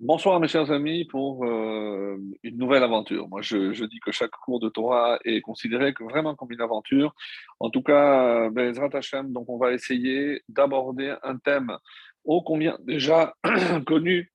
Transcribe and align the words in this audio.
Bonsoir 0.00 0.40
mes 0.40 0.48
chers 0.48 0.72
amis 0.72 1.04
pour 1.04 1.44
euh, 1.44 2.18
une 2.42 2.58
nouvelle 2.58 2.82
aventure. 2.82 3.28
Moi 3.28 3.42
je, 3.42 3.84
dis 3.84 4.00
que 4.00 4.10
chaque 4.10 4.32
cours 4.32 4.58
de 4.58 4.68
Torah 4.68 5.20
est 5.24 5.40
considéré 5.40 5.94
vraiment 6.00 6.34
comme 6.34 6.50
une 6.50 6.60
aventure. 6.60 7.14
En 7.60 7.70
tout 7.70 7.82
cas, 7.82 8.50
Bezrat 8.50 8.88
Hashem, 8.92 9.32
donc 9.32 9.48
on 9.48 9.56
va 9.56 9.72
essayer 9.72 10.42
d'aborder 10.48 11.14
un 11.22 11.38
thème 11.38 11.78
ô 12.24 12.42
combien 12.42 12.76
déjà 12.80 13.34
connu 13.86 14.32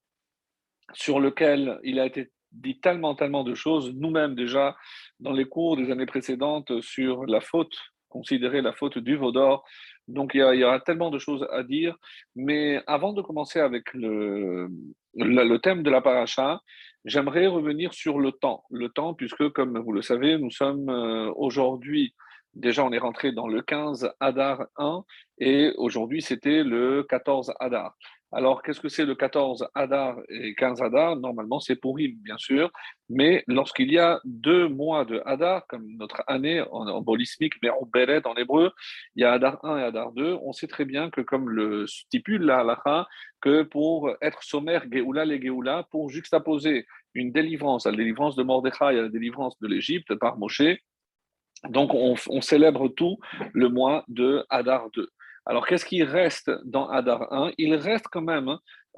sur 0.94 1.20
lequel 1.20 1.78
il 1.84 2.00
a 2.00 2.06
été 2.06 2.32
dit 2.54 2.80
tellement, 2.80 3.14
tellement 3.16 3.44
de 3.44 3.54
choses, 3.54 3.94
nous-mêmes 3.94 4.36
déjà 4.36 4.78
dans 5.20 5.34
les 5.34 5.46
cours 5.46 5.76
des 5.76 5.92
années 5.92 6.06
précédentes 6.06 6.80
sur 6.80 7.26
la 7.26 7.42
faute, 7.42 7.76
considérer 8.08 8.62
la 8.62 8.72
faute 8.72 8.98
du 8.98 9.18
Vaudor, 9.18 9.66
donc 10.08 10.32
il 10.34 10.40
y, 10.40 10.64
aura 10.64 10.80
tellement 10.80 11.12
de 11.12 11.20
choses 11.20 11.46
à 11.52 11.64
dire, 11.64 11.96
mais 12.36 12.82
avant 12.88 13.14
de 13.14 13.22
commencer 13.22 13.60
avec 13.60 13.94
le, 13.94 14.68
le, 15.16 15.58
thème 15.58 15.84
de 15.84 15.90
la 15.90 16.02
paracha, 16.02 16.62
j'aimerais 17.06 17.48
revenir 17.48 17.94
sur 17.94 18.20
le 18.20 18.32
temps. 18.32 18.64
Le 18.70 18.90
temps, 18.90 19.14
puisque 19.14 19.50
comme 19.50 19.80
vous 19.80 19.92
le 19.92 20.02
savez, 20.02 20.38
nous 20.38 20.52
sommes 20.52 20.90
euh, 20.90 21.32
aujourd'hui, 21.36 22.14
déjà 22.54 22.84
on 22.84 22.92
est 22.92 23.00
rentré 23.00 23.32
dans 23.32 23.48
le 23.48 23.62
15 23.62 24.12
Adar 24.20 24.66
1, 24.78 25.04
et 25.40 25.74
aujourd'hui 25.78 26.22
c'était 26.22 26.64
le 26.64 27.04
14 27.04 27.54
Adar. 27.60 27.96
Alors, 28.32 28.62
qu'est-ce 28.62 28.80
que 28.80 28.90
c'est 28.90 29.06
le 29.06 29.16
14 29.16 29.68
Adar 29.74 30.18
et 30.30 30.54
15 30.54 30.84
Adar? 30.84 31.16
Normalement, 31.16 31.60
c'est 31.60 31.76
pour 31.76 31.94
Pourrim, 31.94 32.16
bien 32.24 32.38
sûr, 32.38 32.70
mais 33.10 33.44
lorsqu'il 33.48 33.92
y 33.92 33.98
a 33.98 34.20
deux 34.24 34.68
mois 34.68 35.04
de 35.04 35.24
Adar, 35.26 35.66
comme 35.66 35.88
notre 35.98 36.24
année 36.28 36.62
en, 36.72 37.02
bolismique, 37.02 37.54
mais 37.64 37.72
en 37.72 37.88
Béret 37.92 38.28
en 38.28 38.36
hébreu, 38.36 38.72
il 39.16 39.22
y 39.22 39.26
a 39.26 39.32
Adar 39.32 39.66
1 39.66 39.80
et 39.80 39.84
Adar 39.84 40.12
2, 40.12 40.38
on 40.44 40.54
sait 40.54 40.68
très 40.68 40.86
bien 40.86 41.10
que, 41.10 41.22
comme 41.22 41.50
le 41.50 41.88
stipule 41.88 42.44
la 42.44 42.60
halakha, 42.60 43.08
que 43.42 43.64
pour 43.64 44.12
être 44.22 44.44
sommaire, 44.44 44.86
Géoula, 44.92 45.26
les 45.26 45.42
Géoula, 45.42 45.88
pour 45.90 46.10
juxtaposer 46.12 46.86
une 47.16 47.32
délivrance, 47.32 47.88
la 47.88 47.94
délivrance 47.94 48.36
de 48.36 48.44
Mordechai 48.44 48.86
à 48.86 48.92
la 48.92 49.10
délivrance 49.10 49.58
de 49.60 49.68
l'Égypte 49.68 50.14
par 50.16 50.38
Moshe, 50.38 50.62
donc 51.68 51.94
on, 51.94 52.42
célèbre 52.42 52.88
tout 52.88 53.18
le 53.54 53.70
mois 53.70 54.04
de 54.08 54.46
Adar 54.50 54.90
2. 54.92 55.10
Alors, 55.46 55.66
qu'est-ce 55.68 55.86
qui 55.86 56.04
reste 56.04 56.52
dans 56.66 56.88
Adar 56.90 57.34
1 57.34 57.52
Il 57.58 57.76
reste 57.76 58.06
quand 58.12 58.22
même 58.22 58.50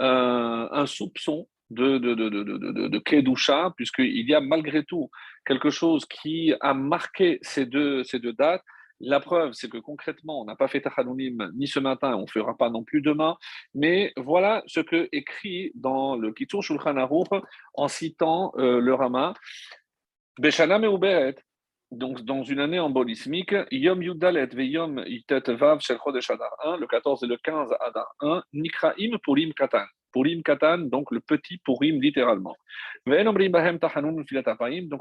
euh, 0.01 0.67
un 0.71 0.85
soupçon 0.85 1.47
de, 1.69 1.97
de, 1.97 2.13
de, 2.13 2.29
de, 2.29 2.87
de 2.87 2.99
Kedusha, 2.99 3.73
puisqu'il 3.75 4.29
y 4.29 4.35
a 4.35 4.41
malgré 4.41 4.83
tout 4.83 5.09
quelque 5.45 5.69
chose 5.69 6.05
qui 6.05 6.53
a 6.59 6.73
marqué 6.73 7.39
ces 7.41 7.65
deux, 7.65 8.03
ces 8.03 8.19
deux 8.19 8.33
dates. 8.33 8.63
La 9.03 9.19
preuve, 9.19 9.53
c'est 9.53 9.69
que 9.69 9.79
concrètement, 9.79 10.41
on 10.41 10.45
n'a 10.45 10.55
pas 10.55 10.67
fait 10.67 10.81
Tachanunim 10.81 11.51
ni 11.55 11.67
ce 11.67 11.79
matin, 11.79 12.15
on 12.15 12.21
ne 12.21 12.27
fera 12.27 12.55
pas 12.55 12.69
non 12.69 12.83
plus 12.83 13.01
demain. 13.01 13.35
Mais 13.73 14.13
voilà 14.15 14.61
ce 14.67 14.79
que 14.79 15.09
écrit 15.11 15.71
dans 15.73 16.15
le 16.15 16.31
Kitur 16.33 16.61
Shulchan 16.61 16.97
Aruch 16.97 17.29
en 17.73 17.87
citant 17.87 18.53
euh, 18.57 18.79
le 18.79 18.93
Rama. 18.93 19.33
Beshana 20.39 20.77
Meuberet, 20.77 21.35
donc 21.92 22.22
dans 22.22 22.44
une 22.44 22.59
année 22.59 22.80
embolismique, 22.80 23.53
Yom 23.72 24.02
Yudalet 24.02 24.47
ve 24.47 24.61
Yom 24.61 25.03
Yitet 25.06 25.53
Vav 25.53 25.81
Shel 25.81 25.97
Chodesh 26.03 26.30
Adar 26.30 26.56
1, 26.64 26.78
le 26.78 26.88
14 26.88 27.23
et 27.23 27.28
le 27.28 27.38
15 27.38 27.70
Adar 27.80 28.16
1, 28.22 28.44
Nikraim 28.53 29.17
Purim 29.23 29.53
Katan. 29.53 29.86
Purim 30.14 30.44
Katan, 30.44 30.80
donc 30.80 31.12
le 31.12 31.19
petit 31.19 31.58
Purim 31.58 32.02
littéralement. 32.02 32.56
Donc 33.06 33.17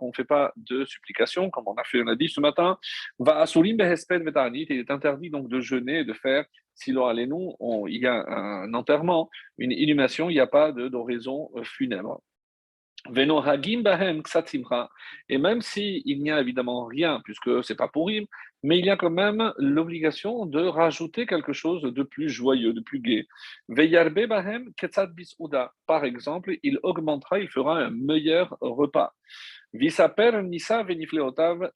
on 0.03 0.07
ne 0.07 0.13
fait 0.13 0.25
pas 0.25 0.53
de 0.57 0.85
supplication, 0.85 1.51
comme 1.51 1.67
on 1.67 1.75
a 1.75 1.85
fait, 1.85 2.03
on 2.03 2.07
a 2.07 2.17
dit 2.17 2.29
ce 2.29 2.41
matin. 2.41 2.79
Va 3.19 3.41
Asurim 3.41 3.77
Behesped 3.77 4.23
Vetanit, 4.25 4.67
il 4.71 4.79
est 4.79 4.91
interdit 4.91 5.31
donc 5.31 5.49
de 5.49 5.61
jeûner, 5.61 6.05
de 6.05 6.13
faire, 6.13 6.45
si 6.75 6.93
l'on 6.93 7.13
nous, 7.27 7.57
il 7.89 8.01
y 8.01 8.07
a 8.07 8.25
un 8.27 8.73
enterrement, 8.75 9.29
une 9.59 9.73
inhumation, 9.73 10.31
il 10.31 10.35
n'y 10.35 10.41
a 10.41 10.47
pas 10.47 10.73
d'oraison 10.73 11.51
funèbre. 11.63 12.23
Et 13.09 13.27
même 15.39 15.63
s'il 15.63 16.23
n'y 16.23 16.31
a 16.31 16.41
évidemment 16.41 16.85
rien, 16.85 17.21
puisque 17.25 17.65
c'est 17.65 17.75
pas 17.77 17.89
pour 17.89 18.11
him, 18.11 18.27
mais 18.63 18.79
il 18.79 18.85
y 18.85 18.91
a 18.91 18.97
quand 18.97 19.11
même 19.11 19.53
l'obligation 19.57 20.45
de 20.45 20.61
rajouter 20.61 21.27
quelque 21.27 21.55
chose 21.55 21.83
de 21.83 22.03
plus 22.03 22.29
joyeux, 22.29 22.75
de 22.75 22.81
plus 22.81 23.01
gai. 23.01 23.27
Par 25.87 26.05
exemple, 26.05 26.57
il 26.63 26.79
augmentera, 26.83 27.39
il 27.39 27.49
fera 27.49 27.79
un 27.79 27.91
meilleur 27.91 28.57
repas. 28.61 29.15
Visaper 29.73 30.43
Nisa 30.43 30.83
Venifleotav 30.83 31.71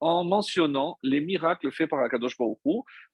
en 0.00 0.24
mentionnant 0.24 0.98
les 1.02 1.20
miracles 1.20 1.70
faits 1.70 1.90
par 1.90 2.00
Akadosh 2.00 2.38
Baruch 2.38 2.58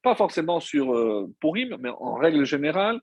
pas 0.02 0.14
forcément 0.14 0.60
sur 0.60 0.94
euh, 0.94 1.28
Purim, 1.40 1.76
mais 1.80 1.90
en 1.90 2.14
règle 2.14 2.44
générale, 2.44 3.00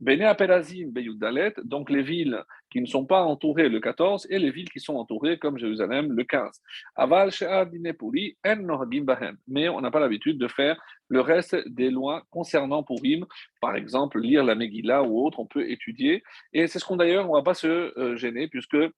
Bene 0.00 0.22
Aperazim 0.22 0.88
Beyudalet, 0.90 1.54
donc 1.64 1.88
les 1.88 2.02
villes 2.02 2.42
qui 2.70 2.80
ne 2.80 2.86
sont 2.86 3.06
pas 3.06 3.22
entourées 3.22 3.68
le 3.68 3.80
14 3.80 4.26
et 4.28 4.38
les 4.38 4.50
villes 4.50 4.68
qui 4.70 4.80
sont 4.80 4.96
entourées 4.96 5.38
comme 5.38 5.56
Jérusalem 5.56 6.12
le 6.12 6.24
15. 6.24 6.60
Aval 6.96 7.30
En 7.42 8.86
Bahem, 9.02 9.36
mais 9.46 9.68
on 9.68 9.80
n'a 9.80 9.90
pas 9.90 10.00
l'habitude 10.00 10.38
de 10.38 10.48
faire 10.48 10.80
le 11.08 11.20
reste 11.20 11.56
des 11.68 11.90
lois 11.90 12.24
concernant 12.30 12.82
Purim, 12.82 13.24
par 13.60 13.76
exemple 13.76 14.20
lire 14.20 14.44
la 14.44 14.54
Megillah 14.54 15.04
ou 15.04 15.24
autre, 15.24 15.38
on 15.38 15.46
peut 15.46 15.70
étudier, 15.70 16.22
et 16.52 16.66
c'est 16.66 16.78
ce 16.78 16.84
qu'on 16.84 16.96
d'ailleurs, 16.96 17.26
on 17.30 17.34
ne 17.34 17.38
va 17.38 17.44
pas 17.44 17.54
se 17.54 17.66
euh, 17.98 18.16
gêner 18.16 18.48
puisque 18.48 18.74
euh, 18.74 18.90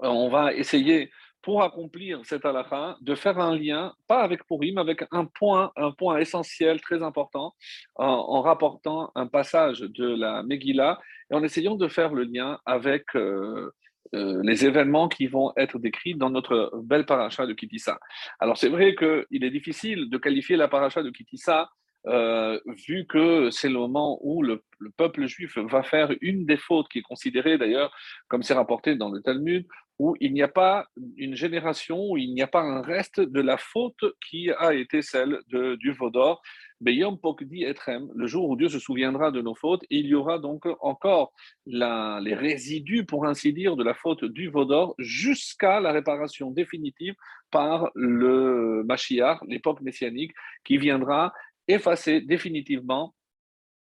on 0.00 0.28
va 0.28 0.52
essayer 0.52 1.10
pour 1.42 1.62
accomplir 1.62 2.20
cette 2.24 2.44
halakha, 2.44 2.96
de 3.00 3.14
faire 3.14 3.38
un 3.38 3.56
lien, 3.56 3.94
pas 4.06 4.22
avec 4.22 4.46
Purim, 4.46 4.78
avec 4.78 5.04
un 5.10 5.24
point, 5.26 5.72
un 5.76 5.90
point 5.90 6.18
essentiel, 6.18 6.80
très 6.80 7.02
important, 7.02 7.54
en, 7.96 8.40
rapportant 8.42 9.10
un 9.14 9.26
passage 9.26 9.80
de 9.80 10.06
la 10.14 10.42
Megillah 10.42 11.00
et 11.30 11.34
en 11.34 11.42
essayant 11.42 11.76
de 11.76 11.88
faire 11.88 12.12
le 12.12 12.24
lien 12.24 12.58
avec 12.64 13.04
euh, 13.16 13.72
euh, 14.14 14.40
les 14.44 14.66
événements 14.66 15.08
qui 15.08 15.26
vont 15.26 15.52
être 15.56 15.78
décrits 15.78 16.14
dans 16.14 16.30
notre 16.30 16.70
belle 16.84 17.06
paracha 17.06 17.46
de 17.46 17.54
Kitissa. 17.54 17.98
Alors 18.38 18.56
c'est 18.56 18.68
vrai 18.68 18.94
qu'il 18.94 19.44
est 19.44 19.50
difficile 19.50 20.10
de 20.10 20.18
qualifier 20.18 20.56
la 20.56 20.68
paracha 20.68 21.02
de 21.02 21.10
Kitissa 21.10 21.70
euh, 22.06 22.58
vu 22.88 23.06
que 23.06 23.50
c'est 23.50 23.68
le 23.68 23.78
moment 23.78 24.18
où 24.22 24.42
le, 24.42 24.62
peuple 24.96 25.26
juif 25.26 25.58
va 25.58 25.84
faire 25.84 26.10
une 26.20 26.44
des 26.44 26.56
fautes 26.56 26.88
qui 26.88 26.98
est 26.98 27.02
considérée 27.02 27.56
d'ailleurs, 27.56 27.94
comme 28.26 28.42
c'est 28.42 28.54
rapporté 28.54 28.96
dans 28.96 29.10
le 29.10 29.20
Talmud, 29.22 29.64
où 30.00 30.16
il 30.18 30.32
n'y 30.32 30.42
a 30.42 30.48
pas 30.48 30.86
une 31.16 31.36
génération, 31.36 32.10
où 32.10 32.16
il 32.16 32.34
n'y 32.34 32.42
a 32.42 32.48
pas 32.48 32.62
un 32.62 32.82
reste 32.82 33.20
de 33.20 33.40
la 33.40 33.56
faute 33.56 34.04
qui 34.28 34.50
a 34.50 34.74
été 34.74 35.00
celle 35.00 35.38
de, 35.50 35.76
du 35.76 35.92
Vaudor. 35.92 36.42
Beyom 36.80 37.16
Pokdi 37.16 37.62
Etrem, 37.62 38.10
le 38.12 38.26
jour 38.26 38.48
où 38.48 38.56
Dieu 38.56 38.68
se 38.68 38.80
souviendra 38.80 39.30
de 39.30 39.40
nos 39.40 39.54
fautes, 39.54 39.84
il 39.88 40.06
y 40.06 40.14
aura 40.16 40.40
donc 40.40 40.66
encore 40.80 41.32
les 41.66 42.34
résidus, 42.34 43.04
pour 43.04 43.24
ainsi 43.24 43.52
dire, 43.52 43.76
de 43.76 43.84
la 43.84 43.94
faute 43.94 44.24
du 44.24 44.48
Vaudor 44.48 44.96
jusqu'à 44.98 45.78
la 45.78 45.92
réparation 45.92 46.50
définitive 46.50 47.14
par 47.52 47.92
le 47.94 48.82
Mashiach, 48.84 49.38
l'époque 49.46 49.80
messianique, 49.82 50.32
qui 50.64 50.78
viendra 50.78 51.32
effacer 51.68 52.20
définitivement 52.20 53.14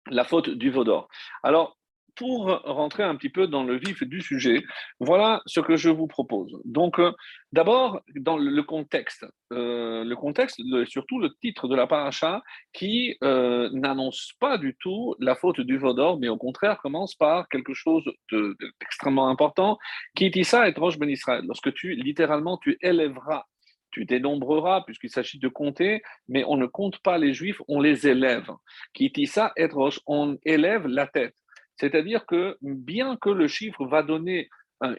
la 0.09 0.23
faute 0.23 0.49
du 0.49 0.69
Vaudor. 0.69 1.07
Alors, 1.43 1.77
pour 2.15 2.45
rentrer 2.63 3.03
un 3.03 3.15
petit 3.15 3.29
peu 3.29 3.47
dans 3.47 3.63
le 3.63 3.77
vif 3.77 4.03
du 4.03 4.21
sujet, 4.21 4.63
voilà 4.99 5.41
ce 5.45 5.59
que 5.59 5.75
je 5.75 5.89
vous 5.89 6.07
propose. 6.07 6.57
Donc, 6.63 6.99
euh, 6.99 7.11
d'abord, 7.51 8.01
dans 8.15 8.37
le 8.37 8.63
contexte, 8.63 9.25
euh, 9.51 10.03
le 10.03 10.15
contexte, 10.15 10.61
surtout 10.85 11.19
le 11.19 11.29
titre 11.41 11.67
de 11.67 11.75
la 11.75 11.87
paracha, 11.87 12.41
qui 12.73 13.17
euh, 13.23 13.69
n'annonce 13.73 14.31
pas 14.39 14.57
du 14.57 14.75
tout 14.79 15.15
la 15.19 15.35
faute 15.35 15.61
du 15.61 15.77
Vaudor, 15.77 16.17
mais 16.19 16.29
au 16.29 16.37
contraire 16.37 16.77
commence 16.81 17.15
par 17.15 17.47
quelque 17.49 17.73
chose 17.73 18.03
d'extrêmement 18.31 19.27
important, 19.27 19.77
qui 20.15 20.29
dit 20.29 20.45
ça 20.45 20.67
et 20.69 20.73
Ben 20.73 21.09
Israël. 21.09 21.43
Lorsque 21.45 21.73
tu, 21.73 21.95
littéralement, 21.95 22.57
tu 22.57 22.77
élèveras 22.81 23.43
tu 23.95 24.03
dénombreras, 24.03 24.81
puisqu'il 24.81 25.09
s'agit 25.09 25.39
de 25.39 25.47
compter, 25.47 26.01
mais 26.27 26.43
on 26.45 26.57
ne 26.57 26.65
compte 26.65 26.99
pas 26.99 27.17
les 27.17 27.33
juifs, 27.33 27.61
on 27.69 27.79
les 27.79 28.07
élève. 28.09 28.51
Kitissa 28.93 29.53
et 29.55 29.67
roche, 29.67 30.01
on 30.05 30.37
élève 30.43 30.85
la 30.85 31.07
tête. 31.07 31.33
C'est-à-dire 31.77 32.25
que 32.25 32.57
bien 32.61 33.15
que 33.15 33.29
le 33.29 33.47
chiffre 33.47 33.85
va 33.85 34.03
donner 34.03 34.49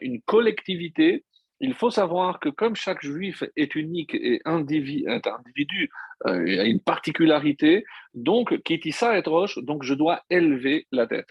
une 0.01 0.19
collectivité, 0.23 1.25
il 1.59 1.75
faut 1.75 1.91
savoir 1.91 2.39
que 2.39 2.49
comme 2.49 2.75
chaque 2.75 3.03
juif 3.03 3.43
est 3.55 3.75
unique 3.75 4.15
et 4.15 4.41
individu, 4.45 5.07
individu 5.07 5.91
euh, 6.25 6.61
a 6.61 6.63
une 6.63 6.79
particularité, 6.79 7.83
donc 8.15 8.59
Kitissa 8.63 9.15
et 9.15 9.21
roche, 9.21 9.59
donc 9.59 9.83
je 9.83 9.93
dois 9.93 10.23
élever 10.31 10.87
la 10.91 11.05
tête. 11.05 11.29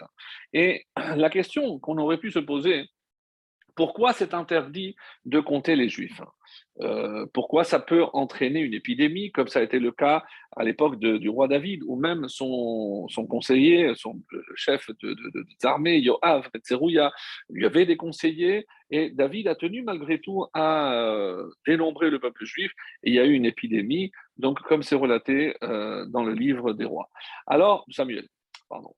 Et 0.53 0.85
la 0.95 1.29
question 1.29 1.79
qu'on 1.79 1.97
aurait 1.97 2.17
pu 2.17 2.31
se 2.31 2.39
poser, 2.39 2.85
pourquoi 3.77 4.11
c'est 4.11 4.33
interdit 4.33 4.95
de 5.25 5.39
compter 5.39 5.75
les 5.75 5.87
juifs 5.87 6.21
euh, 6.81 7.25
pourquoi 7.33 7.63
ça 7.63 7.79
peut 7.79 8.05
entraîner 8.13 8.59
une 8.59 8.73
épidémie, 8.73 9.31
comme 9.31 9.47
ça 9.47 9.59
a 9.59 9.63
été 9.63 9.79
le 9.79 9.91
cas 9.91 10.23
à 10.55 10.63
l'époque 10.63 10.99
du 10.99 11.29
roi 11.29 11.47
David, 11.47 11.81
ou 11.85 11.95
même 11.95 12.27
son, 12.29 13.07
conseiller, 13.29 13.93
son 13.95 14.21
chef 14.55 14.87
de, 15.01 15.13
des 15.13 15.65
armées, 15.65 15.99
Yoav, 15.99 16.49
lui 17.49 17.65
avait 17.65 17.85
des 17.85 17.97
conseillers, 17.97 18.67
et 18.91 19.09
David 19.09 19.47
a 19.47 19.55
tenu 19.55 19.81
malgré 19.81 20.19
tout 20.19 20.45
à 20.53 20.93
euh, 20.93 21.49
dénombrer 21.65 22.09
le 22.09 22.19
peuple 22.19 22.45
juif, 22.45 22.71
et 23.03 23.09
il 23.09 23.15
y 23.15 23.19
a 23.19 23.25
eu 23.25 23.33
une 23.33 23.45
épidémie, 23.45 24.11
donc 24.37 24.61
comme 24.61 24.83
c'est 24.83 24.95
relaté 24.95 25.55
euh, 25.63 26.05
dans 26.05 26.23
le 26.23 26.33
livre 26.33 26.73
des 26.73 26.85
rois. 26.85 27.09
Alors, 27.47 27.85
Samuel, 27.89 28.27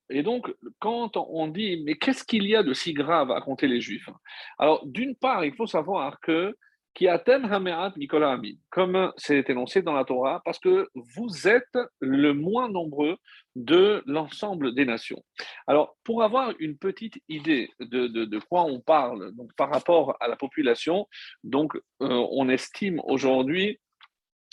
Et 0.10 0.24
donc, 0.24 0.54
quand 0.80 1.18
on 1.18 1.48
dit, 1.48 1.84
mais 1.86 1.96
qu'est-ce 1.96 2.24
qu'il 2.24 2.46
y 2.48 2.56
a 2.56 2.64
de 2.64 2.74
si 2.74 2.94
grave 2.94 3.32
à 3.32 3.42
compter 3.42 3.68
les 3.68 3.82
Juifs 3.82 4.10
Alors, 4.58 4.86
d'une 4.86 5.16
part, 5.16 5.46
il 5.46 5.54
faut 5.54 5.68
savoir 5.68 6.20
que 6.22 6.56
qui 6.94 7.08
atem 7.08 7.46
hameat 7.46 7.96
Nicolas 7.98 8.32
Amin, 8.32 8.56
comme 8.70 9.12
c'est 9.16 9.50
énoncé 9.50 9.82
dans 9.82 9.94
la 9.94 10.04
Torah, 10.04 10.42
parce 10.44 10.60
que 10.60 10.90
vous 10.96 11.48
êtes 11.48 11.78
le 12.00 12.34
moins 12.34 12.70
nombreux 12.70 13.18
de 13.56 14.04
l'ensemble 14.06 14.74
des 14.74 14.86
nations. 14.86 15.24
Alors, 15.68 15.96
pour 16.04 16.24
avoir 16.24 16.52
une 16.60 16.78
petite 16.78 17.22
idée 17.30 17.70
de, 17.80 18.08
de, 18.08 18.40
quoi 18.40 18.64
on 18.64 18.82
parle, 18.82 19.32
donc 19.36 19.54
par 19.56 19.70
rapport 19.70 20.18
à 20.20 20.28
la 20.28 20.36
population, 20.36 21.08
donc 21.44 21.76
euh, 21.76 22.28
on 22.32 22.50
estime 22.50 23.00
aujourd'hui 23.06 23.80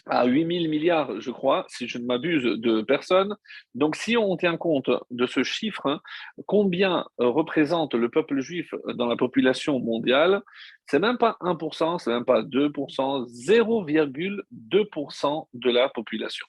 à 0.07 0.27
8 0.27 0.61
000 0.61 0.71
milliards, 0.71 1.21
je 1.21 1.31
crois, 1.31 1.65
si 1.69 1.89
je 1.89 1.99
ne 1.99 2.05
m'abuse, 2.05 2.45
de 2.45 2.83
personnes. 2.83 3.35
Donc, 3.75 3.97
si 3.97 4.17
on 4.17 4.37
tient 4.37 4.57
compte 4.57 4.91
de 5.11 5.27
ce 5.27 5.43
chiffre, 5.43 6.01
combien 6.47 7.05
représente 7.19 7.95
le 7.95 8.09
peuple 8.09 8.39
juif 8.41 8.73
dans 8.95 9.07
la 9.07 9.17
population 9.17 9.81
mondiale? 9.81 10.43
C'est 10.87 11.01
même 11.01 11.19
pas 11.19 11.37
1%, 11.41 11.99
c'est 11.99 12.11
même 12.11 12.25
pas 12.25 12.43
2%, 12.43 13.27
0,2% 13.27 15.49
de 15.55 15.71
la 15.71 15.89
population. 15.89 16.47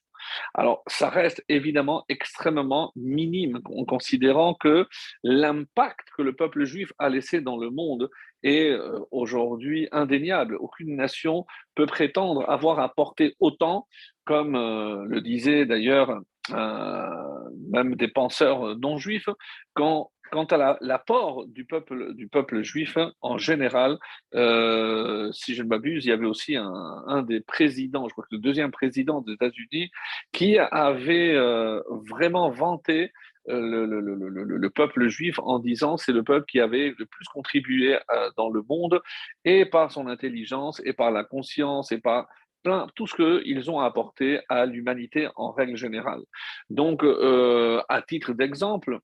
Alors, 0.54 0.84
ça 0.88 1.10
reste 1.10 1.44
évidemment 1.50 2.06
extrêmement 2.10 2.92
minime 2.96 3.60
en 3.66 3.86
considérant 3.86 4.56
que 4.56 4.88
l'impact 5.24 6.10
que 6.16 6.22
le 6.22 6.34
peuple 6.34 6.66
juif 6.66 6.94
a 7.00 7.10
laissé 7.10 7.42
dans 7.42 7.58
le 7.58 7.70
monde 7.70 8.10
est 8.44 8.70
euh, 8.70 9.00
aujourd'hui 9.12 9.88
indéniable. 9.92 10.58
Aucune 10.60 10.96
nation 10.96 11.46
peut 11.76 11.86
prétendre 11.86 12.50
avoir 12.50 12.80
apporté 12.80 13.36
autant, 13.40 13.88
comme 14.26 14.56
euh, 14.56 15.06
le 15.06 15.22
disait 15.22 15.66
d'ailleurs 15.66 16.22
euh, 16.54 17.50
même 17.72 17.96
des 17.96 18.08
penseurs 18.08 18.78
non 18.78 18.98
juifs, 18.98 19.30
quand 19.74 20.12
quant 20.32 20.46
à 20.46 20.78
l'apport 20.82 21.46
du 21.48 21.66
peuple, 21.66 22.14
du 22.14 22.28
peuple 22.28 22.62
juif 22.62 22.98
en 23.22 23.38
général, 23.38 23.98
euh, 24.36 25.32
si 25.32 25.56
je 25.56 25.64
ne 25.64 25.68
m'abuse, 25.68 26.06
il 26.06 26.10
y 26.10 26.12
avait 26.12 26.26
aussi 26.26 26.56
un, 26.56 27.22
des 27.24 27.40
présidents, 27.40 28.08
je 28.08 28.14
crois 28.14 28.26
que 28.26 28.36
le 28.36 28.42
deuxième 28.42 28.72
président 28.72 29.22
des 29.22 29.34
États-Unis, 29.34 29.90
qui 30.32 30.58
avait 30.58 31.34
euh, 31.34 31.82
vraiment 32.10 32.50
vanté 32.50 33.12
euh, 33.50 33.86
le, 33.86 34.70
peuple 34.70 35.08
juif 35.08 35.40
en 35.40 35.60
disant 35.60 35.98
c'est 35.98 36.12
le 36.12 36.24
peuple 36.24 36.46
qui 36.46 36.60
avait 36.60 36.94
le 36.98 37.06
plus 37.06 37.26
contribué 37.28 37.98
dans 38.36 38.50
le 38.50 38.62
monde 38.68 39.02
et 39.46 39.66
par 39.66 39.92
son 39.92 40.08
intelligence 40.08 40.82
et 40.86 40.94
par 40.94 41.12
la 41.12 41.24
conscience 41.24 41.92
et 41.92 42.00
par 42.00 42.28
plein, 42.64 42.88
tout 42.96 43.08
ce 43.08 43.16
qu'ils 43.16 43.72
ont 43.72 43.80
apporté 43.80 44.42
à 44.50 44.66
l'humanité 44.66 45.30
en 45.36 45.52
règle 45.52 45.78
générale. 45.78 46.22
Donc, 46.70 47.04
à 47.04 48.02
titre 48.02 48.34
d'exemple, 48.34 49.00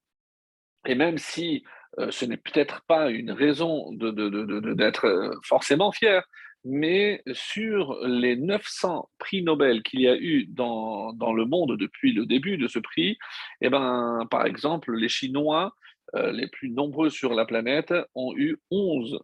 et 0.86 0.96
même 0.96 1.18
si 1.18 1.64
euh, 2.00 2.12
ce 2.12 2.26
n'est 2.26 2.38
peut-être 2.38 2.82
pas 2.88 3.10
une 3.10 3.32
raison 3.32 3.92
d'être 3.94 5.06
euh, 5.06 5.32
forcément 5.44 5.92
fier, 5.92 6.24
mais 6.66 7.22
sur 7.34 8.00
les 8.06 8.36
900 8.36 9.10
prix 9.18 9.44
Nobel 9.44 9.84
qu'il 9.84 10.02
y 10.02 10.08
a 10.08 10.16
eu 10.16 10.46
dans, 10.46 11.14
le 11.34 11.46
monde 11.46 11.78
depuis 11.78 12.14
le 12.14 12.26
début 12.26 12.58
de 12.58 12.68
ce 12.68 12.80
prix, 12.80 13.18
eh 13.62 13.70
ben, 13.70 14.26
par 14.30 14.46
exemple, 14.46 14.96
les 14.96 15.10
Chinois, 15.10 15.74
euh, 16.16 16.32
les 16.32 16.48
plus 16.48 16.70
nombreux 16.70 17.10
sur 17.10 17.34
la 17.34 17.46
planète, 17.46 17.94
ont 18.16 18.34
eu 18.36 18.58
11 18.72 19.20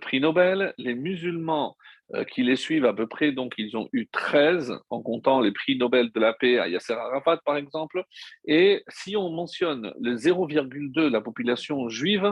prix 0.00 0.20
Nobel, 0.20 0.72
les 0.78 0.94
musulmans 0.94 1.76
euh, 2.12 2.22
qui 2.24 2.42
les 2.42 2.56
suivent 2.56 2.84
à 2.84 2.92
peu 2.92 3.06
près, 3.06 3.32
donc 3.32 3.54
ils 3.56 3.78
ont 3.78 3.88
eu 3.94 4.06
13 4.08 4.74
en 4.90 5.00
comptant 5.00 5.40
les 5.40 5.52
prix 5.52 5.78
Nobel 5.78 6.12
de 6.12 6.20
la 6.20 6.34
paix 6.34 6.58
à 6.58 6.68
Yasser 6.68 6.92
Arafat 6.92 7.38
par 7.46 7.56
exemple. 7.56 8.04
Et 8.44 8.84
si 8.88 9.16
on 9.16 9.30
mentionne 9.30 9.90
le 9.98 10.14
0,2 10.14 10.92
de 10.92 11.08
la 11.08 11.22
population 11.22 11.88
juive, 11.88 12.30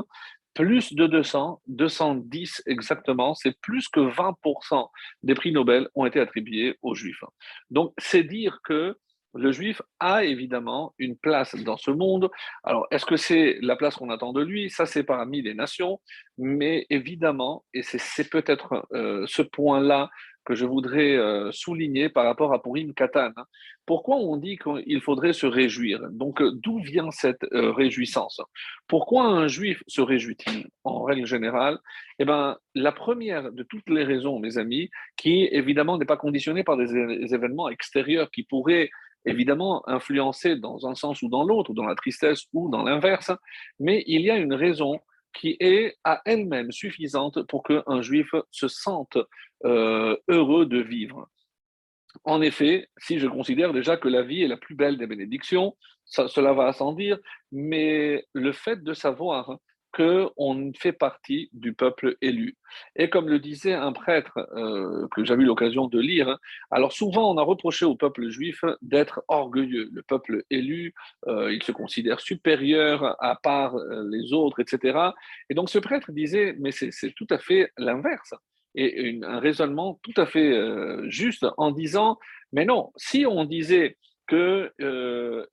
plus 0.54 0.92
de 0.94 1.06
200, 1.06 1.60
210 1.66 2.62
exactement, 2.66 3.34
c'est 3.34 3.58
plus 3.60 3.88
que 3.88 4.00
20% 4.00 4.88
des 5.22 5.34
prix 5.34 5.52
Nobel 5.52 5.88
ont 5.94 6.06
été 6.06 6.20
attribués 6.20 6.76
aux 6.82 6.94
juifs. 6.94 7.24
Donc 7.70 7.92
c'est 7.98 8.22
dire 8.22 8.60
que 8.64 8.96
le 9.34 9.52
juif 9.52 9.80
a 9.98 10.24
évidemment 10.24 10.94
une 10.98 11.16
place 11.16 11.54
dans 11.56 11.76
ce 11.76 11.90
monde. 11.90 12.30
Alors, 12.64 12.86
est-ce 12.90 13.06
que 13.06 13.16
c'est 13.16 13.58
la 13.62 13.76
place 13.76 13.96
qu'on 13.96 14.10
attend 14.10 14.32
de 14.32 14.42
lui? 14.42 14.68
Ça, 14.68 14.86
c'est 14.86 15.04
parmi 15.04 15.40
les 15.42 15.54
nations. 15.54 16.00
Mais 16.38 16.86
évidemment, 16.90 17.64
et 17.72 17.82
c'est 17.82 18.28
peut-être 18.28 18.86
euh, 18.92 19.24
ce 19.26 19.42
point-là 19.42 20.10
que 20.44 20.54
je 20.54 20.64
voudrais 20.64 21.16
euh, 21.16 21.50
souligner 21.52 22.08
par 22.08 22.24
rapport 22.24 22.52
à 22.52 22.62
Purim 22.62 22.94
Katan. 22.94 23.30
Hein. 23.36 23.44
Pourquoi 23.86 24.16
on 24.16 24.36
dit 24.36 24.58
qu'il 24.58 25.00
faudrait 25.00 25.32
se 25.32 25.46
réjouir? 25.46 26.00
Donc, 26.10 26.42
d'où 26.42 26.78
vient 26.80 27.10
cette 27.10 27.44
euh, 27.52 27.72
réjouissance? 27.72 28.40
Pourquoi 28.88 29.24
un 29.24 29.48
juif 29.48 29.82
se 29.86 30.00
réjouit-il 30.00 30.68
en 30.84 31.02
règle 31.02 31.26
générale? 31.26 31.78
Eh 32.18 32.24
bien, 32.24 32.56
la 32.74 32.92
première 32.92 33.52
de 33.52 33.62
toutes 33.62 33.88
les 33.88 34.04
raisons, 34.04 34.38
mes 34.38 34.58
amis, 34.58 34.90
qui 35.16 35.48
évidemment 35.50 35.98
n'est 35.98 36.04
pas 36.06 36.16
conditionnée 36.16 36.64
par 36.64 36.76
des 36.76 36.94
événements 37.34 37.68
extérieurs 37.68 38.30
qui 38.30 38.44
pourraient 38.44 38.90
évidemment 39.24 39.88
influencer 39.88 40.56
dans 40.56 40.86
un 40.86 40.94
sens 40.94 41.22
ou 41.22 41.28
dans 41.28 41.44
l'autre, 41.44 41.74
dans 41.74 41.84
la 41.84 41.94
tristesse 41.94 42.46
ou 42.52 42.68
dans 42.68 42.82
l'inverse, 42.82 43.30
mais 43.78 44.02
il 44.06 44.22
y 44.22 44.30
a 44.30 44.36
une 44.36 44.54
raison 44.54 45.00
qui 45.32 45.56
est 45.60 45.96
à 46.04 46.20
elle-même 46.24 46.72
suffisante 46.72 47.42
pour 47.42 47.62
qu'un 47.62 48.02
juif 48.02 48.30
se 48.50 48.68
sente 48.68 49.18
euh, 49.64 50.16
heureux 50.28 50.66
de 50.66 50.78
vivre. 50.78 51.28
En 52.24 52.42
effet, 52.42 52.88
si 52.98 53.18
je 53.18 53.26
considère 53.26 53.72
déjà 53.72 53.96
que 53.96 54.08
la 54.08 54.22
vie 54.22 54.42
est 54.42 54.48
la 54.48 54.56
plus 54.56 54.74
belle 54.74 54.98
des 54.98 55.06
bénédictions, 55.06 55.76
cela 56.04 56.52
va 56.52 56.72
sans 56.72 56.92
dire, 56.92 57.18
mais 57.50 58.26
le 58.34 58.52
fait 58.52 58.82
de 58.82 58.92
savoir 58.92 59.56
qu'on 59.92 60.72
fait 60.74 60.92
partie 60.92 61.50
du 61.52 61.74
peuple 61.74 62.16
élu. 62.22 62.56
Et 62.96 63.10
comme 63.10 63.28
le 63.28 63.38
disait 63.38 63.74
un 63.74 63.92
prêtre 63.92 64.38
euh, 64.56 65.06
que 65.10 65.24
j'avais 65.24 65.42
eu 65.42 65.46
l'occasion 65.46 65.86
de 65.86 66.00
lire, 66.00 66.30
hein, 66.30 66.38
alors 66.70 66.92
souvent 66.92 67.30
on 67.30 67.36
a 67.36 67.42
reproché 67.42 67.84
au 67.84 67.94
peuple 67.94 68.28
juif 68.28 68.64
d'être 68.80 69.22
orgueilleux. 69.28 69.90
Le 69.92 70.02
peuple 70.02 70.44
élu, 70.50 70.94
euh, 71.26 71.52
il 71.52 71.62
se 71.62 71.72
considère 71.72 72.20
supérieur 72.20 73.16
à 73.22 73.36
part 73.36 73.76
euh, 73.76 74.08
les 74.10 74.32
autres, 74.32 74.60
etc. 74.60 74.98
Et 75.50 75.54
donc 75.54 75.68
ce 75.68 75.78
prêtre 75.78 76.10
disait, 76.12 76.56
mais 76.58 76.70
c'est 76.72 77.14
tout 77.14 77.26
à 77.30 77.38
fait 77.38 77.70
l'inverse. 77.76 78.34
Et 78.74 79.20
un 79.22 79.38
raisonnement 79.38 80.00
tout 80.02 80.18
à 80.18 80.24
fait 80.24 80.50
juste 81.10 81.44
en 81.58 81.72
disant, 81.72 82.18
mais 82.52 82.64
non, 82.64 82.90
si 82.96 83.26
on 83.26 83.44
disait 83.44 83.98
que 84.26 84.72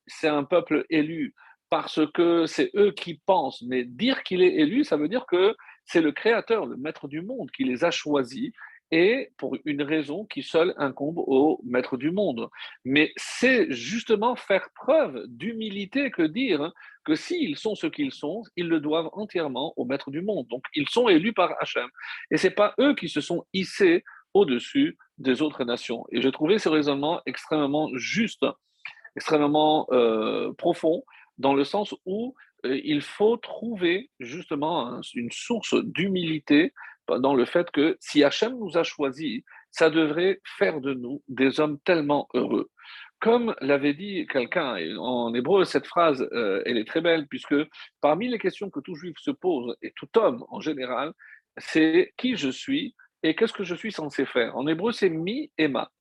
c'est 0.08 0.30
un 0.30 0.46
peuple 0.46 0.86
élu, 0.90 1.34
parce 1.70 2.00
que 2.14 2.46
c'est 2.46 2.72
eux 2.76 2.92
qui 2.92 3.22
pensent. 3.26 3.62
Mais 3.64 3.84
dire 3.84 4.24
qu'il 4.24 4.42
est 4.42 4.56
élu, 4.56 4.84
ça 4.84 4.98
veut 4.98 5.08
dire 5.08 5.26
que 5.26 5.56
c'est 5.86 6.02
le 6.02 6.12
Créateur, 6.12 6.66
le 6.66 6.78
Maître 6.78 7.08
du 7.08 7.22
monde, 7.22 7.52
qui 7.52 7.64
les 7.64 7.84
a 7.84 7.92
choisis 7.92 8.52
et 8.92 9.32
pour 9.38 9.56
une 9.66 9.84
raison 9.84 10.26
qui 10.26 10.42
seule 10.42 10.74
incombe 10.78 11.20
au 11.20 11.62
Maître 11.64 11.98
du 11.98 12.12
monde. 12.12 12.50
Mais 12.86 13.12
c'est 13.18 13.72
justement 13.72 14.36
faire 14.36 14.70
preuve 14.74 15.26
d'humilité 15.28 16.10
que 16.10 16.24
dire 16.24 16.72
que 17.06 17.16
s'ils 17.16 17.58
sont 17.58 17.76
ce 17.76 17.88
qu'ils 17.88 18.12
sont, 18.12 18.44
ils 18.56 18.68
le 18.68 18.80
doivent 18.80 19.10
entièrement 19.14 19.74
au 19.78 19.86
Maître 19.86 20.12
du 20.12 20.22
monde. 20.22 20.48
Donc 20.48 20.64
ils 20.74 20.90
sont 20.90 21.08
élus 21.08 21.34
par 21.34 21.54
Hachem. 21.62 21.88
Et 22.32 22.38
ce 22.38 22.48
n'est 22.48 22.54
pas 22.54 22.74
eux 22.80 22.96
qui 22.96 23.10
se 23.10 23.22
sont 23.22 23.46
hissés 23.54 24.04
au-dessus 24.34 24.98
des 25.18 25.42
autres 25.42 25.64
nations. 25.64 26.06
Et 26.12 26.22
je 26.22 26.30
trouvais 26.30 26.60
ce 26.60 26.70
raisonnement 26.70 27.22
extrêmement 27.26 27.90
juste, 27.96 28.46
extrêmement 29.16 29.88
euh, 29.92 30.54
profond, 30.54 31.04
dans 31.40 31.54
le 31.54 31.64
sens 31.64 31.96
où 32.06 32.36
euh, 32.66 32.80
il 32.84 33.02
faut 33.02 33.38
trouver 33.38 34.12
justement 34.20 35.02
une 35.16 35.32
source 35.32 35.74
d'humilité 35.76 36.74
dans 37.08 37.34
le 37.34 37.46
fait 37.46 37.72
que 37.72 37.98
si 38.00 38.24
Hachem 38.24 38.58
nous 38.60 38.78
a 38.78 38.84
choisis, 38.84 39.42
ça 39.72 39.90
devrait 39.90 40.40
faire 40.58 40.80
de 40.80 40.94
nous 40.94 41.24
des 41.28 41.60
hommes 41.60 41.80
tellement 41.80 42.28
heureux. 42.36 42.70
Comme 43.20 43.56
l'avait 43.62 43.94
dit 43.94 44.28
quelqu'un 44.28 44.78
en 44.98 45.34
hébreu, 45.34 45.66
cette 45.66 45.88
phrase, 45.88 46.28
euh, 46.32 46.62
elle 46.66 46.78
est 46.78 46.88
très 46.88 47.02
belle, 47.02 47.28
puisque 47.28 47.56
parmi 48.00 48.30
les 48.30 48.38
questions 48.38 48.70
que 48.70 48.80
tout 48.80 48.96
juif 48.96 49.18
se 49.20 49.32
pose, 49.32 49.76
et 49.82 49.92
tout 49.96 50.08
homme 50.18 50.46
en 50.50 50.62
général, 50.62 51.14
c'est 51.58 52.14
qui 52.18 52.36
je 52.36 52.50
suis 52.50 52.96
et 53.24 53.36
qu'est-ce 53.36 53.54
que 53.54 53.64
je 53.64 53.76
suis 53.76 53.92
censé 53.92 54.26
faire. 54.26 54.56
En 54.56 54.68
hébreu, 54.68 54.92
c'est 54.92 55.10
mi 55.10 55.52
et 55.58 55.68
ma. 55.68 55.92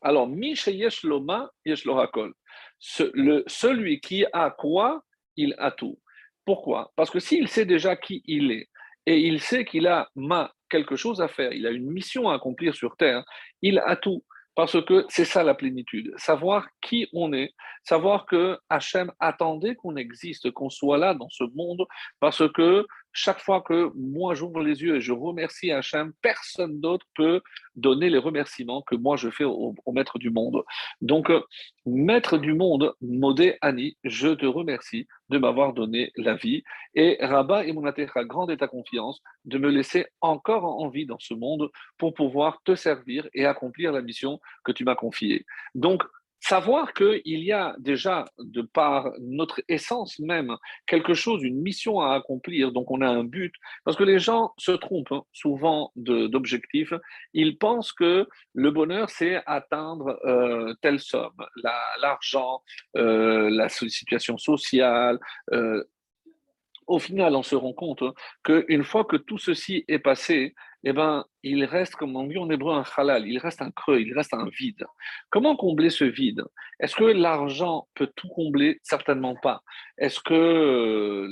Alors, 0.00 0.26
mi 0.28 0.56
sheyesh 0.56 1.02
loma, 1.02 1.50
yesh 1.66 1.84
lorakol 1.84 2.32
celui 2.78 4.00
qui 4.00 4.24
a 4.32 4.50
quoi, 4.50 5.02
il 5.36 5.54
a 5.58 5.70
tout. 5.70 5.98
Pourquoi? 6.44 6.92
Parce 6.96 7.10
que 7.10 7.20
s'il 7.20 7.48
sait 7.48 7.66
déjà 7.66 7.96
qui 7.96 8.22
il 8.26 8.50
est, 8.50 8.68
et 9.06 9.18
il 9.18 9.40
sait 9.40 9.64
qu'il 9.64 9.86
a 9.86 10.08
ma 10.14 10.52
quelque 10.68 10.96
chose 10.96 11.20
à 11.20 11.28
faire, 11.28 11.52
il 11.52 11.66
a 11.66 11.70
une 11.70 11.90
mission 11.90 12.28
à 12.28 12.34
accomplir 12.34 12.74
sur 12.74 12.96
Terre, 12.96 13.24
il 13.62 13.78
a 13.78 13.96
tout. 13.96 14.24
Parce 14.56 14.82
que 14.84 15.06
c'est 15.08 15.24
ça 15.24 15.44
la 15.44 15.54
plénitude, 15.54 16.12
savoir 16.16 16.66
qui 16.82 17.08
on 17.12 17.32
est, 17.32 17.54
savoir 17.84 18.26
que 18.26 18.58
Hachem 18.68 19.12
attendait 19.20 19.76
qu'on 19.76 19.96
existe, 19.96 20.50
qu'on 20.50 20.70
soit 20.70 20.98
là 20.98 21.14
dans 21.14 21.30
ce 21.30 21.44
monde, 21.54 21.86
parce 22.18 22.42
que 22.52 22.84
chaque 23.12 23.40
fois 23.40 23.60
que 23.60 23.90
moi 23.94 24.34
j'ouvre 24.34 24.60
les 24.62 24.82
yeux 24.82 24.96
et 24.96 25.00
je 25.00 25.12
remercie 25.12 25.72
Hachem, 25.72 26.12
personne 26.22 26.80
d'autre 26.80 27.06
peut 27.14 27.40
donner 27.76 28.10
les 28.10 28.18
remerciements 28.18 28.82
que 28.82 28.94
moi 28.94 29.16
je 29.16 29.30
fais 29.30 29.44
au, 29.44 29.74
maître 29.92 30.18
du 30.18 30.30
monde. 30.30 30.62
Donc, 31.00 31.30
euh, 31.30 31.40
maître 31.86 32.38
du 32.38 32.54
monde, 32.54 32.94
Modé 33.00 33.56
Ani, 33.60 33.96
je 34.04 34.28
te 34.28 34.46
remercie 34.46 35.06
de 35.28 35.38
m'avoir 35.38 35.72
donné 35.72 36.12
la 36.16 36.34
vie. 36.34 36.62
Et 36.94 37.18
Rabat 37.20 37.64
et 37.64 37.72
Monatecha, 37.72 38.24
grande 38.24 38.50
est 38.50 38.58
ta 38.58 38.68
confiance 38.68 39.20
de 39.44 39.58
me 39.58 39.70
laisser 39.70 40.06
encore 40.20 40.64
en 40.64 40.88
vie 40.88 41.06
dans 41.06 41.18
ce 41.18 41.34
monde 41.34 41.70
pour 41.98 42.14
pouvoir 42.14 42.60
te 42.64 42.74
servir 42.74 43.28
et 43.34 43.46
accomplir 43.46 43.92
la 43.92 44.02
mission 44.02 44.40
que 44.64 44.72
tu 44.72 44.84
m'as 44.84 44.96
confiée. 44.96 45.44
Donc, 45.74 46.02
Savoir 46.40 46.94
qu'il 46.94 47.20
y 47.24 47.52
a 47.52 47.74
déjà, 47.78 48.24
de 48.38 48.62
par 48.62 49.12
notre 49.20 49.60
essence 49.68 50.18
même, 50.18 50.56
quelque 50.86 51.14
chose, 51.14 51.42
une 51.42 51.60
mission 51.60 52.00
à 52.00 52.14
accomplir, 52.14 52.72
donc 52.72 52.90
on 52.90 53.02
a 53.02 53.08
un 53.08 53.24
but, 53.24 53.54
parce 53.84 53.96
que 53.96 54.04
les 54.04 54.18
gens 54.18 54.52
se 54.58 54.72
trompent 54.72 55.12
hein, 55.12 55.22
souvent 55.32 55.92
d'objectifs, 55.96 56.94
ils 57.34 57.58
pensent 57.58 57.92
que 57.92 58.26
le 58.54 58.70
bonheur, 58.70 59.10
c'est 59.10 59.42
atteindre 59.46 60.18
euh, 60.24 60.74
telle 60.80 60.98
somme, 60.98 61.32
l'argent, 62.00 62.62
euh, 62.96 63.50
la 63.50 63.68
situation 63.68 64.38
sociale, 64.38 65.18
euh, 65.52 65.84
au 66.90 66.98
final, 66.98 67.36
on 67.36 67.42
se 67.44 67.54
rend 67.54 67.72
compte 67.72 68.02
hein, 68.02 68.12
qu'une 68.44 68.82
fois 68.82 69.04
que 69.04 69.16
tout 69.16 69.38
ceci 69.38 69.84
est 69.86 70.00
passé, 70.00 70.54
eh 70.82 70.92
ben, 70.92 71.24
il 71.44 71.64
reste, 71.64 71.94
comme 71.94 72.16
on 72.16 72.26
dit 72.26 72.36
en 72.36 72.50
hébreu, 72.50 72.74
un 72.74 72.84
halal, 72.96 73.28
il 73.28 73.38
reste 73.38 73.62
un 73.62 73.70
creux, 73.70 74.00
il 74.00 74.12
reste 74.12 74.34
un 74.34 74.48
vide. 74.58 74.84
Comment 75.30 75.54
combler 75.54 75.90
ce 75.90 76.04
vide? 76.04 76.42
Est-ce 76.80 76.96
que 76.96 77.04
l'argent 77.04 77.86
peut 77.94 78.10
tout 78.16 78.28
combler? 78.28 78.80
Certainement 78.82 79.36
pas. 79.36 79.62
Est-ce 79.98 80.18
que 80.20 80.34
euh, 80.34 81.28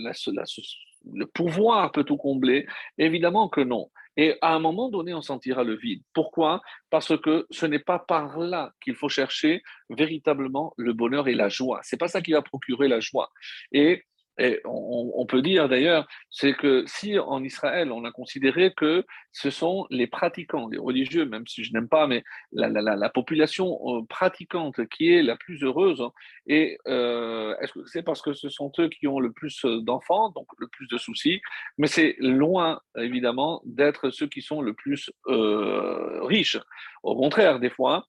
le 1.12 1.26
pouvoir 1.26 1.90
peut 1.90 2.04
tout 2.04 2.18
combler? 2.18 2.66
Évidemment 2.96 3.48
que 3.48 3.60
non. 3.60 3.90
Et 4.16 4.36
à 4.42 4.52
un 4.54 4.58
moment 4.58 4.88
donné, 4.88 5.14
on 5.14 5.22
sentira 5.22 5.62
le 5.62 5.76
vide. 5.76 6.02
Pourquoi? 6.12 6.60
Parce 6.90 7.16
que 7.20 7.46
ce 7.50 7.66
n'est 7.66 7.78
pas 7.78 8.00
par 8.00 8.38
là 8.38 8.72
qu'il 8.82 8.96
faut 8.96 9.08
chercher 9.08 9.62
véritablement 9.90 10.74
le 10.76 10.92
bonheur 10.92 11.28
et 11.28 11.34
la 11.34 11.48
joie. 11.48 11.80
C'est 11.82 11.96
pas 11.96 12.08
ça 12.08 12.20
qui 12.20 12.32
va 12.32 12.42
procurer 12.42 12.88
la 12.88 12.98
joie. 12.98 13.30
Et 13.70 14.04
et 14.38 14.60
on, 14.64 15.26
peut 15.26 15.42
dire 15.42 15.68
d'ailleurs, 15.68 16.06
c'est 16.30 16.54
que 16.54 16.84
si 16.86 17.18
en 17.18 17.42
Israël, 17.42 17.90
on 17.90 18.04
a 18.04 18.12
considéré 18.12 18.72
que 18.72 19.04
ce 19.32 19.50
sont 19.50 19.86
les 19.90 20.06
pratiquants, 20.06 20.68
les 20.68 20.78
religieux, 20.78 21.24
même 21.24 21.46
si 21.46 21.64
je 21.64 21.72
n'aime 21.72 21.88
pas, 21.88 22.06
mais 22.06 22.22
la, 22.52 23.10
population 23.10 23.78
euh, 23.84 24.02
pratiquante 24.08 24.86
qui 24.88 25.12
est 25.12 25.22
la 25.22 25.36
plus 25.36 25.62
heureuse, 25.64 26.02
et 26.46 26.78
euh, 26.86 27.56
est-ce 27.60 27.72
que 27.72 27.86
c'est 27.86 28.02
parce 28.02 28.22
que 28.22 28.32
ce 28.32 28.48
sont 28.48 28.70
eux 28.78 28.88
qui 28.88 29.08
ont 29.08 29.18
le 29.18 29.32
plus 29.32 29.64
d'enfants, 29.64 30.30
donc 30.30 30.46
le 30.58 30.68
plus 30.68 30.86
de 30.86 30.98
soucis, 30.98 31.40
mais 31.76 31.88
c'est 31.88 32.14
loin, 32.20 32.80
évidemment, 32.96 33.60
d'être 33.64 34.10
ceux 34.10 34.28
qui 34.28 34.42
sont 34.42 34.62
le 34.62 34.72
plus 34.72 35.10
euh, 35.26 36.22
riches. 36.22 36.58
Au 37.02 37.16
contraire, 37.16 37.58
des 37.58 37.70
fois, 37.70 38.06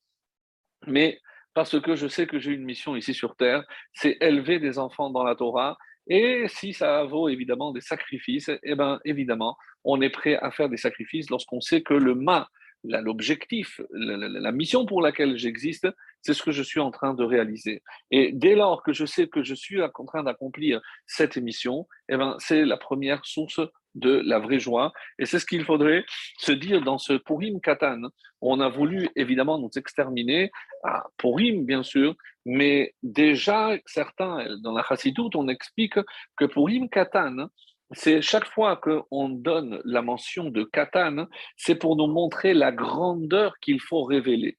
mais 0.86 1.20
parce 1.54 1.80
que 1.80 1.96
je 1.96 2.08
sais 2.08 2.28
que 2.28 2.40
j'ai 2.40 2.52
une 2.52 2.64
mission 2.64 2.96
ici 2.96 3.14
sur 3.14 3.36
Terre, 3.36 3.64
c'est 3.94 4.18
élever 4.22 4.60
des 4.60 4.78
enfants 4.78 5.10
dans 5.10 5.24
la 5.24 5.36
Torah 5.36 5.78
et 6.10 6.48
si 6.48 6.74
ça 6.74 7.04
vaut 7.04 7.30
évidemment 7.30 7.72
des 7.72 7.82
sacrifices, 7.82 8.50
eh 8.64 8.76
bien 8.76 9.00
évidemment, 9.06 9.56
on 9.84 10.02
est 10.02 10.10
prêt 10.10 10.38
à 10.38 10.52
faire 10.52 10.68
des 10.68 10.78
sacrifices 10.78 11.30
lorsqu'on 11.30 11.62
sait 11.62 11.82
que 11.82 11.94
le 11.94 12.16
ma, 12.16 12.50
l'objectif, 12.84 13.80
la, 13.92 14.52
mission 14.52 14.86
pour 14.86 15.02
laquelle 15.02 15.38
j'existe, 15.38 15.88
c'est 16.22 16.34
ce 16.34 16.42
que 16.42 16.52
je 16.52 16.64
suis 16.64 16.80
en 16.80 16.92
train 16.92 17.14
de 17.14 17.24
réaliser. 17.24 17.84
Et 18.12 18.32
dès 18.34 18.56
lors 18.56 18.84
que 18.84 18.92
je 18.94 19.06
sais 19.06 19.28
que 19.28 19.44
je 19.44 19.54
suis 19.54 19.82
en 19.82 20.06
train 20.06 20.24
d'accomplir 20.24 20.82
cette 21.06 21.38
mission, 21.38 21.88
eh 22.10 22.18
ben, 22.18 22.36
c'est 22.40 22.66
la 22.66 22.78
première 22.78 23.24
source 23.26 23.62
de 23.96 24.22
la 24.26 24.40
vraie 24.40 24.60
joie. 24.60 24.94
Et 25.18 25.26
c'est 25.26 25.40
ce 25.40 25.46
qu'il 25.46 25.66
faudrait 25.66 26.06
se 26.38 26.52
dire 26.52 26.82
dans 26.82 26.98
ce 26.98 27.14
Purim 27.14 27.60
Katan. 27.60 28.02
On 28.42 28.60
a 28.60 28.70
voulu 28.70 29.10
évidemment 29.16 29.58
nous 29.58 29.72
exterminer, 29.76 30.52
à 30.84 31.04
Purim 31.18 31.66
bien 31.66 31.84
sûr, 31.84 32.16
mais 32.46 32.94
déjà 33.04 33.78
certains, 33.86 34.46
dans 34.62 34.74
la 34.74 34.84
Chassidoute, 34.84 35.36
on 35.36 35.48
explique 35.48 36.00
que 36.38 36.46
Purim 36.46 36.90
Katan, 36.90 37.48
c'est 37.92 38.22
chaque 38.22 38.46
fois 38.46 38.78
qu'on 38.78 39.30
donne 39.30 39.82
la 39.84 40.04
mention 40.04 40.52
de 40.52 40.64
Katan, 40.64 41.26
c'est 41.58 41.76
pour 41.76 41.96
nous 41.96 42.08
montrer 42.08 42.54
la 42.54 42.72
grandeur 42.72 43.58
qu'il 43.60 43.82
faut 43.82 44.04
révéler 44.04 44.59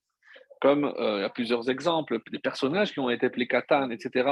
comme 0.61 0.85
euh, 0.85 1.19
il 1.19 1.23
y 1.23 1.25
a 1.25 1.31
plusieurs 1.31 1.69
exemples, 1.71 2.21
des 2.31 2.39
personnages 2.39 2.93
qui 2.93 3.01
ont 3.01 3.11
été 3.11 3.27
appelés 3.27 3.49
Katan, 3.49 3.91
etc., 3.91 4.29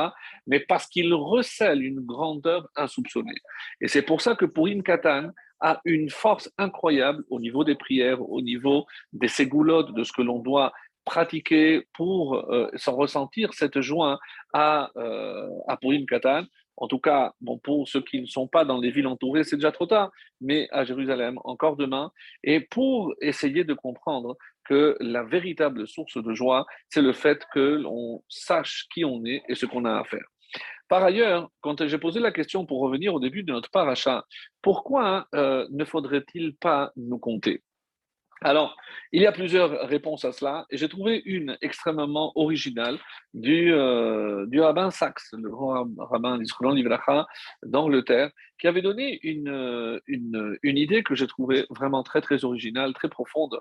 mais 0.46 0.60
parce 0.60 0.86
qu'ils 0.86 1.14
recèlent 1.14 1.82
une 1.82 2.00
grandeur 2.00 2.68
insoupçonnée. 2.76 3.40
Et 3.80 3.88
c'est 3.88 4.02
pour 4.02 4.20
ça 4.20 4.34
que 4.36 4.44
Purim 4.44 4.82
Katan 4.82 5.30
a 5.60 5.80
une 5.84 6.10
force 6.10 6.52
incroyable 6.58 7.24
au 7.30 7.40
niveau 7.40 7.64
des 7.64 7.74
prières, 7.74 8.22
au 8.30 8.40
niveau 8.42 8.86
des 9.12 9.28
ségoulottes, 9.28 9.92
de 9.94 10.04
ce 10.04 10.12
que 10.12 10.22
l'on 10.22 10.38
doit 10.38 10.72
pratiquer 11.04 11.86
pour 11.94 12.34
euh, 12.34 12.68
s'en 12.76 12.94
ressentir 12.94 13.54
cette 13.54 13.80
joie 13.80 14.18
à, 14.52 14.90
euh, 14.96 15.48
à 15.66 15.76
Purim 15.78 16.04
Katan. 16.06 16.44
En 16.76 16.86
tout 16.86 17.00
cas, 17.00 17.32
bon, 17.40 17.58
pour 17.58 17.88
ceux 17.88 18.02
qui 18.02 18.20
ne 18.20 18.26
sont 18.26 18.46
pas 18.46 18.64
dans 18.64 18.78
les 18.78 18.90
villes 18.90 19.08
entourées, 19.08 19.42
c'est 19.42 19.56
déjà 19.56 19.72
trop 19.72 19.86
tard, 19.86 20.12
mais 20.40 20.68
à 20.70 20.84
Jérusalem, 20.84 21.38
encore 21.42 21.76
demain. 21.76 22.12
Et 22.44 22.60
pour 22.60 23.14
essayer 23.20 23.64
de 23.64 23.74
comprendre 23.74 24.36
que 24.68 24.96
la 25.00 25.22
véritable 25.22 25.88
source 25.88 26.22
de 26.22 26.34
joie, 26.34 26.66
c'est 26.90 27.02
le 27.02 27.12
fait 27.12 27.42
que 27.52 27.60
l'on 27.60 28.22
sache 28.28 28.86
qui 28.92 29.04
on 29.04 29.24
est 29.24 29.42
et 29.48 29.54
ce 29.54 29.66
qu'on 29.66 29.84
a 29.84 29.98
à 29.98 30.04
faire. 30.04 30.26
Par 30.88 31.02
ailleurs, 31.04 31.50
quand 31.60 31.86
j'ai 31.86 31.98
posé 31.98 32.18
la 32.20 32.32
question 32.32 32.64
pour 32.64 32.80
revenir 32.80 33.14
au 33.14 33.20
début 33.20 33.42
de 33.42 33.52
notre 33.52 33.70
paracha, 33.70 34.24
pourquoi 34.62 35.26
euh, 35.34 35.66
ne 35.70 35.84
faudrait-il 35.84 36.56
pas 36.56 36.92
nous 36.96 37.18
compter? 37.18 37.62
Alors, 38.40 38.76
il 39.12 39.22
y 39.22 39.26
a 39.26 39.32
plusieurs 39.32 39.88
réponses 39.88 40.24
à 40.24 40.32
cela, 40.32 40.66
et 40.70 40.76
j'ai 40.76 40.88
trouvé 40.88 41.22
une 41.24 41.56
extrêmement 41.62 42.32
originale 42.36 42.98
du, 43.34 43.72
euh, 43.72 44.46
du 44.46 44.60
rabbin 44.60 44.90
Sachs, 44.90 45.20
le 45.32 45.48
grand 45.48 45.86
rabbin 45.98 46.38
Livracha 46.38 47.26
d'Angleterre, 47.64 48.30
qui 48.58 48.66
avait 48.66 48.82
donné 48.82 49.18
une, 49.22 50.00
une, 50.06 50.58
une 50.62 50.78
idée 50.78 51.02
que 51.02 51.14
j'ai 51.14 51.26
trouvée 51.26 51.66
vraiment 51.70 52.02
très, 52.02 52.20
très 52.20 52.44
originale, 52.44 52.92
très 52.92 53.08
profonde. 53.08 53.58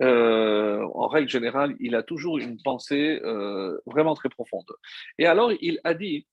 Euh, 0.00 0.82
en 0.94 1.08
règle 1.08 1.28
générale, 1.28 1.76
il 1.80 1.94
a 1.94 2.02
toujours 2.02 2.38
une 2.38 2.60
pensée 2.62 3.20
euh, 3.22 3.78
vraiment 3.86 4.14
très 4.14 4.28
profonde. 4.28 4.70
Et 5.18 5.26
alors, 5.26 5.52
il 5.60 5.80
a 5.84 5.94
dit 5.94 6.26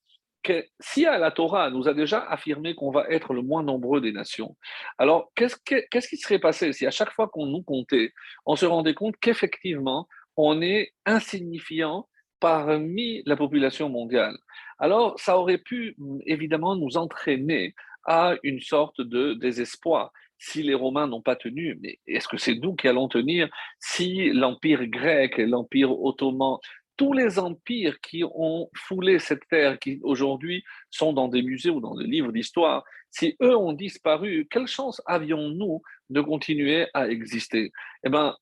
si 0.79 1.05
à 1.05 1.17
la 1.17 1.31
Torah 1.31 1.69
nous 1.69 1.87
a 1.87 1.93
déjà 1.93 2.19
affirmé 2.19 2.75
qu'on 2.75 2.91
va 2.91 3.05
être 3.09 3.33
le 3.33 3.41
moins 3.41 3.63
nombreux 3.63 4.01
des 4.01 4.11
nations, 4.11 4.55
alors 4.97 5.31
qu'est-ce, 5.35 5.57
qu'est-ce 5.63 6.07
qui 6.07 6.17
serait 6.17 6.39
passé 6.39 6.73
si 6.73 6.85
à 6.85 6.91
chaque 6.91 7.11
fois 7.11 7.27
qu'on 7.27 7.45
nous 7.45 7.63
comptait, 7.63 8.11
on 8.45 8.55
se 8.55 8.65
rendait 8.65 8.93
compte 8.93 9.15
qu'effectivement, 9.17 10.07
on 10.37 10.61
est 10.61 10.91
insignifiant 11.05 12.07
parmi 12.39 13.23
la 13.25 13.35
population 13.35 13.89
mondiale? 13.89 14.35
Alors, 14.77 15.19
ça 15.19 15.37
aurait 15.37 15.57
pu 15.57 15.95
évidemment 16.25 16.75
nous 16.75 16.97
entraîner 16.97 17.73
à 18.05 18.35
une 18.43 18.61
sorte 18.61 19.01
de 19.01 19.33
désespoir. 19.33 20.11
Si 20.37 20.61
les 20.63 20.73
Romains 20.73 21.07
n'ont 21.07 21.21
pas 21.21 21.35
tenu, 21.35 21.79
mais 21.81 21.99
est-ce 22.07 22.27
que 22.27 22.37
c'est 22.37 22.55
nous 22.55 22.75
qui 22.75 22.87
allons 22.87 23.07
tenir 23.07 23.49
Si 23.79 24.31
l'Empire 24.31 24.85
grec 24.87 25.37
l'Empire 25.37 25.91
ottoman 25.91 26.57
tous 26.97 27.13
les 27.13 27.39
empires 27.39 27.99
qui 28.01 28.23
ont 28.23 28.69
foulé 28.75 29.19
cette 29.19 29.47
terre, 29.47 29.79
qui 29.79 29.99
aujourd'hui 30.03 30.63
sont 30.89 31.13
dans 31.13 31.27
des 31.27 31.41
musées 31.41 31.69
ou 31.69 31.81
dans 31.81 31.95
des 31.95 32.05
livres 32.05 32.31
d'histoire, 32.31 32.83
si 33.11 33.35
eux 33.41 33.55
ont 33.55 33.73
disparu, 33.73 34.47
quelle 34.49 34.67
chance 34.67 35.01
avions-nous 35.05 35.81
de 36.09 36.21
continuer 36.21 36.87
à 36.93 37.07
exister? 37.07 37.71
Eh 38.03 38.09
bien, 38.09 38.35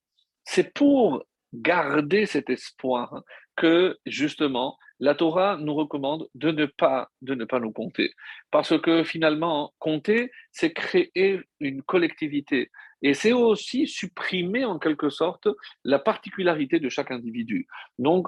c'est 0.45 0.73
pour 0.73 1.23
garder 1.53 2.25
cet 2.25 2.49
espoir 2.49 3.23
que 3.55 3.97
justement 4.05 4.77
la 4.99 5.15
Torah 5.15 5.57
nous 5.57 5.75
recommande 5.75 6.27
de 6.33 6.51
ne 6.51 6.65
pas 6.65 7.09
de 7.21 7.35
ne 7.35 7.45
pas 7.45 7.59
nous 7.59 7.71
compter. 7.71 8.13
Parce 8.51 8.79
que 8.81 9.03
finalement 9.03 9.73
compter 9.79 10.31
c'est 10.51 10.73
créer 10.73 11.41
une 11.59 11.83
collectivité. 11.83 12.71
Et 13.01 13.13
c'est 13.13 13.33
aussi 13.33 13.85
supprimer 13.85 14.65
en 14.65 14.79
quelque 14.79 15.09
sorte 15.09 15.47
la 15.83 15.99
particularité 15.99 16.79
de 16.79 16.89
chaque 16.89 17.11
individu. 17.11 17.67
Donc 17.99 18.27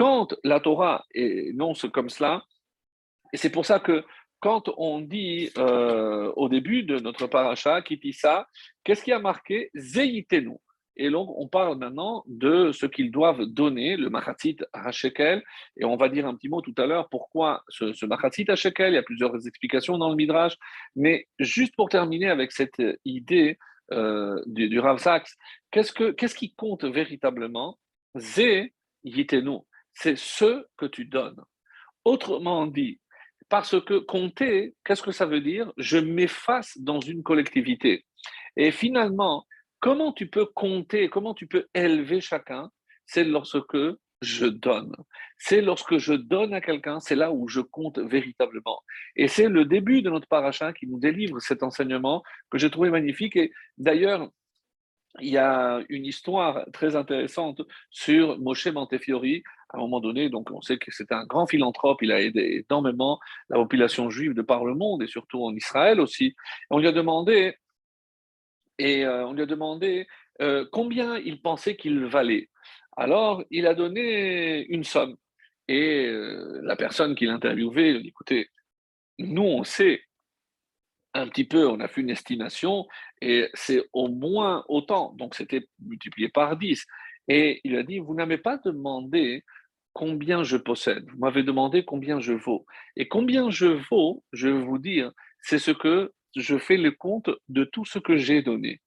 quand 0.00 0.34
la 0.44 0.60
Torah 0.60 1.04
énonce 1.14 1.84
comme 1.92 2.08
cela, 2.08 2.42
et 3.34 3.36
c'est 3.36 3.52
pour 3.52 3.66
ça 3.66 3.80
que 3.80 4.02
quand 4.40 4.70
on 4.78 5.02
dit 5.02 5.50
euh, 5.58 6.32
au 6.36 6.48
début 6.48 6.84
de 6.84 6.98
notre 6.98 7.26
paracha, 7.26 7.82
ça, 8.14 8.48
qu'est-ce 8.82 9.04
qui 9.04 9.12
a 9.12 9.18
marqué? 9.18 9.70
Zeitenu. 9.74 10.56
Et 10.96 11.10
donc, 11.10 11.28
on 11.36 11.48
parle 11.48 11.76
maintenant 11.76 12.24
de 12.26 12.72
ce 12.72 12.86
qu'ils 12.86 13.10
doivent 13.10 13.44
donner, 13.44 13.98
le 13.98 14.08
machatzit 14.08 14.56
Shekel. 14.90 15.42
Et 15.76 15.84
on 15.84 15.98
va 15.98 16.08
dire 16.08 16.26
un 16.26 16.34
petit 16.34 16.48
mot 16.48 16.62
tout 16.62 16.74
à 16.78 16.86
l'heure 16.86 17.10
pourquoi 17.10 17.62
ce, 17.68 17.92
ce 17.92 18.06
machatzit 18.06 18.46
Shekel. 18.54 18.92
Il 18.92 18.94
y 18.94 18.98
a 18.98 19.02
plusieurs 19.02 19.46
explications 19.46 19.98
dans 19.98 20.08
le 20.08 20.16
Midrash. 20.16 20.56
Mais 20.96 21.26
juste 21.38 21.76
pour 21.76 21.90
terminer 21.90 22.30
avec 22.30 22.52
cette 22.52 22.82
idée 23.04 23.58
euh, 23.92 24.40
du, 24.46 24.70
du, 24.70 24.80
Rav 24.80 24.98
qu'est-ce, 25.70 25.92
que, 25.92 26.12
qu'est-ce 26.12 26.34
qui 26.34 26.54
compte 26.54 26.84
véritablement? 26.86 27.78
Ze 28.16 28.70
Yitenu 29.04 29.58
c'est 30.00 30.16
ce 30.16 30.64
que 30.76 30.86
tu 30.86 31.04
donnes. 31.04 31.40
Autrement 32.04 32.66
dit, 32.66 33.00
Parce 33.50 33.80
que 33.80 33.98
compter, 33.98 34.76
qu'est-ce 34.84 35.02
que 35.02 35.10
ça 35.12 35.26
veut 35.26 35.40
dire? 35.40 35.72
Je 35.76 35.98
m'efface 35.98 36.78
dans 36.78 37.00
une 37.00 37.22
collectivité. 37.24 38.06
Et 38.56 38.70
finalement, 38.70 39.44
comment 39.80 40.12
tu 40.12 40.28
peux 40.28 40.46
compter, 40.46 41.08
comment 41.08 41.34
tu 41.34 41.48
peux 41.48 41.66
élever 41.74 42.20
chacun? 42.20 42.70
C'est 43.06 43.24
lorsque 43.24 43.76
je 44.22 44.46
donne. 44.46 44.94
C'est 45.38 45.62
lorsque 45.62 45.98
je 45.98 46.14
donne 46.14 46.54
à 46.54 46.60
quelqu'un, 46.60 47.00
c'est 47.00 47.16
là 47.16 47.32
où 47.32 47.48
je 47.48 47.60
compte 47.60 47.98
véritablement. 47.98 48.80
Et 49.16 49.26
c'est 49.26 49.48
le 49.48 49.64
début 49.64 50.00
de 50.00 50.10
notre 50.10 50.28
paracha 50.28 50.72
qui 50.72 50.86
nous 50.86 51.00
délivre 51.00 51.40
cet 51.40 51.62
enseignement 51.64 52.22
que 52.50 52.58
j'ai 52.58 52.70
trouvé 52.70 52.90
magnifique. 52.90 53.34
Et 53.36 53.52
d'ailleurs, 53.78 54.30
il 55.18 55.30
y 55.30 55.38
a 55.38 55.80
une 55.88 56.06
histoire 56.06 56.64
très 56.72 56.94
intéressante 56.94 57.62
sur 57.90 58.38
Moshe 58.38 58.68
Montefiori. 58.68 59.42
À 59.72 59.76
un 59.76 59.80
moment 59.80 60.00
donné, 60.00 60.28
donc 60.28 60.50
on 60.50 60.60
sait 60.60 60.78
que 60.78 60.90
c'est 60.90 61.12
un 61.12 61.24
grand 61.24 61.46
philanthrope, 61.46 62.02
il 62.02 62.10
a 62.10 62.20
aidé 62.20 62.64
énormément 62.68 63.20
la 63.48 63.56
population 63.56 64.10
juive 64.10 64.34
de 64.34 64.42
par 64.42 64.64
le 64.64 64.74
monde 64.74 65.02
et 65.02 65.06
surtout 65.06 65.44
en 65.44 65.54
Israël 65.54 66.00
aussi. 66.00 66.34
On 66.70 66.78
lui 66.78 66.88
a 66.88 66.92
demandé, 66.92 67.54
et 68.78 69.04
euh, 69.04 69.26
on 69.26 69.32
lui 69.32 69.42
a 69.42 69.46
demandé 69.46 70.08
euh, 70.40 70.66
combien 70.72 71.18
il 71.18 71.40
pensait 71.40 71.76
qu'il 71.76 72.04
valait. 72.06 72.48
Alors, 72.96 73.44
il 73.50 73.66
a 73.66 73.74
donné 73.74 74.66
une 74.66 74.84
somme. 74.84 75.16
Et 75.68 76.06
euh, 76.06 76.60
la 76.64 76.74
personne 76.74 77.14
qui 77.14 77.26
l'interviewait, 77.26 77.90
il 77.90 78.02
dit 78.02 78.08
écoutez, 78.08 78.48
nous 79.18 79.42
on 79.44 79.62
sait 79.62 80.02
un 81.14 81.28
petit 81.28 81.44
peu, 81.44 81.68
on 81.68 81.80
a 81.80 81.88
fait 81.88 82.00
une 82.00 82.10
estimation 82.10 82.86
et 83.20 83.48
c'est 83.54 83.82
au 83.92 84.08
moins 84.08 84.64
autant, 84.68 85.12
donc 85.14 85.34
c'était 85.34 85.66
multiplié 85.80 86.28
par 86.28 86.56
10. 86.56 86.84
Et 87.28 87.60
il 87.64 87.76
a 87.76 87.82
dit, 87.82 88.00
vous 88.00 88.14
n'avez 88.14 88.38
pas 88.38 88.58
demandé 88.58 89.44
combien 89.92 90.42
je 90.42 90.56
possède, 90.56 91.08
vous 91.10 91.18
m'avez 91.18 91.42
demandé 91.42 91.84
combien 91.84 92.20
je 92.20 92.32
vaux. 92.32 92.66
Et 92.96 93.08
combien 93.08 93.50
je 93.50 93.66
vaux, 93.90 94.22
je 94.32 94.48
vais 94.48 94.62
vous 94.62 94.78
dire, 94.78 95.12
c'est 95.42 95.58
ce 95.58 95.70
que 95.70 96.12
je 96.36 96.58
fais 96.58 96.76
le 96.76 96.92
compte 96.92 97.30
de 97.48 97.64
tout 97.64 97.84
ce 97.84 97.98
que 97.98 98.16
j'ai 98.16 98.42
donné. 98.42 98.80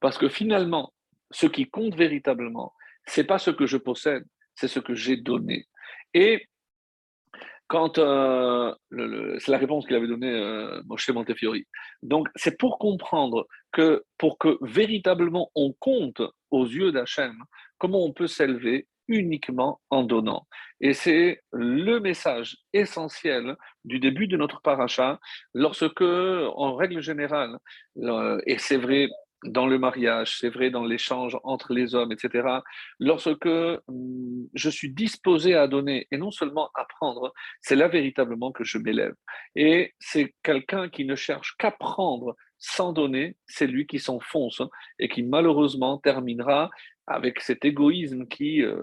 Parce 0.00 0.18
que 0.18 0.28
finalement, 0.28 0.92
ce 1.30 1.46
qui 1.46 1.68
compte 1.68 1.94
véritablement, 1.94 2.72
c'est 3.06 3.24
pas 3.24 3.38
ce 3.38 3.50
que 3.50 3.66
je 3.66 3.76
possède, 3.76 4.24
c'est 4.54 4.68
ce 4.68 4.80
que 4.80 4.94
j'ai 4.94 5.16
donné. 5.16 5.66
Et 6.14 6.46
quand 7.68 7.98
euh, 7.98 8.74
c'est 8.90 9.50
la 9.50 9.58
réponse 9.58 9.86
qu'il 9.86 9.94
avait 9.94 10.08
donnée 10.08 10.32
euh, 10.32 10.82
Moshe 10.86 11.08
Montefiori. 11.10 11.66
Donc, 12.02 12.28
c'est 12.34 12.58
pour 12.58 12.78
comprendre 12.78 13.46
que 13.72 14.04
pour 14.16 14.38
que 14.38 14.56
véritablement 14.62 15.50
on 15.54 15.74
compte 15.74 16.22
aux 16.50 16.64
yeux 16.64 16.92
d'Hachem, 16.92 17.36
comment 17.76 18.02
on 18.04 18.12
peut 18.12 18.26
s'élever 18.26 18.88
uniquement 19.08 19.80
en 19.90 20.02
donnant. 20.02 20.46
Et 20.80 20.94
c'est 20.94 21.42
le 21.52 21.98
message 21.98 22.58
essentiel 22.72 23.56
du 23.84 23.98
début 23.98 24.28
de 24.28 24.36
notre 24.36 24.60
paracha, 24.60 25.18
lorsque, 25.54 26.02
en 26.02 26.76
règle 26.76 27.00
générale, 27.00 27.58
et 28.46 28.58
c'est 28.58 28.76
vrai 28.76 29.08
dans 29.44 29.66
le 29.66 29.78
mariage, 29.78 30.38
c'est 30.38 30.48
vrai 30.48 30.70
dans 30.70 30.84
l'échange 30.84 31.38
entre 31.44 31.72
les 31.72 31.94
hommes, 31.94 32.12
etc. 32.12 32.48
Lorsque 32.98 33.46
hum, 33.46 34.48
je 34.54 34.70
suis 34.70 34.92
disposé 34.92 35.54
à 35.54 35.68
donner 35.68 36.06
et 36.10 36.16
non 36.16 36.30
seulement 36.30 36.70
à 36.74 36.84
prendre, 36.84 37.32
c'est 37.60 37.76
là 37.76 37.88
véritablement 37.88 38.52
que 38.52 38.64
je 38.64 38.78
m'élève. 38.78 39.14
Et 39.54 39.94
c'est 39.98 40.34
quelqu'un 40.42 40.88
qui 40.88 41.04
ne 41.04 41.14
cherche 41.14 41.54
qu'à 41.58 41.70
prendre 41.70 42.34
sans 42.58 42.92
donner, 42.92 43.36
c'est 43.46 43.66
lui 43.66 43.86
qui 43.86 43.98
s'enfonce 43.98 44.62
et 44.98 45.08
qui 45.08 45.22
malheureusement 45.22 45.98
terminera 45.98 46.70
avec 47.06 47.40
cet 47.40 47.64
égoïsme 47.64 48.26
qui 48.26 48.62
euh, 48.62 48.76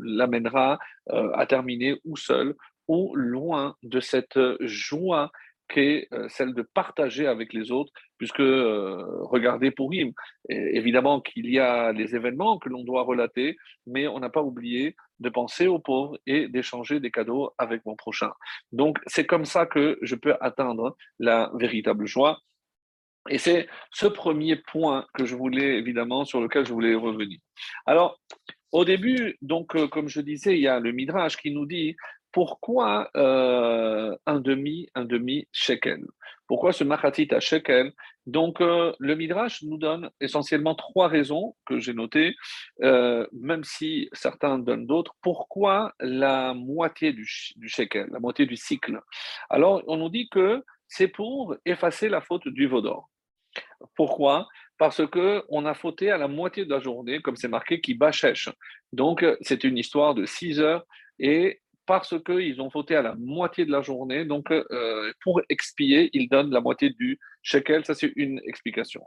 l'amènera 0.00 0.78
euh, 1.10 1.30
à 1.34 1.46
terminer 1.46 1.96
ou 2.04 2.16
seul 2.16 2.54
ou 2.88 3.14
loin 3.14 3.76
de 3.82 4.00
cette 4.00 4.38
joie 4.60 5.30
qu'est 5.68 6.08
euh, 6.12 6.28
celle 6.28 6.54
de 6.54 6.62
partager 6.62 7.26
avec 7.26 7.52
les 7.52 7.70
autres, 7.70 7.92
puisque 8.18 8.40
euh, 8.40 9.04
regardez 9.22 9.70
pour 9.70 9.90
lui, 9.90 10.14
évidemment 10.48 11.20
qu'il 11.20 11.50
y 11.50 11.58
a 11.58 11.92
des 11.92 12.14
événements 12.14 12.58
que 12.58 12.68
l'on 12.68 12.84
doit 12.84 13.02
relater, 13.02 13.56
mais 13.86 14.06
on 14.06 14.20
n'a 14.20 14.30
pas 14.30 14.42
oublié 14.42 14.96
de 15.18 15.28
penser 15.28 15.66
aux 15.66 15.78
pauvres 15.78 16.18
et 16.26 16.48
d'échanger 16.48 17.00
des 17.00 17.10
cadeaux 17.10 17.50
avec 17.58 17.84
mon 17.84 17.96
prochain. 17.96 18.32
Donc 18.72 18.98
c'est 19.06 19.26
comme 19.26 19.44
ça 19.44 19.66
que 19.66 19.98
je 20.02 20.14
peux 20.14 20.36
atteindre 20.40 20.96
la 21.18 21.50
véritable 21.54 22.06
joie. 22.06 22.38
Et 23.28 23.38
c'est 23.38 23.68
ce 23.90 24.06
premier 24.06 24.56
point 24.56 25.06
que 25.14 25.24
je 25.24 25.34
voulais, 25.34 25.78
évidemment, 25.78 26.24
sur 26.24 26.40
lequel 26.40 26.66
je 26.66 26.72
voulais 26.72 26.94
revenir. 26.94 27.38
Alors, 27.86 28.20
au 28.72 28.84
début, 28.84 29.36
donc, 29.42 29.74
euh, 29.76 29.88
comme 29.88 30.08
je 30.08 30.20
disais, 30.20 30.54
il 30.56 30.60
y 30.60 30.68
a 30.68 30.80
le 30.80 30.92
Midrash 30.92 31.36
qui 31.36 31.50
nous 31.50 31.66
dit 31.66 31.96
pourquoi 32.32 33.08
euh, 33.16 34.14
un 34.26 34.40
demi, 34.40 34.88
un 34.94 35.04
demi 35.04 35.48
shekel? 35.52 36.04
Pourquoi 36.46 36.72
ce 36.72 36.84
machatit 36.84 37.28
à 37.32 37.40
shekel? 37.40 37.92
Donc, 38.26 38.60
euh, 38.60 38.92
le 38.98 39.14
Midrash 39.14 39.62
nous 39.62 39.78
donne 39.78 40.10
essentiellement 40.20 40.74
trois 40.74 41.08
raisons 41.08 41.56
que 41.64 41.80
j'ai 41.80 41.94
notées, 41.94 42.34
même 42.80 43.64
si 43.64 44.08
certains 44.12 44.58
donnent 44.58 44.86
d'autres. 44.86 45.14
Pourquoi 45.22 45.94
la 45.98 46.52
moitié 46.52 47.12
du, 47.12 47.26
du, 47.56 47.68
shekel, 47.68 48.08
la 48.12 48.20
moitié 48.20 48.44
du 48.44 48.56
cycle? 48.56 49.00
Alors, 49.48 49.82
on 49.86 49.96
nous 49.96 50.10
dit 50.10 50.28
que 50.28 50.62
c'est 50.88 51.08
pour 51.08 51.56
effacer 51.64 52.08
la 52.08 52.20
faute 52.20 52.48
du 52.48 52.66
vaudor. 52.66 53.08
Pourquoi? 53.94 54.46
Parce 54.78 55.02
qu'on 55.06 55.66
a 55.66 55.74
fauté 55.74 56.10
à 56.10 56.18
la 56.18 56.28
moitié 56.28 56.64
de 56.64 56.70
la 56.70 56.80
journée, 56.80 57.20
comme 57.20 57.36
c'est 57.36 57.48
marqué, 57.48 57.80
qui 57.80 57.94
bachèche. 57.94 58.50
Donc, 58.92 59.24
c'est 59.40 59.64
une 59.64 59.78
histoire 59.78 60.14
de 60.14 60.26
6 60.26 60.60
heures 60.60 60.84
et 61.18 61.60
parce 61.86 62.14
qu'ils 62.24 62.60
ont 62.60 62.68
fauté 62.68 62.96
à 62.96 63.02
la 63.02 63.14
moitié 63.14 63.64
de 63.64 63.70
la 63.70 63.80
journée. 63.80 64.24
Donc, 64.24 64.50
euh, 64.50 65.12
pour 65.22 65.40
expier, 65.48 66.10
ils 66.12 66.28
donnent 66.28 66.50
la 66.50 66.60
moitié 66.60 66.90
du 66.90 67.18
shekel. 67.42 67.84
Ça, 67.84 67.94
c'est 67.94 68.12
une 68.16 68.40
explication. 68.44 69.02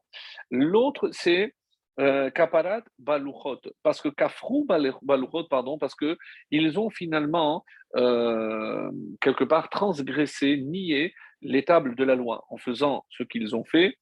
L'autre, 0.49 1.09
c'est 1.11 1.53
euh, 1.99 2.29
kaparat 2.29 2.81
baluchot, 2.97 3.59
parce 3.83 4.01
que 4.01 4.07
kafrou 4.07 4.65
baluchot, 4.65 5.43
pardon, 5.49 5.77
parce 5.77 5.95
que 5.95 6.17
ils 6.49 6.79
ont 6.79 6.89
finalement 6.89 7.65
euh, 7.97 8.89
quelque 9.19 9.43
part 9.43 9.69
transgressé, 9.69 10.57
nié 10.57 11.13
les 11.41 11.65
tables 11.65 11.95
de 11.95 12.03
la 12.05 12.15
loi 12.15 12.45
en 12.49 12.57
faisant 12.57 13.05
ce 13.09 13.23
qu'ils 13.23 13.53
ont 13.53 13.65
fait. 13.65 13.97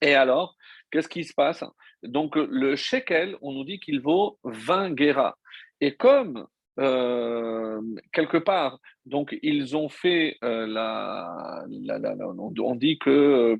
Et 0.00 0.14
alors, 0.14 0.56
qu'est-ce 0.90 1.08
qui 1.08 1.24
se 1.24 1.34
passe? 1.34 1.64
Donc, 2.02 2.36
le 2.36 2.76
shekel, 2.76 3.36
on 3.42 3.52
nous 3.52 3.64
dit 3.64 3.80
qu'il 3.80 4.00
vaut 4.00 4.38
20 4.44 4.92
guéras. 4.92 5.36
Et 5.80 5.94
comme 5.96 6.46
euh, 6.78 7.80
quelque 8.12 8.36
part, 8.36 8.78
donc 9.06 9.36
ils 9.42 9.76
ont 9.76 9.88
fait 9.88 10.36
euh, 10.44 10.66
la, 10.66 11.64
on 12.58 12.74
dit 12.74 12.98
que 12.98 13.56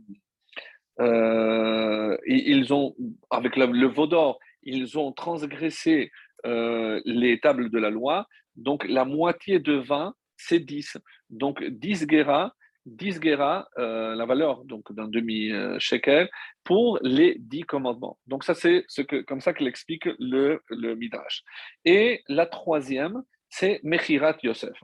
euh, 1.00 2.16
ils 2.26 2.74
ont 2.74 2.94
avec 3.30 3.56
le 3.56 3.86
vaudor, 3.86 4.38
ils 4.62 4.98
ont 4.98 5.12
transgressé 5.12 6.10
les 6.44 7.40
tables 7.42 7.70
de 7.70 7.78
la 7.78 7.90
loi. 7.90 8.26
Donc 8.54 8.86
la 8.88 9.04
moitié 9.04 9.58
de 9.58 9.74
20, 9.74 10.14
c'est 10.36 10.60
10. 10.60 10.98
Donc 11.28 11.64
10 11.64 12.06
guéras 12.06 12.52
10 12.86 13.20
guéras, 13.20 13.68
euh, 13.78 14.14
la 14.14 14.24
valeur 14.24 14.64
donc 14.64 14.92
d'un 14.92 15.08
demi-shekel, 15.08 16.30
pour 16.64 16.98
les 17.02 17.36
10 17.38 17.62
commandements. 17.62 18.18
Donc 18.26 18.44
ça, 18.44 18.54
c'est 18.54 18.84
ce 18.88 19.02
que, 19.02 19.22
comme 19.22 19.40
ça 19.40 19.52
qu'il 19.52 19.66
explique 19.66 20.08
le, 20.18 20.62
Midrash. 20.94 21.42
Et 21.84 22.22
la 22.28 22.46
troisième, 22.46 23.22
c'est 23.48 23.80
Mechirat 23.82 24.36
Yosef. 24.42 24.82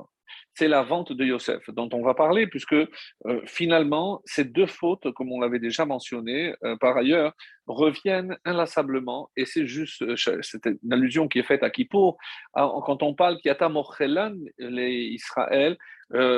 C'est 0.54 0.68
la 0.68 0.82
vente 0.82 1.12
de 1.12 1.24
Yosef 1.24 1.70
dont 1.70 1.88
on 1.92 2.02
va 2.02 2.14
parler, 2.14 2.46
puisque 2.46 2.74
euh, 2.74 2.88
finalement, 3.46 4.20
ces 4.24 4.44
deux 4.44 4.66
fautes, 4.66 5.10
comme 5.12 5.32
on 5.32 5.40
l'avait 5.40 5.58
déjà 5.58 5.86
mentionné 5.86 6.54
euh, 6.64 6.76
par 6.76 6.96
ailleurs, 6.96 7.32
reviennent 7.66 8.36
inlassablement, 8.44 9.30
et 9.36 9.46
c'est 9.46 9.66
juste, 9.66 10.04
c'est 10.16 10.66
une 10.66 10.92
allusion 10.92 11.28
qui 11.28 11.38
est 11.38 11.44
faite 11.44 11.62
à 11.62 11.70
Kippour, 11.70 12.18
quand 12.54 13.02
on 13.02 13.14
parle 13.14 13.38
Kiata 13.40 13.68
Mochelan, 13.68 14.34
les 14.58 15.10
Israël, 15.12 15.78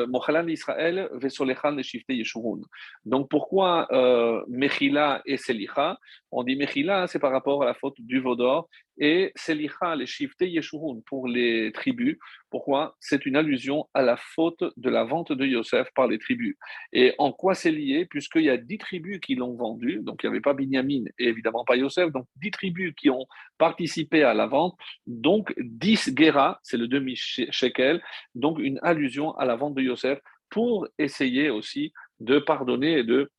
Mochalan 0.07 0.47
Israël, 0.49 1.09
Vesolechan 1.13 1.77
et 1.79 2.15
Yeshurun. 2.15 2.61
Donc 3.05 3.29
pourquoi 3.29 3.89
euh, 3.93 4.43
Mechila 4.49 5.23
et 5.27 5.37
Selicha? 5.37 5.99
On 6.31 6.43
dit 6.43 6.57
Mechila, 6.57 7.07
c'est 7.07 7.19
par 7.19 7.33
rapport 7.33 7.63
à 7.63 7.67
la 7.67 7.75
faute 7.75 7.97
du 7.99 8.21
Vaudor, 8.21 8.69
et 8.99 9.33
Selicha, 9.35 9.97
les 9.97 10.07
Shifte 10.07 10.41
Yeshurun, 10.41 11.01
pour 11.07 11.27
les 11.29 11.73
tribus. 11.73 12.17
Pourquoi 12.55 12.95
C'est 13.01 13.27
une 13.27 13.35
allusion 13.35 13.89
à 13.95 14.03
la 14.03 14.17
faute 14.17 14.63
de 14.77 14.89
la 14.89 15.03
vente 15.03 15.33
de 15.33 15.45
Yosef 15.45 15.89
par 15.93 16.07
les 16.07 16.21
tribus. 16.21 16.55
Et 16.93 17.13
en 17.19 17.33
quoi 17.33 17.57
c'est 17.57 17.73
lié 17.73 18.07
Puisqu'il 18.07 18.45
y 18.45 18.49
a 18.49 18.57
dix 18.57 18.79
tribus 18.79 19.19
qui 19.19 19.35
l'ont 19.35 19.57
vendu, 19.57 19.99
donc 20.03 20.21
il 20.23 20.27
n'y 20.27 20.37
avait 20.37 20.41
pas 20.41 20.55
Binyamin 20.55 21.03
et 21.19 21.25
évidemment 21.25 21.65
pas 21.65 21.75
Yosef, 21.75 22.13
donc 22.13 22.29
dix 22.37 22.53
tribus 22.53 22.95
qui 22.95 23.11
ont 23.11 23.27
participé 23.59 24.23
à 24.23 24.35
la 24.35 24.47
vente, 24.47 24.79
donc 25.05 25.53
dix 25.59 26.15
guéras, 26.15 26.61
c'est 26.63 26.77
le 26.77 26.87
demi-shekel, 26.87 28.01
donc 28.37 28.61
une 28.61 28.79
allusion 28.85 29.37
à 29.37 29.45
la 29.47 29.57
vente 29.57 29.75
de 29.75 29.83
Yosef 29.83 30.21
pour 30.49 30.87
essayer 30.97 31.51
aussi 31.51 31.93
de 32.21 32.39
pardonner 32.39 32.99
et 32.99 33.03
de 33.03 33.33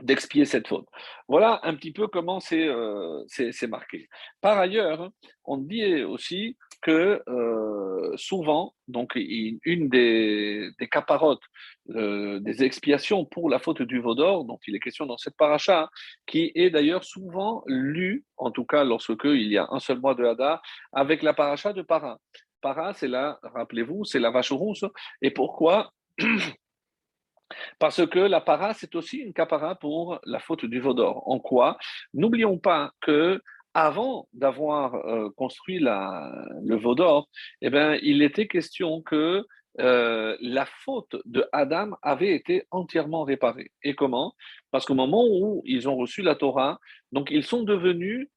d'expier 0.00 0.46
cette 0.46 0.66
faute. 0.66 0.88
Voilà 1.28 1.60
un 1.62 1.76
petit 1.76 1.92
peu 1.92 2.08
comment 2.08 2.40
c'est 2.40 2.66
euh, 2.66 3.22
marqué. 3.68 4.08
Par 4.40 4.58
ailleurs, 4.58 5.12
on 5.44 5.58
dit 5.58 6.02
aussi 6.02 6.56
que 6.82 7.22
euh, 7.28 8.16
souvent, 8.16 8.74
donc 8.88 9.12
une 9.14 9.88
des, 9.88 10.70
des 10.78 10.88
caparotes, 10.88 11.42
euh, 11.90 12.40
des 12.40 12.64
expiations 12.64 13.24
pour 13.24 13.48
la 13.48 13.58
faute 13.58 13.82
du 13.82 14.00
Vaudor, 14.00 14.44
dont 14.44 14.58
il 14.66 14.74
est 14.76 14.80
question 14.80 15.06
dans 15.06 15.16
cette 15.16 15.36
paracha, 15.36 15.88
qui 16.26 16.52
est 16.54 16.70
d'ailleurs 16.70 17.04
souvent 17.04 17.62
lue, 17.66 18.24
en 18.36 18.50
tout 18.50 18.64
cas 18.64 18.84
lorsque 18.84 19.24
il 19.24 19.50
y 19.50 19.58
a 19.58 19.68
un 19.70 19.80
seul 19.80 20.00
mois 20.00 20.14
de 20.14 20.24
Hadar, 20.24 20.60
avec 20.92 21.22
la 21.22 21.32
paracha 21.32 21.72
de 21.72 21.82
Para. 21.82 22.18
Para, 22.60 22.92
c'est 22.94 23.08
là, 23.08 23.38
rappelez-vous, 23.42 24.04
c'est 24.04 24.20
la 24.20 24.30
vache 24.30 24.52
rousse. 24.52 24.84
Et 25.20 25.30
pourquoi 25.30 25.92
Parce 27.78 28.06
que 28.06 28.18
la 28.18 28.40
para, 28.40 28.74
c'est 28.74 28.94
aussi 28.94 29.18
une 29.18 29.32
capara 29.32 29.74
pour 29.74 30.18
la 30.24 30.38
faute 30.38 30.64
du 30.64 30.80
Vaudor. 30.80 31.28
En 31.28 31.38
quoi? 31.38 31.76
N'oublions 32.14 32.58
pas 32.58 32.92
que 33.00 33.40
avant 33.74 34.28
d'avoir 34.32 34.94
euh, 34.94 35.30
construit 35.36 35.78
le 35.78 36.76
Vaudor, 36.76 37.28
eh 37.60 37.70
ben, 37.70 37.98
il 38.02 38.22
était 38.22 38.46
question 38.46 39.02
que 39.02 39.44
euh, 39.80 40.36
la 40.40 40.66
faute 40.66 41.16
de 41.24 41.46
Adam 41.52 41.92
avait 42.02 42.34
été 42.34 42.66
entièrement 42.70 43.24
réparée. 43.24 43.70
Et 43.82 43.94
comment? 43.94 44.34
Parce 44.70 44.84
qu'au 44.84 44.94
moment 44.94 45.24
où 45.26 45.62
ils 45.64 45.88
ont 45.88 45.96
reçu 45.96 46.22
la 46.22 46.34
Torah, 46.34 46.78
donc 47.10 47.30
ils 47.30 47.44
sont 47.44 47.62
devenus 47.62 48.28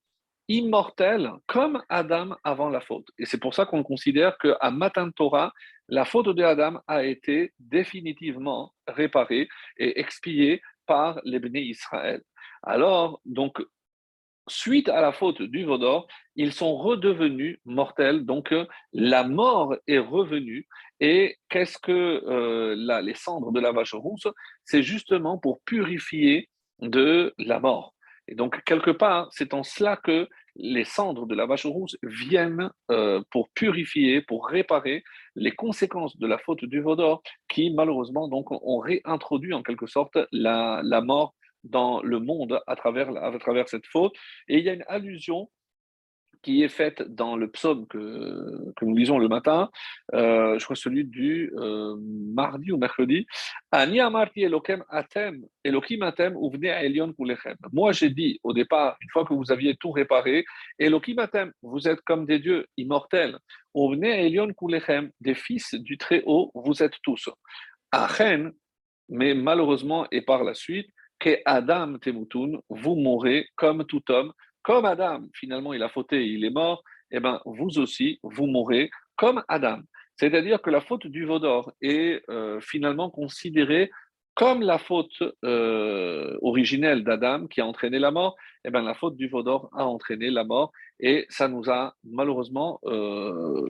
immortels 0.47 1.31
comme 1.47 1.81
Adam 1.89 2.35
avant 2.43 2.69
la 2.69 2.79
faute. 2.79 3.07
Et 3.17 3.25
c'est 3.25 3.39
pour 3.39 3.53
ça 3.53 3.65
qu'on 3.65 3.83
considère 3.83 4.37
qu'à 4.37 4.71
Matan 4.71 5.11
Torah, 5.11 5.51
la 5.89 6.05
faute 6.05 6.29
de 6.29 6.43
Adam 6.43 6.79
a 6.87 7.03
été 7.03 7.51
définitivement 7.59 8.73
réparée 8.87 9.47
et 9.77 9.99
expiée 9.99 10.61
par 10.85 11.19
les 11.23 11.39
Israël. 11.61 12.21
Alors, 12.63 13.21
donc, 13.25 13.61
suite 14.47 14.89
à 14.89 15.01
la 15.01 15.11
faute 15.11 15.41
du 15.41 15.65
Vaudor, 15.65 16.07
ils 16.35 16.53
sont 16.53 16.75
redevenus 16.75 17.59
mortels. 17.65 18.25
Donc, 18.25 18.53
la 18.93 19.23
mort 19.23 19.75
est 19.87 19.99
revenue. 19.99 20.67
Et 20.99 21.37
qu'est-ce 21.49 21.77
que 21.77 21.91
euh, 21.91 23.01
les 23.01 23.15
cendres 23.15 23.51
de 23.51 23.59
la 23.59 23.71
vache 23.71 23.93
rousse? 23.93 24.27
C'est 24.63 24.83
justement 24.83 25.37
pour 25.37 25.61
purifier 25.61 26.49
de 26.79 27.33
la 27.37 27.59
mort. 27.59 27.93
Et 28.27 28.35
donc, 28.35 28.63
quelque 28.63 28.91
part, 28.91 29.27
c'est 29.31 29.53
en 29.53 29.63
cela 29.63 29.97
que 29.97 30.27
les 30.55 30.85
cendres 30.85 31.27
de 31.27 31.35
la 31.35 31.45
vache 31.45 31.65
rousse 31.65 31.97
viennent 32.01 32.71
euh, 32.89 33.21
pour 33.29 33.49
purifier, 33.49 34.21
pour 34.21 34.47
réparer 34.47 35.03
les 35.35 35.51
conséquences 35.51 36.17
de 36.17 36.25
la 36.25 36.37
faute 36.37 36.63
du 36.63 36.81
Vaudor 36.81 37.21
qui, 37.49 37.71
malheureusement, 37.71 38.27
donc, 38.27 38.51
ont 38.51 38.79
réintroduit 38.79 39.53
en 39.53 39.61
quelque 39.61 39.85
sorte 39.85 40.17
la, 40.31 40.81
mort 41.01 41.34
dans 41.65 42.01
le 42.01 42.19
monde 42.19 42.61
à 42.67 42.75
travers, 42.75 43.09
à 43.23 43.37
travers 43.39 43.67
cette 43.69 43.85
faute. 43.85 44.13
Et 44.47 44.57
il 44.59 44.63
y 44.63 44.69
a 44.69 44.73
une 44.73 44.85
allusion 44.87 45.49
qui 46.45 46.61
est 46.61 46.69
faite 46.69 47.01
dans 47.01 47.35
le 47.35 47.49
psaume 47.49 47.87
que, 47.87 48.71
que 48.75 48.85
nous 48.85 48.95
lisons 48.95 49.17
le 49.17 49.27
matin, 49.27 49.71
euh, 50.13 50.59
je 50.59 50.63
crois 50.63 50.75
celui 50.75 51.03
du 51.03 51.51
euh, 51.57 51.95
mardi 51.99 52.71
ou 52.71 52.77
mercredi. 52.77 53.25
Moi 57.73 57.91
j'ai 57.93 58.09
dit 58.11 58.39
au 58.43 58.53
départ, 58.53 58.95
une 59.01 59.09
fois 59.09 59.25
que 59.25 59.33
vous 59.33 59.51
aviez 59.51 59.75
tout 59.75 59.89
réparé, 59.89 60.45
Elokim 60.77 61.17
atem, 61.17 61.51
vous 61.63 61.87
êtes 61.87 62.01
comme 62.01 62.27
des 62.27 62.37
dieux 62.37 62.67
immortels. 62.77 63.39
Kulechem, 63.73 65.09
des 65.21 65.33
fils 65.33 65.73
du 65.73 65.97
Très-Haut, 65.97 66.51
vous 66.53 66.83
êtes 66.83 66.97
tous. 67.01 67.27
Achen, 67.91 68.51
mais 69.09 69.33
malheureusement 69.33 70.05
et 70.11 70.21
par 70.21 70.43
la 70.43 70.53
suite, 70.53 70.91
que 71.19 71.39
Adam 71.45 71.97
temutun, 71.97 72.59
vous 72.69 72.95
mourrez 72.95 73.47
comme 73.55 73.85
tout 73.85 74.03
homme, 74.09 74.33
comme 74.63 74.85
Adam, 74.85 75.21
finalement, 75.33 75.73
il 75.73 75.83
a 75.83 75.89
fauté, 75.89 76.25
il 76.25 76.43
est 76.43 76.49
mort, 76.49 76.83
eh 77.11 77.19
bien, 77.19 77.39
vous 77.45 77.77
aussi, 77.77 78.19
vous 78.23 78.47
mourrez 78.47 78.89
comme 79.15 79.43
Adam. 79.47 79.79
C'est-à-dire 80.17 80.61
que 80.61 80.69
la 80.69 80.81
faute 80.81 81.07
du 81.07 81.25
Vaudor 81.25 81.71
est 81.81 82.23
euh, 82.29 82.59
finalement 82.61 83.09
considérée 83.09 83.91
comme 84.33 84.61
la 84.61 84.77
faute 84.77 85.23
euh, 85.45 86.37
originelle 86.41 87.03
d'Adam 87.03 87.47
qui 87.47 87.61
a 87.61 87.65
entraîné 87.65 87.99
la 87.99 88.11
mort, 88.11 88.35
eh 88.65 88.71
bien, 88.71 88.81
la 88.81 88.93
faute 88.93 89.15
du 89.15 89.27
Vaudor 89.27 89.69
a 89.73 89.85
entraîné 89.85 90.29
la 90.29 90.43
mort 90.43 90.71
et 90.99 91.25
ça 91.29 91.47
nous 91.47 91.69
a 91.69 91.95
malheureusement 92.03 92.79
euh, 92.85 93.69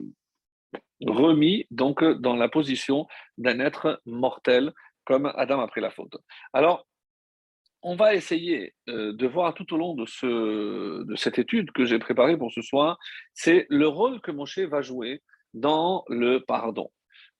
remis 1.06 1.66
donc 1.70 2.02
dans 2.02 2.34
la 2.34 2.48
position 2.48 3.06
d'un 3.38 3.60
être 3.60 4.00
mortel 4.06 4.72
comme 5.04 5.32
Adam 5.36 5.60
après 5.60 5.80
la 5.80 5.90
faute. 5.90 6.16
Alors, 6.52 6.86
on 7.88 7.94
va 7.94 8.16
essayer 8.16 8.74
euh, 8.88 9.12
de 9.12 9.26
voir 9.28 9.54
tout 9.54 9.72
au 9.72 9.76
long 9.76 9.94
de, 9.94 10.06
ce, 10.06 11.04
de 11.04 11.14
cette 11.14 11.38
étude 11.38 11.70
que 11.70 11.84
j'ai 11.84 12.00
préparée 12.00 12.36
pour 12.36 12.50
ce 12.50 12.60
soir, 12.60 12.98
c'est 13.32 13.64
le 13.70 13.86
rôle 13.86 14.20
que 14.20 14.32
Moshe 14.32 14.58
va 14.58 14.82
jouer 14.82 15.22
dans 15.54 16.04
le 16.08 16.40
pardon. 16.40 16.90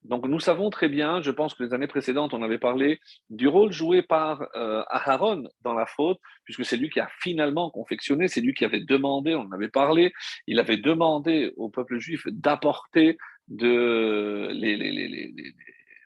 Donc 0.04 0.28
nous 0.28 0.38
savons 0.38 0.70
très 0.70 0.88
bien, 0.88 1.20
je 1.20 1.32
pense 1.32 1.52
que 1.54 1.64
les 1.64 1.74
années 1.74 1.88
précédentes, 1.88 2.32
on 2.32 2.44
avait 2.44 2.60
parlé 2.60 3.00
du 3.28 3.48
rôle 3.48 3.72
joué 3.72 4.02
par 4.02 4.46
euh, 4.54 4.84
Aharon 4.88 5.48
dans 5.62 5.74
la 5.74 5.84
faute, 5.84 6.20
puisque 6.44 6.64
c'est 6.64 6.76
lui 6.76 6.90
qui 6.90 7.00
a 7.00 7.08
finalement 7.20 7.68
confectionné, 7.68 8.28
c'est 8.28 8.40
lui 8.40 8.54
qui 8.54 8.64
avait 8.64 8.84
demandé, 8.84 9.34
on 9.34 9.40
en 9.40 9.52
avait 9.52 9.68
parlé, 9.68 10.12
il 10.46 10.60
avait 10.60 10.76
demandé 10.76 11.52
au 11.56 11.70
peuple 11.70 11.98
juif 11.98 12.22
d'apporter 12.28 13.18
de 13.48 14.48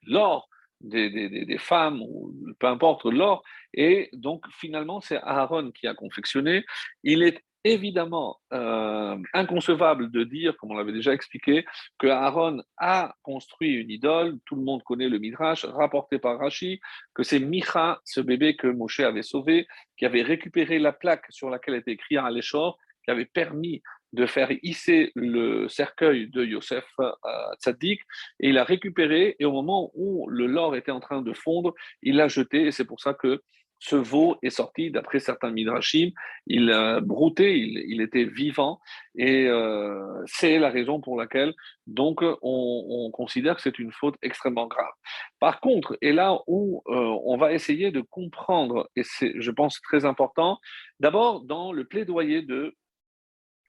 l'or 0.07 0.50
des, 0.81 1.59
femmes, 1.59 2.03
ou 2.03 2.35
peu 2.59 2.67
importe 2.67 3.05
l'or. 3.05 3.43
Et 3.75 4.09
donc, 4.13 4.45
finalement, 4.51 5.01
c'est 5.01 5.19
Aaron 5.23 5.71
qui 5.71 5.87
a 5.87 5.95
confectionné. 5.95 6.65
Il 7.03 7.23
est 7.23 7.43
évidemment 7.65 8.39
euh, 8.53 9.19
inconcevable 9.35 10.11
de 10.11 10.25
dire, 10.25 10.57
comme 10.57 10.71
on 10.71 10.77
l'avait 10.77 10.93
déjà 10.93 11.13
expliqué, 11.13 11.65
que 11.99 12.07
Aaron 12.07 12.63
a 12.79 13.15
construit 13.23 13.73
une 13.73 13.91
idole. 13.91 14.39
Tout 14.47 14.57
le 14.57 14.63
monde 14.63 14.83
connaît 14.83 15.09
le 15.09 15.19
Midrash, 15.19 15.65
rapporté 15.65 16.19
par 16.19 16.39
Rashi, 16.39 16.81
que 17.15 17.23
c'est 17.23 17.41
Micha, 17.41 18.01
ce 18.05 18.21
bébé 18.21 18.57
que 18.57 18.67
Moshe 18.67 19.01
avait 19.01 19.23
sauvé, 19.23 19.67
qui 19.99 20.07
avait 20.07 20.23
récupéré 20.23 20.79
la 20.79 20.93
plaque 20.93 21.27
sur 21.29 21.51
laquelle 21.51 21.75
était 21.75 21.93
écrit 21.93 22.17
à 22.17 22.31
l'échor, 22.31 22.79
qui 23.05 23.11
avait 23.11 23.27
permis 23.27 23.83
de 24.13 24.27
faire 24.27 24.51
hisser 24.63 25.13
le 25.15 25.69
cercueil 25.69 26.29
de 26.29 26.45
Yosef 26.45 26.85
à 26.99 27.53
Tzaddik, 27.61 28.01
et 28.41 28.49
il 28.49 28.59
a 28.59 28.65
récupéré, 28.65 29.37
et 29.39 29.45
au 29.45 29.53
moment 29.53 29.91
où 29.95 30.29
le 30.29 30.47
lore 30.47 30.77
était 30.77 30.91
en 30.91 31.01
train 31.01 31.23
de 31.23 31.33
fondre, 31.33 31.75
il 32.03 32.17
l'a 32.17 32.29
jeté, 32.29 32.67
et 32.67 32.73
c'est 32.73 32.85
pour 32.85 33.01
ça 33.01 33.15
que 33.15 33.43
ce 33.81 33.97
veau 33.97 34.37
est 34.43 34.51
sorti, 34.51 34.91
d'après 34.91 35.21
certains 35.21 35.51
midrashim, 35.51 36.11
il 36.47 36.71
a 36.71 37.01
brouté, 37.01 37.57
il, 37.57 38.03
était 38.03 38.25
vivant, 38.25 38.79
et 39.17 39.47
euh, 39.47 40.23
c'est 40.27 40.59
la 40.59 40.69
raison 40.69 41.01
pour 41.01 41.19
laquelle 41.19 41.55
donc 41.87 42.23
on, 42.43 43.11
considère 43.11 43.57
que 43.57 43.63
c'est 43.63 43.79
une 43.79 43.91
faute 43.91 44.17
extrêmement 44.23 44.67
grave. 44.67 44.93
Par 45.41 45.61
contre, 45.61 45.97
et 46.03 46.13
là 46.13 46.39
où 46.47 46.83
euh, 46.89 46.95
on 47.25 47.39
va 47.39 47.53
essayer 47.53 47.91
de 47.91 48.03
comprendre, 48.03 48.89
et 48.97 49.03
c'est, 49.03 49.33
je 49.37 49.51
pense, 49.51 49.81
très 49.81 50.05
important, 50.05 50.59
d'abord 51.01 51.41
dans 51.41 51.73
le 51.73 51.85
plaidoyer 51.85 52.43
de 52.43 52.77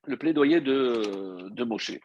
le 0.07 0.17
plaidoyer 0.17 0.61
de, 0.61 1.49
de 1.49 1.63
Moshe. 1.63 1.99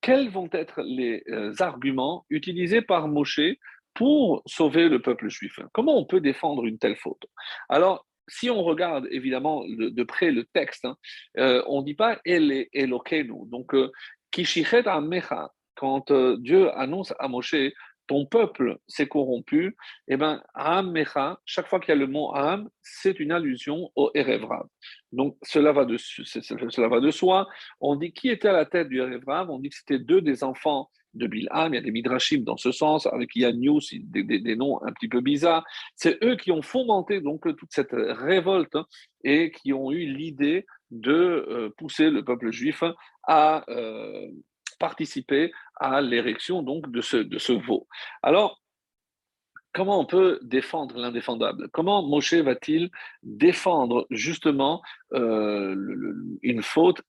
Quels 0.00 0.28
vont 0.28 0.48
être 0.52 0.82
les 0.82 1.22
euh, 1.28 1.52
arguments 1.60 2.24
utilisés 2.30 2.82
par 2.82 3.08
Moshe 3.08 3.40
pour 3.94 4.42
sauver 4.46 4.88
le 4.88 5.00
peuple 5.00 5.28
juif? 5.28 5.58
Comment 5.72 5.98
on 5.98 6.04
peut 6.04 6.20
défendre 6.20 6.64
une 6.64 6.78
telle 6.78 6.96
faute? 6.96 7.24
Alors, 7.68 8.06
si 8.28 8.48
on 8.48 8.62
regarde 8.62 9.08
évidemment 9.10 9.64
de, 9.66 10.02
près 10.04 10.30
le 10.30 10.44
texte, 10.44 10.84
hein, 10.84 10.96
euh, 11.38 11.62
on 11.66 11.80
ne 11.80 11.86
dit 11.86 11.94
pas 11.94 12.20
El 12.24 12.68
Elokeinu. 12.72 13.48
Donc, 13.48 13.74
euh, 13.74 13.90
Kishichet 14.30 14.86
Amecha, 14.86 15.50
quand 15.74 16.12
Dieu 16.38 16.70
annonce 16.78 17.12
à 17.18 17.26
Moshe 17.26 17.56
ton 18.10 18.26
peuple 18.26 18.78
s'est 18.88 19.06
corrompu, 19.06 19.76
eh 20.08 20.16
bien, 20.16 20.42
Am 20.54 20.90
Mecha, 20.90 21.38
chaque 21.44 21.68
fois 21.68 21.78
qu'il 21.78 21.90
y 21.90 21.96
a 21.96 22.00
le 22.00 22.08
mot 22.08 22.34
Am, 22.34 22.68
c'est 22.82 23.20
une 23.20 23.30
allusion 23.30 23.92
au 23.94 24.10
Erevrav. 24.14 24.66
Donc, 25.12 25.36
cela 25.44 25.70
va, 25.70 25.84
de, 25.84 25.96
cela 25.96 26.88
va 26.88 26.98
de 26.98 27.12
soi. 27.12 27.46
On 27.80 27.94
dit 27.94 28.12
qui 28.12 28.28
était 28.28 28.48
à 28.48 28.52
la 28.52 28.66
tête 28.66 28.88
du 28.88 28.98
Erevrav 28.98 29.48
On 29.48 29.60
dit 29.60 29.68
que 29.68 29.76
c'était 29.76 30.00
deux 30.00 30.22
des 30.22 30.42
enfants 30.42 30.90
de 31.14 31.28
Bilham, 31.28 31.72
il 31.72 31.76
y 31.76 31.78
a 31.78 31.82
des 31.82 31.92
midrashim 31.92 32.42
dans 32.42 32.56
ce 32.56 32.72
sens, 32.72 33.06
avec 33.06 33.36
Yannius, 33.36 33.94
des, 33.94 34.24
des, 34.24 34.40
des, 34.40 34.56
noms 34.56 34.82
un 34.82 34.92
petit 34.92 35.08
peu 35.08 35.20
bizarres. 35.20 35.64
C'est 35.94 36.18
eux 36.24 36.34
qui 36.34 36.50
ont 36.50 36.62
fomenté 36.62 37.20
donc 37.20 37.42
toute 37.42 37.70
cette 37.70 37.92
révolte 37.92 38.76
et 39.22 39.52
qui 39.52 39.72
ont 39.72 39.92
eu 39.92 40.04
l'idée 40.12 40.66
de 40.90 41.12
euh, 41.12 41.70
pousser 41.76 42.10
le 42.10 42.24
peuple 42.24 42.50
juif 42.50 42.82
à 43.22 43.64
euh, 43.70 44.26
participer 44.80 45.52
à 45.76 46.00
l'érection 46.00 46.62
donc 46.62 46.90
de 46.90 47.00
ce, 47.00 47.18
de 47.18 47.38
ce 47.38 47.52
veau. 47.52 47.86
Alors, 48.22 48.60
comment 49.72 50.00
on 50.00 50.06
peut 50.06 50.40
défendre 50.42 50.98
l'indéfendable? 50.98 51.68
Comment 51.68 52.02
Moshe 52.02 52.34
va-t-il 52.34 52.90
défendre 53.22 54.08
justement 54.10 54.82
euh, 55.12 55.76
une 56.42 56.62
faute 56.62 57.02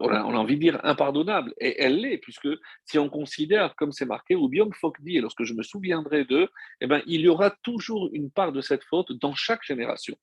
on 0.00 0.10
a, 0.10 0.22
envie 0.22 0.54
de 0.54 0.60
dire 0.60 0.80
impardonnable, 0.84 1.52
et 1.58 1.82
elle 1.82 2.00
l'est, 2.00 2.18
puisque 2.18 2.48
si 2.84 2.98
on 2.98 3.08
considère, 3.08 3.74
comme 3.76 3.92
c'est 3.92 4.06
marqué, 4.06 4.34
ou 4.34 4.48
Biom 4.48 4.72
Fokdi, 4.72 5.16
et 5.16 5.20
lorsque 5.20 5.44
je 5.44 5.54
me 5.54 5.62
souviendrai 5.62 6.24
d'eux, 6.24 6.48
eh 6.80 6.86
ben, 6.86 7.02
il 7.06 7.20
y 7.20 7.28
aura 7.28 7.50
toujours 7.62 8.08
une 8.12 8.30
part 8.30 8.52
de 8.52 8.60
cette 8.60 8.84
faute 8.84 9.12
dans 9.20 9.34
chaque 9.34 9.64
génération. 9.64 10.16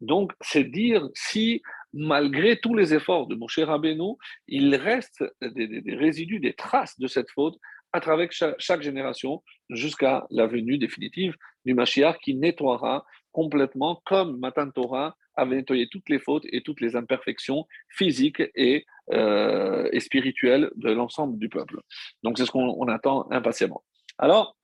Donc, 0.00 0.32
c'est 0.40 0.64
dire 0.64 1.08
si 1.14 1.62
malgré 1.92 2.58
tous 2.58 2.74
les 2.74 2.94
efforts 2.94 3.26
de 3.26 3.34
Moshe 3.34 3.58
Rabbeinu, 3.58 4.14
il 4.48 4.74
reste 4.74 5.24
des, 5.40 5.82
résidus, 5.94 6.40
des 6.40 6.54
traces 6.54 6.98
de 6.98 7.06
cette 7.06 7.30
faute 7.30 7.58
à 7.92 8.00
travers 8.00 8.28
chaque, 8.30 8.82
génération 8.82 9.42
jusqu'à 9.68 10.26
la 10.30 10.46
venue 10.46 10.78
définitive 10.78 11.36
du 11.64 11.74
Mashiach 11.74 12.18
qui 12.20 12.34
nettoiera 12.34 13.04
complètement 13.32 14.00
comme 14.04 14.38
Matan 14.38 14.70
Torah 14.70 15.16
avait 15.34 15.56
nettoyé 15.56 15.88
toutes 15.88 16.08
les 16.08 16.18
fautes 16.18 16.44
et 16.50 16.62
toutes 16.62 16.80
les 16.80 16.96
imperfections 16.96 17.66
physiques 17.88 18.42
et, 18.54 18.84
euh, 19.12 19.88
spirituelles 20.00 20.70
de 20.76 20.90
l'ensemble 20.90 21.38
du 21.38 21.48
peuple. 21.48 21.80
Donc 22.22 22.38
c'est 22.38 22.46
ce 22.46 22.50
qu'on 22.50 22.88
attend 22.88 23.30
impatiemment. 23.30 23.82
Alors, 24.18 24.56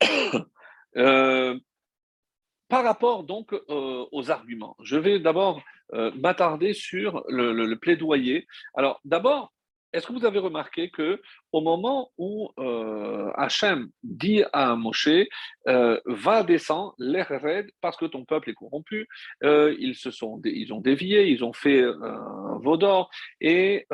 euh, 0.96 1.58
par 2.68 2.84
rapport 2.84 3.24
donc 3.24 3.52
euh, 3.52 4.04
aux 4.10 4.30
arguments, 4.30 4.76
je 4.82 4.96
vais 4.96 5.18
d'abord 5.20 5.62
euh, 5.92 6.10
m'attarder 6.16 6.72
sur 6.72 7.24
le, 7.28 7.74
plaidoyer. 7.74 8.46
Alors 8.74 9.00
d'abord, 9.04 9.52
est-ce 9.94 10.08
que 10.08 10.12
vous 10.12 10.24
avez 10.24 10.40
remarqué 10.40 10.90
que 10.90 11.22
au 11.52 11.60
moment 11.60 12.10
où 12.18 12.50
euh, 12.58 13.30
Hachem 13.36 13.88
dit 14.02 14.42
à 14.52 14.74
Moshe 14.74 15.08
euh, 15.68 16.00
va 16.04 16.42
descendre 16.42 16.94
l'air 16.98 17.28
raide 17.28 17.70
parce 17.80 17.96
que 17.96 18.06
ton 18.06 18.24
peuple 18.24 18.50
est 18.50 18.54
corrompu, 18.54 19.06
euh, 19.44 19.74
ils 19.78 19.94
se 19.94 20.10
sont 20.10 20.40
ils 20.44 20.72
ont 20.74 20.80
dévié, 20.80 21.28
ils 21.28 21.44
ont 21.44 21.52
fait 21.52 21.82
un 21.84 22.58
veau 22.58 22.76
d'or 22.76 23.08
et 23.40 23.86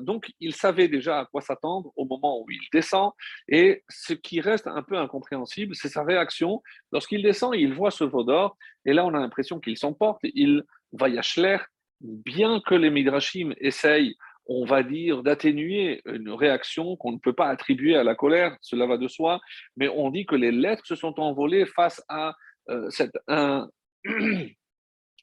donc 0.00 0.32
il 0.40 0.54
savait 0.54 0.88
déjà 0.88 1.20
à 1.20 1.26
quoi 1.26 1.42
s'attendre 1.42 1.92
au 1.96 2.06
moment 2.06 2.40
où 2.40 2.50
il 2.50 2.66
descend 2.72 3.12
et 3.48 3.84
ce 3.90 4.14
qui 4.14 4.40
reste 4.40 4.66
un 4.66 4.82
peu 4.82 4.96
incompréhensible, 4.96 5.74
c'est 5.74 5.88
sa 5.88 6.02
réaction. 6.02 6.62
Lorsqu'il 6.92 7.22
descend, 7.22 7.54
il 7.54 7.74
voit 7.74 7.90
ce 7.90 8.04
veau 8.04 8.24
d'or 8.24 8.56
et 8.86 8.94
là 8.94 9.04
on 9.04 9.12
a 9.14 9.20
l'impression 9.20 9.60
qu'il 9.60 9.76
s'emporte, 9.76 10.20
il 10.22 10.64
va 10.92 11.08
l'air, 11.08 11.66
bien 12.00 12.60
que 12.66 12.74
les 12.74 12.90
midrashim 12.90 13.54
essayent 13.58 14.16
on 14.46 14.64
va 14.64 14.82
dire, 14.82 15.22
d'atténuer 15.22 16.02
une 16.06 16.30
réaction 16.30 16.96
qu'on 16.96 17.12
ne 17.12 17.18
peut 17.18 17.32
pas 17.32 17.48
attribuer 17.48 17.96
à 17.96 18.04
la 18.04 18.14
colère, 18.14 18.56
cela 18.60 18.86
va 18.86 18.96
de 18.96 19.08
soi, 19.08 19.40
mais 19.76 19.88
on 19.88 20.10
dit 20.10 20.26
que 20.26 20.34
les 20.34 20.52
lettres 20.52 20.86
se 20.86 20.96
sont 20.96 21.20
envolées 21.20 21.66
face 21.66 22.02
à 22.08 22.34
euh, 22.70 22.90
cette 22.90 23.16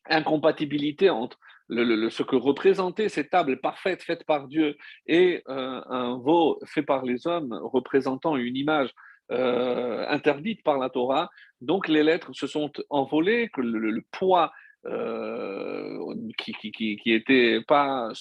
incompatibilité 0.10 1.10
entre 1.10 1.38
ce 1.70 2.24
que 2.24 2.36
représentaient 2.36 3.10
ces 3.10 3.28
tables 3.28 3.60
parfaites 3.60 4.02
faites 4.02 4.26
par 4.26 4.48
Dieu 4.48 4.76
et 5.06 5.44
euh, 5.48 5.82
un 5.88 6.18
veau 6.18 6.60
fait 6.66 6.82
par 6.82 7.06
les 7.06 7.28
hommes 7.28 7.54
représentant 7.62 8.36
une 8.38 8.56
image 8.56 8.90
euh, 9.32 10.08
interdite 10.08 10.64
par 10.64 10.80
la 10.80 10.90
Torah. 10.90 11.30
Donc 11.62 11.88
les 11.88 12.02
lettres 12.02 12.34
se 12.34 12.48
sont 12.48 12.72
envolées, 12.90 13.50
que 13.54 13.62
le 13.62 14.04
poids 14.12 14.52
euh, 14.86 15.98
qui, 16.38 16.72
qui, 16.72 17.14
était 17.14 17.62
pas 17.68 18.12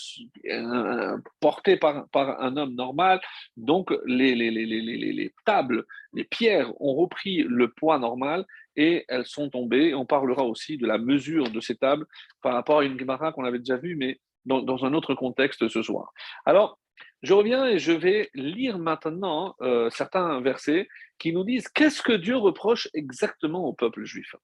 porté 1.40 1.76
par, 1.76 2.06
un 2.14 2.56
homme 2.56 2.74
normal. 2.74 3.20
Donc, 3.56 3.92
les, 4.06 4.34
les, 4.34 4.50
les, 4.50 4.66
les, 4.66 5.34
tables, 5.44 5.84
les 6.12 6.24
pierres 6.24 6.72
ont 6.80 6.94
repris 6.94 7.42
le 7.42 7.70
poids 7.70 7.98
normal 7.98 8.44
et 8.76 9.04
elles 9.08 9.26
sont 9.26 9.50
tombées. 9.50 9.94
On 9.94 10.06
parlera 10.06 10.44
aussi 10.44 10.78
de 10.78 10.86
la 10.86 10.98
mesure 10.98 11.50
de 11.50 11.60
ces 11.60 11.76
tables 11.76 12.06
par 12.42 12.54
rapport 12.54 12.80
à 12.80 12.84
une 12.84 12.98
Gemara 12.98 13.32
qu'on 13.32 13.44
avait 13.44 13.58
déjà 13.58 13.76
vue, 13.76 13.96
mais 13.96 14.20
dans, 14.44 14.62
dans, 14.62 14.84
un 14.84 14.94
autre 14.94 15.14
contexte 15.14 15.68
ce 15.68 15.82
soir. 15.82 16.12
Alors, 16.44 16.78
je 17.22 17.34
reviens 17.34 17.66
et 17.66 17.78
je 17.78 17.92
vais 17.92 18.30
lire 18.34 18.78
maintenant 18.78 19.54
euh, 19.60 19.90
certains 19.90 20.40
versets 20.40 20.88
qui 21.18 21.32
nous 21.32 21.44
disent 21.44 21.68
qu'est-ce 21.68 22.02
que 22.02 22.12
Dieu 22.12 22.36
reproche 22.36 22.88
exactement 22.94 23.64
au 23.64 23.72
peuple 23.72 24.04
juif. 24.04 24.34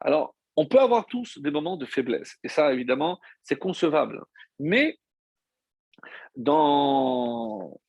Alors, 0.00 0.34
on 0.60 0.66
peut 0.66 0.78
avoir 0.78 1.06
tous 1.06 1.38
des 1.38 1.50
moments 1.50 1.78
de 1.78 1.86
faiblesse, 1.86 2.36
et 2.44 2.50
ça, 2.50 2.70
évidemment, 2.70 3.18
c'est 3.42 3.58
concevable. 3.58 4.22
Mais 4.58 4.98
dans 6.36 7.80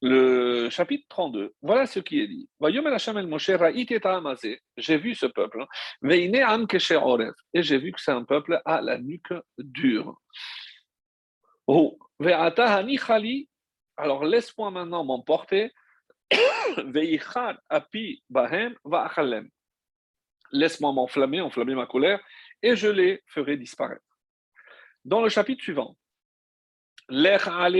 le 0.00 0.70
chapitre 0.70 1.04
32, 1.08 1.52
voilà 1.62 1.86
ce 1.86 1.98
qui 1.98 2.20
est 2.20 2.28
dit. 2.28 2.48
J'ai 4.76 4.96
vu 4.96 5.16
ce 5.16 5.26
peuple, 5.26 5.62
hein. 5.62 5.66
et 7.54 7.62
j'ai 7.64 7.78
vu 7.78 7.90
que 7.90 8.00
c'est 8.00 8.12
un 8.12 8.22
peuple 8.22 8.62
à 8.64 8.80
la 8.80 8.96
nuque 8.98 9.34
dure. 9.58 10.16
Oh, 11.66 11.98
alors 13.96 14.24
laisse-moi 14.24 14.70
maintenant 14.70 15.04
m'emporter. 15.04 15.72
laisse-moi 20.54 20.92
m'enflammer, 20.92 21.40
enflammer 21.40 21.74
ma 21.74 21.86
colère, 21.86 22.20
et 22.62 22.76
je 22.76 22.88
les 22.88 23.22
ferai 23.26 23.56
disparaître. 23.56 24.02
Dans 25.04 25.20
le 25.20 25.28
chapitre 25.28 25.62
suivant, 25.62 25.96
Lech 27.10 27.46
ale. 27.48 27.76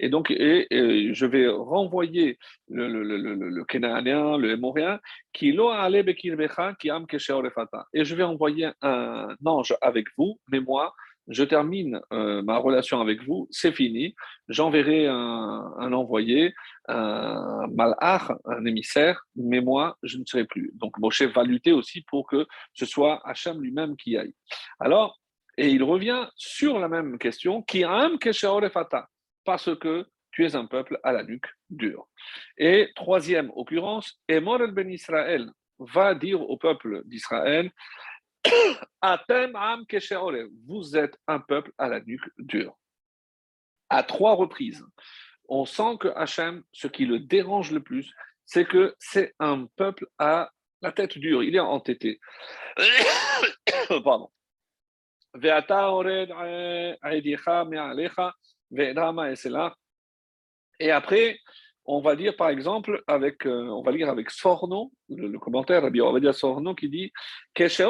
Et 0.00 0.08
donc, 0.08 0.30
je 0.30 1.26
vais 1.26 1.48
renvoyer 1.48 2.38
le, 2.68 2.88
le, 2.88 3.02
le, 3.04 3.34
le, 3.34 3.64
Kénanéen, 3.64 4.36
le 4.36 4.56
qui 5.32 5.52
Et 7.92 8.04
je 8.04 8.14
vais 8.16 8.24
envoyer 8.24 8.70
un 8.82 9.36
ange 9.44 9.76
avec 9.80 10.06
vous, 10.16 10.40
mais 10.50 10.58
moi, 10.58 10.92
je 11.28 11.44
termine 11.44 12.00
euh, 12.12 12.42
ma 12.42 12.56
relation 12.56 13.00
avec 13.00 13.22
vous, 13.22 13.48
c'est 13.50 13.72
fini. 13.72 14.14
J'enverrai 14.48 15.06
un, 15.06 15.92
envoyé, 15.92 16.54
un 16.88 17.66
malach, 17.68 18.30
un 18.46 18.64
émissaire, 18.64 19.22
mais 19.36 19.60
moi, 19.60 19.96
je 20.02 20.18
ne 20.18 20.24
serai 20.24 20.44
plus. 20.44 20.72
Donc 20.74 20.98
Moshe 20.98 21.22
va 21.22 21.44
lutter 21.44 21.72
aussi 21.72 22.02
pour 22.02 22.26
que 22.26 22.46
ce 22.72 22.86
soit 22.86 23.20
Hachem 23.28 23.60
lui-même 23.60 23.96
qui 23.96 24.16
aille. 24.16 24.34
Alors, 24.80 25.20
et 25.58 25.68
il 25.70 25.82
revient 25.82 26.26
sur 26.36 26.78
la 26.78 26.88
même 26.88 27.18
question, 27.18 27.62
qui 27.62 27.84
am 27.84 28.16
parce 29.44 29.76
que 29.76 30.06
tu 30.30 30.44
es 30.44 30.54
un 30.54 30.66
peuple 30.66 31.00
à 31.02 31.12
la 31.12 31.24
nuque 31.24 31.48
dure. 31.68 32.06
Et 32.56 32.90
troisième 32.94 33.50
occurrence, 33.56 34.20
Emor 34.28 34.62
el 34.62 34.70
ben 34.70 34.88
Israël 34.88 35.50
va 35.78 36.14
dire 36.14 36.40
au 36.40 36.56
peuple 36.56 37.02
d'Israël, 37.06 37.70
vous 40.66 40.96
êtes 40.96 41.18
un 41.26 41.40
peuple 41.40 41.72
à 41.78 41.88
la 41.88 42.00
nuque 42.00 42.28
dure. 42.38 42.76
À 43.88 44.02
trois 44.02 44.34
reprises, 44.34 44.84
on 45.48 45.64
sent 45.64 45.96
que 46.00 46.08
Hachem, 46.08 46.62
ce 46.72 46.88
qui 46.88 47.06
le 47.06 47.20
dérange 47.20 47.70
le 47.70 47.82
plus, 47.82 48.12
c'est 48.44 48.66
que 48.66 48.94
c'est 48.98 49.34
un 49.38 49.66
peuple 49.76 50.06
à 50.18 50.50
la 50.82 50.92
tête 50.92 51.18
dure, 51.18 51.42
il 51.42 51.56
est 51.56 51.60
entêté. 51.60 52.20
Pardon. 54.04 54.30
Et 60.80 60.90
après, 60.90 61.40
on 61.88 62.00
va 62.00 62.14
dire 62.16 62.36
par 62.36 62.50
exemple 62.50 63.02
avec, 63.06 63.46
euh, 63.46 63.66
on 63.68 63.82
va 63.82 63.90
lire 63.92 64.10
avec 64.10 64.30
Sorno, 64.30 64.92
le, 65.08 65.38
commentaire, 65.38 65.82
on 65.82 66.12
va 66.12 66.20
dire 66.20 66.34
Sorno 66.34 66.74
qui 66.74 66.90
dit 66.90 67.12
Qu'est-ce 67.54 67.82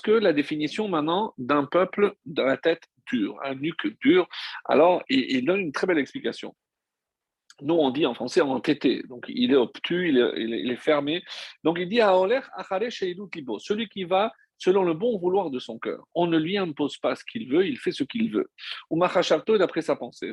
que 0.00 0.10
la 0.10 0.32
définition 0.32 0.88
maintenant 0.88 1.32
d'un 1.38 1.64
peuple 1.64 2.14
de 2.26 2.42
la 2.42 2.56
tête 2.56 2.82
dure, 3.10 3.38
un 3.44 3.54
nuque 3.54 3.86
dur? 4.00 4.28
Alors, 4.64 5.04
il, 5.08 5.44
donne 5.46 5.60
une 5.60 5.72
très 5.72 5.86
belle 5.86 5.98
explication. 5.98 6.54
Nous, 7.62 7.74
on 7.74 7.90
dit 7.90 8.04
en 8.04 8.14
français 8.14 8.40
entêté, 8.40 9.02
donc 9.04 9.26
il 9.28 9.52
est 9.52 9.56
obtus, 9.56 10.08
il 10.08 10.18
est, 10.18 10.32
il 10.36 10.70
est, 10.70 10.76
fermé. 10.76 11.22
Donc 11.62 11.78
il 11.78 11.88
dit 11.88 12.02
celui 13.60 13.88
qui 13.88 14.04
va 14.04 14.32
selon 14.58 14.84
le 14.84 14.94
bon 14.94 15.18
vouloir 15.18 15.50
de 15.50 15.58
son 15.58 15.78
cœur. 15.78 16.04
On 16.14 16.26
ne 16.26 16.38
lui 16.38 16.56
impose 16.56 16.96
pas 16.98 17.14
ce 17.14 17.24
qu'il 17.24 17.48
veut, 17.48 17.66
il 17.66 17.78
fait 17.78 17.92
ce 17.92 18.04
qu'il 18.04 18.32
veut. 18.32 18.50
Ou 18.90 19.02
est 19.04 19.58
d'après 19.58 19.82
sa 19.82 19.96
pensée. 19.96 20.32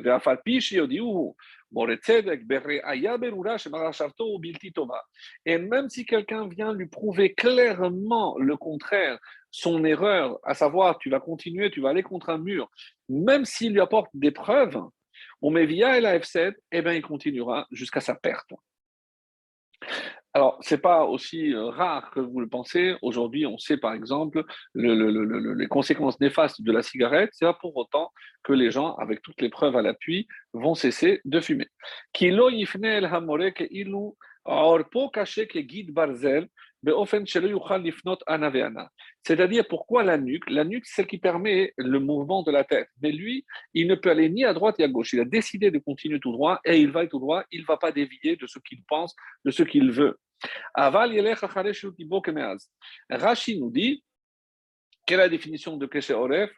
Et 5.46 5.58
même 5.58 5.88
si 5.88 6.06
quelqu'un 6.06 6.48
vient 6.48 6.72
lui 6.72 6.86
prouver 6.86 7.34
clairement 7.34 8.38
le 8.38 8.56
contraire, 8.56 9.18
son 9.50 9.84
erreur, 9.84 10.38
à 10.42 10.54
savoir 10.54 10.98
tu 10.98 11.10
vas 11.10 11.20
continuer, 11.20 11.70
tu 11.70 11.80
vas 11.80 11.90
aller 11.90 12.02
contre 12.02 12.30
un 12.30 12.38
mur, 12.38 12.70
même 13.08 13.44
s'il 13.44 13.72
lui 13.72 13.80
apporte 13.80 14.10
des 14.14 14.30
preuves, 14.30 14.80
on 15.42 15.50
met 15.50 15.66
via 15.66 16.00
la 16.00 16.18
F7, 16.18 16.54
eh 16.72 16.82
bien 16.82 16.94
il 16.94 17.02
continuera 17.02 17.66
jusqu'à 17.70 18.00
sa 18.00 18.14
perte. 18.14 18.52
Alors, 20.36 20.58
ce 20.62 20.74
n'est 20.74 20.80
pas 20.80 21.04
aussi 21.04 21.54
euh, 21.54 21.70
rare 21.70 22.10
que 22.10 22.18
vous 22.18 22.40
le 22.40 22.48
pensez. 22.48 22.96
Aujourd'hui, 23.02 23.46
on 23.46 23.56
sait 23.56 23.76
par 23.76 23.94
exemple 23.94 24.42
les 24.74 25.68
conséquences 25.68 26.18
néfastes 26.18 26.60
de 26.60 26.72
la 26.72 26.82
cigarette. 26.82 27.30
Ce 27.34 27.44
n'est 27.44 27.52
pas 27.52 27.58
pour 27.60 27.76
autant 27.76 28.10
que 28.42 28.52
les 28.52 28.72
gens, 28.72 28.96
avec 28.96 29.22
toutes 29.22 29.40
les 29.40 29.48
preuves 29.48 29.76
à 29.76 29.82
l'appui, 29.82 30.26
vont 30.52 30.74
cesser 30.74 31.20
de 31.24 31.40
fumer. 31.40 31.68
C'est-à-dire, 39.22 39.64
pourquoi 39.68 40.02
la 40.02 40.18
nuque? 40.18 40.50
La 40.50 40.64
nuque, 40.64 40.84
c'est 40.86 40.96
celle 40.96 41.06
qui 41.06 41.18
permet 41.18 41.72
le 41.78 41.98
mouvement 41.98 42.42
de 42.42 42.50
la 42.50 42.64
tête. 42.64 42.88
Mais 43.00 43.10
lui, 43.10 43.46
il 43.72 43.86
ne 43.86 43.94
peut 43.94 44.10
aller 44.10 44.28
ni 44.28 44.44
à 44.44 44.52
droite 44.52 44.78
ni 44.78 44.84
à 44.84 44.88
gauche. 44.88 45.14
Il 45.14 45.20
a 45.20 45.24
décidé 45.24 45.70
de 45.70 45.78
continuer 45.78 46.20
tout 46.20 46.32
droit 46.32 46.60
et 46.64 46.78
il 46.78 46.90
va 46.90 47.06
tout 47.06 47.18
droit. 47.18 47.42
Il 47.50 47.62
ne 47.62 47.66
va 47.66 47.78
pas 47.78 47.90
dévier 47.90 48.36
de 48.36 48.46
ce 48.46 48.58
qu'il 48.58 48.82
pense, 48.84 49.16
de 49.44 49.50
ce 49.50 49.62
qu'il 49.62 49.90
veut. 49.92 50.18
Rashi 53.10 53.60
nous 53.60 53.70
dit, 53.70 54.04
quelle 55.06 55.20
est 55.20 55.22
la 55.22 55.28
définition 55.28 55.76
de 55.76 55.86
Keshe 55.86 56.10
Oref? 56.10 56.50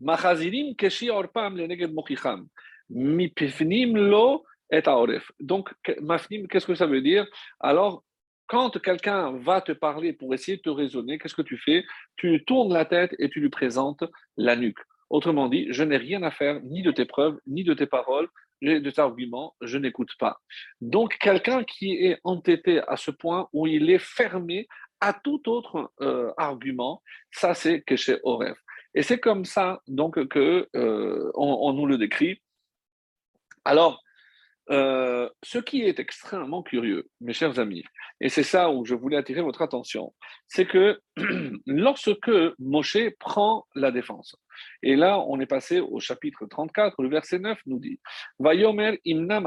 Machazirim 0.00 0.76
Keshi 0.76 1.10
Orpam 1.10 1.56
Leneged 1.56 1.92
Mochicham. 1.92 2.46
Mipifnim 2.90 3.96
lo 3.96 4.44
et 4.70 4.86
Oref. 4.86 5.32
Donc, 5.40 5.72
Mafnim, 6.00 6.46
qu'est-ce 6.46 6.66
que 6.66 6.74
ça 6.74 6.86
veut 6.86 7.02
dire? 7.02 7.26
Alors, 7.58 8.04
quand 8.52 8.78
quelqu'un 8.82 9.32
va 9.38 9.62
te 9.62 9.72
parler 9.72 10.12
pour 10.12 10.34
essayer 10.34 10.58
de 10.58 10.62
te 10.62 10.68
raisonner, 10.68 11.18
qu'est-ce 11.18 11.34
que 11.34 11.40
tu 11.40 11.56
fais? 11.56 11.86
Tu 12.16 12.44
tournes 12.44 12.74
la 12.74 12.84
tête 12.84 13.14
et 13.18 13.30
tu 13.30 13.40
lui 13.40 13.48
présentes 13.48 14.04
la 14.36 14.56
nuque. 14.56 14.80
Autrement 15.08 15.48
dit, 15.48 15.68
je 15.70 15.82
n'ai 15.82 15.96
rien 15.96 16.22
à 16.22 16.30
faire 16.30 16.60
ni 16.64 16.82
de 16.82 16.90
tes 16.90 17.06
preuves, 17.06 17.38
ni 17.46 17.64
de 17.64 17.72
tes 17.72 17.86
paroles, 17.86 18.28
de 18.60 18.78
tes 18.78 19.00
arguments, 19.00 19.56
je 19.62 19.78
n'écoute 19.78 20.10
pas. 20.18 20.38
Donc, 20.82 21.16
quelqu'un 21.16 21.64
qui 21.64 21.94
est 21.94 22.20
entêté 22.24 22.82
à 22.88 22.98
ce 22.98 23.10
point 23.10 23.48
où 23.54 23.66
il 23.66 23.88
est 23.88 23.98
fermé 23.98 24.68
à 25.00 25.14
tout 25.14 25.48
autre 25.48 25.90
euh, 26.02 26.30
argument, 26.36 27.02
ça 27.30 27.54
c'est 27.54 27.80
que 27.80 27.96
chez 27.96 28.18
Oref. 28.22 28.58
Et 28.94 29.02
c'est 29.02 29.18
comme 29.18 29.46
ça 29.46 29.80
donc 29.88 30.28
que 30.28 30.68
euh, 30.76 31.32
on, 31.36 31.72
nous 31.72 31.86
le 31.86 31.96
décrit. 31.96 32.42
Alors, 33.64 34.02
euh, 34.70 35.28
ce 35.42 35.58
qui 35.58 35.82
est 35.82 35.98
extrêmement 35.98 36.62
curieux, 36.62 37.08
mes 37.20 37.32
chers 37.32 37.58
amis, 37.58 37.84
et 38.20 38.28
c'est 38.28 38.44
ça 38.44 38.70
où 38.70 38.84
je 38.84 38.94
voulais 38.94 39.16
attirer 39.16 39.40
votre 39.40 39.62
attention, 39.62 40.14
c'est 40.46 40.66
que 40.66 41.00
lorsque 41.66 42.30
Moshe 42.58 42.98
prend 43.18 43.66
la 43.74 43.90
défense, 43.90 44.36
et 44.82 44.94
là 44.94 45.18
on 45.18 45.40
est 45.40 45.46
passé 45.46 45.80
au 45.80 45.98
chapitre 45.98 46.46
34, 46.46 47.02
le 47.02 47.08
verset 47.08 47.40
9 47.40 47.58
nous 47.66 47.80
dit 47.80 47.98
Vayomer 48.38 49.00
imna 49.04 49.42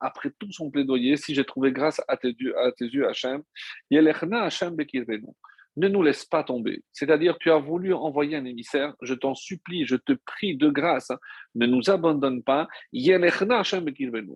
après 0.00 0.30
tout 0.38 0.52
son 0.52 0.70
plaidoyer, 0.70 1.16
si 1.16 1.34
j'ai 1.34 1.44
trouvé 1.44 1.72
grâce 1.72 2.02
à 2.06 2.16
tes, 2.16 2.34
yeux, 2.38 3.08
Hachem, 3.08 3.42
Yelechna 3.90 4.42
Hachem 4.42 4.76
bekirvenu 4.76 5.28
ne 5.76 5.88
nous 5.88 6.02
laisse 6.02 6.24
pas 6.24 6.42
tomber. 6.42 6.82
C'est-à-dire, 6.92 7.38
tu 7.38 7.50
as 7.50 7.58
voulu 7.58 7.94
envoyer 7.94 8.36
un 8.36 8.44
émissaire, 8.44 8.94
je 9.00 9.14
t'en 9.14 9.34
supplie, 9.34 9.86
je 9.86 9.96
te 9.96 10.12
prie 10.12 10.56
de 10.56 10.68
grâce, 10.68 11.10
ne 11.54 11.66
nous 11.66 11.90
abandonne 11.90 12.42
pas. 12.42 12.68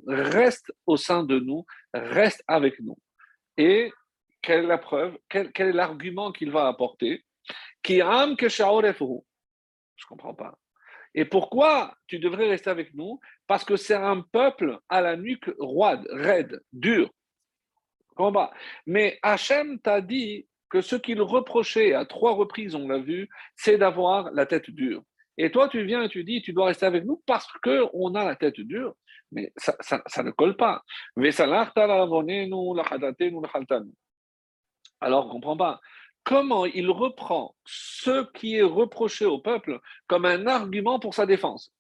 Reste 0.07 0.73
au 0.87 0.97
sein 0.97 1.25
de 1.25 1.39
nous, 1.39 1.65
reste 1.93 2.43
avec 2.47 2.81
nous. 2.81 2.97
Et 3.57 3.93
quelle 4.41 4.65
est 4.65 4.69
la 4.69 4.79
preuve? 4.79 5.17
Quel, 5.29 5.51
est 5.57 5.73
l'argument 5.73 6.33
qu'il 6.33 6.51
va 6.51 6.69
apporter? 6.69 7.25
Je 7.85 7.95
ne 7.95 9.21
comprends 10.09 10.35
pas. 10.35 10.59
Et 11.15 11.25
pourquoi 11.25 11.95
tu 12.07 12.19
devrais 12.19 12.49
rester 12.49 12.71
avec 12.71 12.95
nous? 12.95 13.21
Parce 13.47 13.65
que 13.65 13.77
c'est 13.77 13.95
un 13.95 14.21
peuple 14.21 14.79
à 14.89 15.01
la 15.01 15.17
nuque 15.17 15.51
roide, 15.59 16.07
raide, 16.11 16.63
dur. 16.73 17.11
Combat. 18.15 18.53
Mais 18.87 19.19
Hachem 19.23 19.79
t'a 19.81 20.01
dit 20.01 20.47
que 20.73 20.81
ce 20.81 20.97
qu'il 20.97 21.21
reprochait 21.21 21.93
à 21.93 22.07
trois 22.07 22.33
reprises, 22.33 22.75
on 22.75 22.89
l'a 22.89 22.99
vu, 22.99 23.29
c'est 23.57 23.77
d'avoir 23.77 24.31
la 24.33 24.47
tête 24.47 24.71
dure. 24.71 25.03
Et 25.37 25.51
toi, 25.51 25.69
tu 25.69 25.85
viens 25.85 26.03
et 26.03 26.09
tu 26.09 26.25
dis, 26.25 26.41
tu 26.41 26.55
dois 26.55 26.67
rester 26.67 26.87
avec 26.87 27.05
nous 27.05 27.23
parce 27.27 27.47
qu'on 27.63 28.15
a 28.15 28.25
la 28.25 28.37
tête 28.37 28.59
dure. 28.59 28.95
Mais 29.33 29.53
ça, 29.59 29.77
ne 30.23 30.31
colle 30.31 30.57
pas. 30.57 30.83
Alors, 35.01 35.25
on 35.25 35.29
ne 35.29 35.33
comprend 35.33 35.57
pas. 35.59 35.81
Comment 36.25 36.65
il 36.65 36.91
reprend 36.91 37.55
ce 37.67 38.25
qui 38.33 38.57
est 38.57 38.63
reproché 38.63 39.27
au 39.27 39.41
peuple 39.41 39.79
comme 40.07 40.25
un 40.25 40.47
argument 40.47 40.99
pour 40.99 41.13
sa 41.13 41.27
défense? 41.27 41.71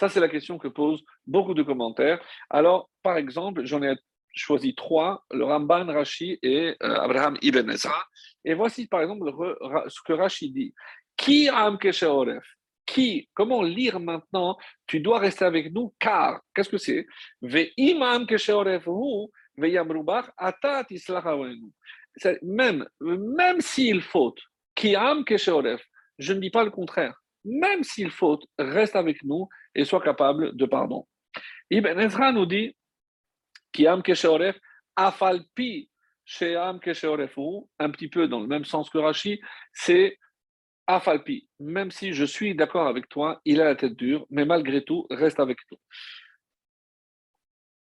Ça, 0.00 0.08
c'est 0.08 0.20
la 0.20 0.28
question 0.28 0.58
que 0.58 0.66
posent 0.66 1.04
beaucoup 1.26 1.54
de 1.54 1.62
commentaires. 1.62 2.20
Alors, 2.48 2.90
par 3.04 3.16
exemple, 3.16 3.64
j'en 3.64 3.82
ai 3.82 3.94
choisi 4.34 4.74
trois, 4.74 5.24
le 5.30 5.44
Ramban, 5.44 5.86
Rashi 5.86 6.38
et 6.42 6.76
euh, 6.82 7.00
Abraham 7.00 7.36
Ibn 7.42 7.70
Ezra. 7.70 8.04
Et 8.44 8.54
voici 8.54 8.86
par 8.86 9.02
exemple 9.02 9.30
ce 9.88 10.00
que 10.04 10.12
Rashi 10.12 10.50
dit. 10.50 10.74
Qui 11.16 11.48
am 11.48 11.78
Qui 12.86 13.28
Comment 13.34 13.62
lire 13.62 14.00
maintenant 14.00 14.56
Tu 14.86 15.00
dois 15.00 15.18
rester 15.18 15.44
avec 15.44 15.72
nous 15.72 15.94
car. 15.98 16.40
Qu'est-ce 16.54 16.70
que 16.70 16.78
c'est? 16.78 17.06
Même, 22.42 22.86
même 23.00 23.60
s'il 23.60 24.00
faute, 24.00 24.40
qui 24.74 24.96
am 24.96 25.24
je 26.18 26.32
ne 26.32 26.40
dis 26.40 26.50
pas 26.50 26.64
le 26.64 26.70
contraire. 26.70 27.14
Même 27.44 27.82
s'il 27.82 28.10
faute, 28.10 28.44
reste 28.58 28.96
avec 28.96 29.22
nous 29.24 29.48
et 29.74 29.84
sois 29.84 30.02
capable 30.02 30.54
de 30.56 30.66
pardon. 30.66 31.06
Ibn 31.70 31.98
Ezra 32.00 32.32
nous 32.32 32.46
dit 32.46 32.74
qui 33.72 33.86
am 33.86 34.02
kesheoref, 34.02 34.58
afalpi 34.96 35.88
sheam 36.24 36.80
kesheorefu, 36.80 37.66
un 37.78 37.90
petit 37.90 38.08
peu 38.08 38.28
dans 38.28 38.40
le 38.40 38.46
même 38.46 38.64
sens 38.64 38.88
que 38.90 38.98
Rashi, 38.98 39.40
c'est 39.72 40.18
afalpi. 40.86 41.48
Même 41.58 41.90
si 41.90 42.12
je 42.12 42.24
suis 42.24 42.54
d'accord 42.54 42.86
avec 42.86 43.08
toi, 43.08 43.40
il 43.44 43.60
a 43.60 43.64
la 43.64 43.76
tête 43.76 43.94
dure, 43.94 44.26
mais 44.30 44.44
malgré 44.44 44.84
tout, 44.84 45.06
reste 45.10 45.40
avec 45.40 45.58
nous. 45.70 45.78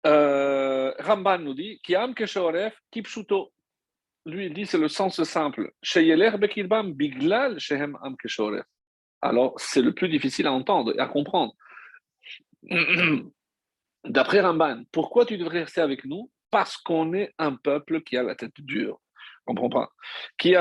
Euh, 0.07 0.93
Ramban 0.99 1.39
nous 1.39 1.53
dit 1.53 1.79
qui 1.83 1.95
am 1.95 2.15
kesheoref 2.15 2.73
kipshuto. 2.91 3.53
Lui, 4.25 4.47
il 4.47 4.53
dit 4.53 4.65
c'est 4.65 4.77
le 4.77 4.87
sens 4.87 5.21
simple. 5.23 5.71
Sheyeler 5.83 6.31
bekirbam 6.37 6.93
biglal 6.93 7.59
shehem 7.59 7.97
am 8.01 8.15
kesheoref. 8.17 8.65
Alors, 9.21 9.53
c'est 9.57 9.81
le 9.81 9.93
plus 9.93 10.09
difficile 10.09 10.47
à 10.47 10.51
entendre 10.51 10.93
et 10.95 10.99
à 10.99 11.07
comprendre. 11.07 11.53
D'après 14.05 14.41
Ramban, 14.41 14.83
pourquoi 14.91 15.25
tu 15.25 15.37
devrais 15.37 15.59
rester 15.59 15.81
avec 15.81 16.05
nous? 16.05 16.31
Parce 16.49 16.75
qu'on 16.77 17.13
est 17.13 17.33
un 17.37 17.55
peuple 17.55 18.01
qui 18.01 18.17
a 18.17 18.23
la 18.23 18.35
tête 18.35 18.59
dure. 18.59 18.99
On 19.47 19.53
comprend 19.53 19.69
pas. 19.69 19.89
Qui. 20.37 20.55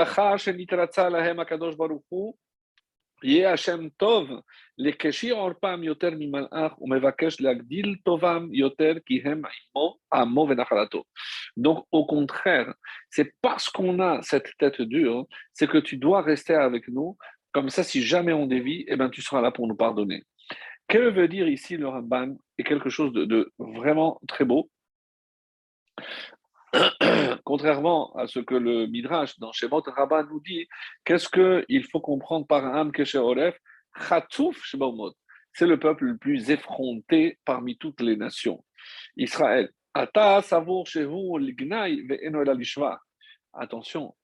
Donc 11.56 11.86
au 11.90 12.06
contraire, 12.06 12.74
c'est 13.10 13.34
parce 13.42 13.68
qu'on 13.68 14.00
a 14.00 14.22
cette 14.22 14.50
tête 14.58 14.80
dure, 14.82 15.26
c'est 15.52 15.68
que 15.68 15.78
tu 15.78 15.96
dois 15.96 16.22
rester 16.22 16.54
avec 16.54 16.88
nous. 16.88 17.16
Comme 17.52 17.68
ça, 17.68 17.82
si 17.82 18.02
jamais 18.02 18.32
on 18.32 18.46
dévie, 18.46 18.84
eh 18.88 18.96
ben, 18.96 19.10
tu 19.10 19.22
seras 19.22 19.40
là 19.40 19.50
pour 19.50 19.66
nous 19.66 19.74
pardonner. 19.74 20.22
Que 20.90 20.98
veut 20.98 21.28
dire 21.28 21.46
ici 21.46 21.76
le 21.76 21.86
Ramban 21.86 22.36
est 22.58 22.64
quelque 22.64 22.90
chose 22.90 23.12
de, 23.12 23.52
vraiment 23.58 24.20
très 24.26 24.44
beau? 24.44 24.68
Contrairement 27.44 28.12
à 28.16 28.26
ce 28.26 28.40
que 28.40 28.56
le 28.56 28.88
Midrash 28.88 29.38
dans 29.38 29.52
Shemot 29.52 29.84
Rabban 29.86 30.24
nous 30.24 30.40
dit, 30.40 30.66
qu'est-ce 31.04 31.28
qu'il 31.28 31.84
faut 31.84 32.00
comprendre 32.00 32.44
par 32.44 32.74
Am 32.74 32.90
Kesher 32.90 33.18
Oref 33.18 33.56
C'est 35.52 35.66
le 35.68 35.78
peuple 35.78 36.06
le 36.06 36.16
plus 36.18 36.50
effronté 36.50 37.38
parmi 37.44 37.78
toutes 37.78 38.00
les 38.00 38.16
nations. 38.16 38.64
Israël. 39.16 39.70
Attention, 43.52 44.16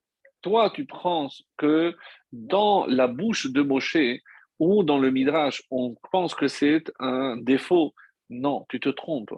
toi 0.43 0.71
tu 0.71 0.85
penses 0.85 1.45
que 1.57 1.97
dans 2.33 2.87
la 2.87 3.07
bouche 3.07 3.53
de 3.53 3.63
Moshe, 3.63 4.19
ou 4.59 4.83
dans 4.83 4.99
le 4.99 5.11
Midrash, 5.11 5.62
on 5.71 5.97
pense 6.11 6.35
que 6.35 6.49
c'est 6.49 6.85
un 6.99 7.37
défaut. 7.37 7.95
Non, 8.31 8.66
tu 8.69 8.81
te 8.81 8.88
trompes. 8.88 9.35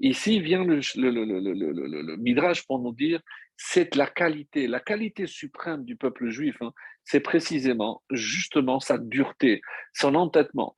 Ici 0.00 0.40
vient 0.40 0.64
le, 0.64 2.16
Midrash 2.16 2.64
pour 2.66 2.78
nous 2.78 2.92
dire 2.92 3.20
c'est 3.56 3.96
la 3.96 4.06
qualité, 4.06 4.68
la 4.68 4.78
qualité 4.78 5.26
suprême 5.26 5.84
du 5.84 5.96
peuple 5.96 6.28
juif, 6.28 6.56
hein. 6.62 6.72
c'est 7.04 7.18
précisément, 7.18 8.02
justement, 8.10 8.78
sa 8.78 8.98
dureté, 8.98 9.60
son 9.92 10.14
entêtement. 10.14 10.76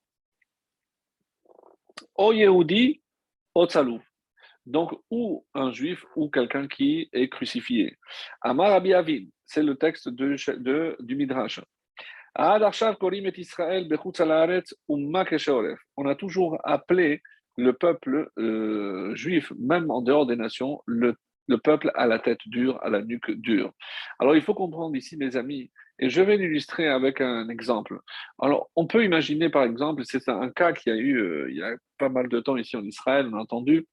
O 2.15 2.33
Yehudi, 2.33 3.03
O 3.55 3.67
Tzalouf. 3.67 4.03
Donc, 4.65 4.93
ou 5.11 5.45
un 5.55 5.73
juif 5.73 6.05
ou 6.17 6.31
quelqu'un 6.31 6.69
qui 6.69 7.09
est 7.13 7.29
crucifié. 7.29 7.99
Amar 8.41 8.73
Abi 8.73 9.31
c'est 9.45 9.63
le 9.63 9.75
texte 9.75 10.09
de, 10.09 10.97
du 11.01 11.17
Midrash. 11.17 11.61
On 15.97 16.07
a 16.07 16.15
toujours 16.15 16.59
appelé 16.65 17.23
le 17.57 17.73
peuple 17.73 18.31
euh, 18.39 19.15
juif, 19.15 19.53
même 19.59 19.91
en 19.91 20.01
dehors 20.01 20.27
des 20.27 20.37
nations, 20.37 20.81
le, 20.87 21.17
peuple 21.65 21.91
à 21.97 22.07
la 22.07 22.21
tête 22.21 22.39
dure, 22.47 22.79
à 22.83 22.91
la 22.91 23.03
nuque 23.03 23.33
dure. 23.33 23.73
Alors 24.21 24.37
il 24.37 24.43
faut 24.43 24.55
comprendre 24.55 24.95
ici, 24.95 25.17
mes 25.17 25.35
amis, 25.37 25.73
et 25.99 26.09
je 26.09 26.23
vais 26.23 26.37
l'illustrer 26.37 26.87
avec 26.87 27.21
un 27.21 27.49
exemple. 27.49 27.99
Alors 28.41 28.71
on 28.77 28.87
peut 28.87 29.05
imaginer, 29.05 29.49
par 29.51 29.65
exemple, 29.65 30.03
c'est 30.05 30.29
un 30.29 30.51
cas 30.51 30.73
qui 30.73 30.91
a 30.91 30.97
eu 30.97 31.17
euh, 31.17 31.51
il 31.51 31.57
y 31.57 31.63
a 31.63 31.75
pas 31.99 32.09
mal 32.09 32.29
de 32.29 32.39
temps 32.39 32.57
ici 32.57 32.77
en 32.77 32.85
Israël, 32.85 33.29
on 33.33 33.37
a 33.37 33.41
entendu, 33.41 33.87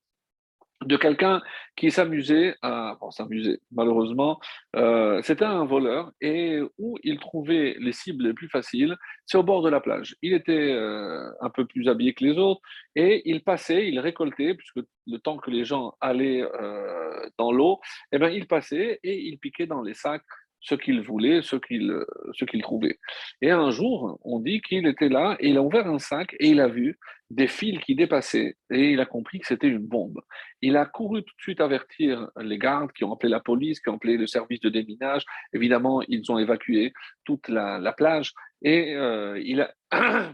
de 0.86 0.96
quelqu'un 0.96 1.42
qui 1.76 1.90
s'amusait 1.90 2.56
à 2.62 2.98
bon, 3.02 3.10
s'amuser 3.10 3.60
malheureusement 3.72 4.40
euh, 4.76 5.22
c'était 5.24 5.46
un 5.46 5.66
voleur 5.66 6.12
et 6.22 6.60
où 6.78 6.98
il 7.04 7.20
trouvait 7.20 7.76
les 7.80 7.94
cibles 7.94 8.28
les 8.28 8.34
plus 8.34 8.48
faciles 8.48 8.96
c'est 9.26 9.38
au 9.38 9.44
bord 9.44 9.64
de 9.64 9.70
la 9.70 9.82
plage 9.82 10.16
il 10.22 10.34
était 10.34 10.72
euh, 10.72 11.30
un 11.42 11.50
peu 11.50 11.66
plus 11.66 11.90
habillé 11.90 12.14
que 12.14 12.24
les 12.24 12.38
autres 12.38 12.62
et 12.96 13.28
il 13.30 13.44
passait 13.44 13.88
il 13.88 14.00
récoltait 14.00 14.54
puisque 14.54 14.88
le 15.08 15.18
temps 15.18 15.38
que 15.38 15.50
les 15.50 15.66
gens 15.66 15.96
allaient 16.00 16.44
euh, 16.44 17.28
dans 17.40 17.52
l'eau 17.52 17.80
eh 18.12 18.20
ben 18.20 18.30
il 18.30 18.46
passait 18.46 19.00
et 19.04 19.20
il 19.20 19.40
piquait 19.40 19.68
dans 19.68 19.82
les 19.82 19.96
sacs 19.96 20.24
ce 20.60 20.76
qu'il 20.76 21.02
voulait, 21.02 21.42
ce 21.42 21.56
qu'il 21.56 21.94
ce 22.34 22.46
qu'il 22.46 22.62
trouvait. 22.62 22.98
Et 23.42 23.52
un 23.52 23.70
jour, 23.70 24.20
on 24.24 24.40
dit 24.40 24.62
qu'il 24.62 24.88
était 24.88 25.08
là 25.08 25.38
et 25.40 25.50
il 25.50 25.58
a 25.58 25.62
ouvert 25.62 25.88
un 25.88 26.00
sac 26.00 26.36
et 26.40 26.48
il 26.50 26.60
a 26.60 26.68
vu 26.68 26.98
des 27.30 27.48
fils 27.48 27.80
qui 27.80 27.96
dépassaient 27.96 28.56
et 28.70 28.92
il 28.92 29.00
a 29.00 29.06
compris 29.06 29.40
que 29.40 29.48
c'était 29.48 29.68
une 29.68 29.86
bombe. 29.86 30.22
Il 30.62 30.78
a 30.78 30.86
couru 30.86 31.24
tout 31.24 31.36
de 31.36 31.42
suite 31.42 31.62
avertir 31.62 32.30
les 32.40 32.58
gardes 32.58 32.92
qui 32.94 33.04
ont 33.04 33.14
appelé 33.14 33.30
la 33.30 33.40
police, 33.40 33.80
qui 33.82 33.90
ont 33.90 33.96
appelé 33.96 34.18
le 34.18 34.28
service 34.28 34.62
de 34.62 34.70
déminage. 34.70 35.24
Évidemment, 35.54 36.02
ils 36.08 36.32
ont 36.32 36.38
évacué 36.38 36.94
toute 37.26 37.50
la, 37.50 37.80
la 37.80 37.92
plage 37.92 38.34
et 38.62 38.96
euh, 38.96 39.40
il 39.44 39.62
a 39.62 39.74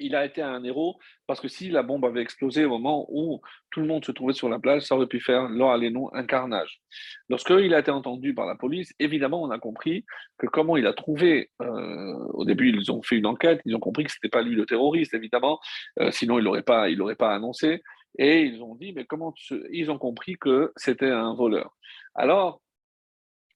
il 0.00 0.14
a 0.16 0.24
été 0.24 0.42
un 0.42 0.62
héros 0.64 0.98
parce 1.26 1.40
que 1.40 1.48
si 1.48 1.70
la 1.70 1.82
bombe 1.82 2.04
avait 2.04 2.22
explosé 2.22 2.64
au 2.64 2.70
moment 2.70 3.06
où 3.10 3.40
tout 3.70 3.80
le 3.80 3.86
monde 3.86 4.04
se 4.04 4.12
trouvait 4.12 4.32
sur 4.32 4.48
la 4.48 4.58
plage, 4.58 4.82
ça 4.82 4.96
aurait 4.96 5.06
pu 5.06 5.20
faire, 5.20 5.48
les 5.48 5.90
noms, 5.90 6.12
un 6.12 6.24
carnage. 6.24 6.80
Lorsqu'il 7.28 7.72
a 7.74 7.78
été 7.78 7.90
entendu 7.90 8.34
par 8.34 8.46
la 8.46 8.56
police, 8.56 8.92
évidemment, 8.98 9.42
on 9.42 9.50
a 9.50 9.58
compris 9.58 10.04
que 10.38 10.46
comment 10.46 10.76
il 10.76 10.86
a 10.86 10.92
trouvé, 10.92 11.50
euh, 11.62 12.14
au 12.34 12.44
début, 12.44 12.70
ils 12.70 12.90
ont 12.90 13.02
fait 13.02 13.16
une 13.16 13.26
enquête, 13.26 13.60
ils 13.64 13.76
ont 13.76 13.80
compris 13.80 14.04
que 14.04 14.10
ce 14.10 14.16
n'était 14.16 14.36
pas 14.36 14.42
lui 14.42 14.56
le 14.56 14.66
terroriste, 14.66 15.14
évidemment, 15.14 15.60
euh, 16.00 16.10
sinon 16.10 16.38
il 16.38 16.44
n'aurait 16.44 16.62
pas, 16.62 16.88
il 16.88 16.98
pas 17.16 17.34
annoncé. 17.34 17.82
Et 18.18 18.42
ils 18.42 18.62
ont 18.62 18.74
dit, 18.74 18.92
mais 18.92 19.04
comment, 19.04 19.32
ils 19.70 19.90
ont 19.90 19.98
compris 19.98 20.36
que 20.36 20.72
c'était 20.76 21.10
un 21.10 21.34
voleur. 21.34 21.76
Alors, 22.14 22.60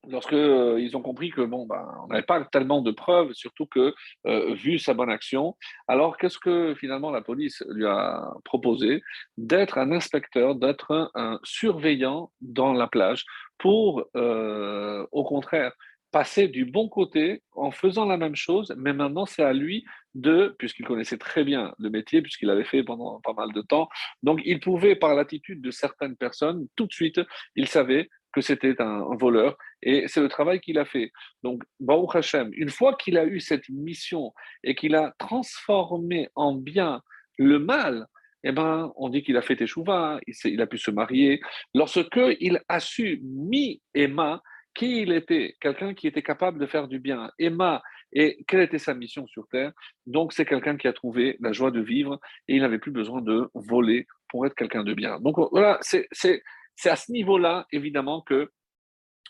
lorsqu'ils 0.08 0.36
euh, 0.36 0.94
ont 0.94 1.02
compris 1.02 1.30
que 1.30 1.42
bon, 1.42 1.66
ben, 1.66 1.86
on 2.04 2.08
n'avait 2.08 2.22
pas 2.22 2.44
tellement 2.44 2.82
de 2.82 2.90
preuves, 2.90 3.32
surtout 3.32 3.66
que 3.66 3.94
euh, 4.26 4.54
vu 4.54 4.78
sa 4.78 4.94
bonne 4.94 5.10
action, 5.10 5.56
alors 5.88 6.16
qu'est-ce 6.16 6.38
que 6.38 6.74
finalement 6.74 7.10
la 7.10 7.22
police 7.22 7.62
lui 7.70 7.86
a 7.86 8.32
proposé? 8.44 9.02
D'être 9.36 9.78
un 9.78 9.92
inspecteur, 9.92 10.54
d'être 10.54 11.10
un, 11.14 11.38
surveillant 11.42 12.30
dans 12.40 12.72
la 12.72 12.86
plage 12.86 13.24
pour, 13.58 14.04
euh, 14.16 15.06
au 15.12 15.24
contraire, 15.24 15.72
passer 16.10 16.46
du 16.46 16.64
bon 16.64 16.88
côté 16.88 17.42
en 17.56 17.72
faisant 17.72 18.04
la 18.04 18.16
même 18.16 18.36
chose, 18.36 18.72
mais 18.76 18.92
maintenant 18.92 19.26
c'est 19.26 19.42
à 19.42 19.52
lui 19.52 19.84
de, 20.14 20.54
puisqu'il 20.58 20.86
connaissait 20.86 21.18
très 21.18 21.42
bien 21.42 21.74
le 21.80 21.90
métier, 21.90 22.22
puisqu'il 22.22 22.46
l'avait 22.46 22.64
fait 22.64 22.84
pendant 22.84 23.20
pas 23.20 23.32
mal 23.32 23.52
de 23.52 23.62
temps, 23.62 23.88
donc 24.22 24.40
il 24.44 24.60
pouvait, 24.60 24.94
par 24.94 25.16
l'attitude 25.16 25.60
de 25.60 25.72
certaines 25.72 26.16
personnes, 26.16 26.68
tout 26.76 26.86
de 26.86 26.92
suite, 26.92 27.20
il 27.56 27.66
savait 27.66 28.08
que 28.34 28.40
c'était 28.40 28.80
un, 28.82 29.16
voleur. 29.16 29.56
Et 29.84 30.08
c'est 30.08 30.20
le 30.20 30.28
travail 30.28 30.60
qu'il 30.60 30.78
a 30.78 30.84
fait. 30.84 31.12
Donc, 31.42 31.62
Baruch 31.78 32.16
Hashem, 32.16 32.50
une 32.54 32.70
fois 32.70 32.96
qu'il 32.96 33.18
a 33.18 33.26
eu 33.26 33.38
cette 33.38 33.68
mission 33.68 34.32
et 34.64 34.74
qu'il 34.74 34.94
a 34.96 35.14
transformé 35.18 36.28
en 36.34 36.54
bien 36.54 37.02
le 37.38 37.58
mal, 37.58 38.06
eh 38.44 38.52
ben, 38.52 38.92
on 38.96 39.08
dit 39.08 39.22
qu'il 39.22 39.36
a 39.36 39.42
fait 39.42 39.60
échouva, 39.60 40.18
il, 40.44 40.60
a 40.60 40.66
pu 40.66 40.78
se 40.78 40.90
marier. 40.90 41.40
Lorsque 41.74 42.20
il 42.40 42.60
a 42.68 42.80
su, 42.80 43.20
mi 43.22 43.80
Emma, 43.94 44.42
qui 44.74 45.02
il 45.02 45.12
était, 45.12 45.54
quelqu'un 45.60 45.94
qui 45.94 46.06
était 46.06 46.22
capable 46.22 46.58
de 46.58 46.66
faire 46.66 46.88
du 46.88 46.98
bien. 46.98 47.30
Emma, 47.38 47.82
et 48.12 48.44
quelle 48.46 48.60
était 48.60 48.78
sa 48.78 48.94
mission 48.94 49.26
sur 49.26 49.46
Terre 49.48 49.72
Donc, 50.06 50.32
c'est 50.32 50.44
quelqu'un 50.44 50.76
qui 50.76 50.88
a 50.88 50.92
trouvé 50.92 51.36
la 51.40 51.52
joie 51.52 51.70
de 51.70 51.80
vivre 51.80 52.20
et 52.48 52.56
il 52.56 52.62
n'avait 52.62 52.78
plus 52.78 52.90
besoin 52.90 53.22
de 53.22 53.48
voler 53.54 54.06
pour 54.28 54.46
être 54.46 54.54
quelqu'un 54.54 54.84
de 54.84 54.94
bien. 54.94 55.20
Donc, 55.20 55.36
voilà, 55.50 55.78
c'est 55.82 56.42
à 56.84 56.96
ce 56.96 57.12
niveau-là, 57.12 57.66
évidemment, 57.72 58.20
que 58.22 58.50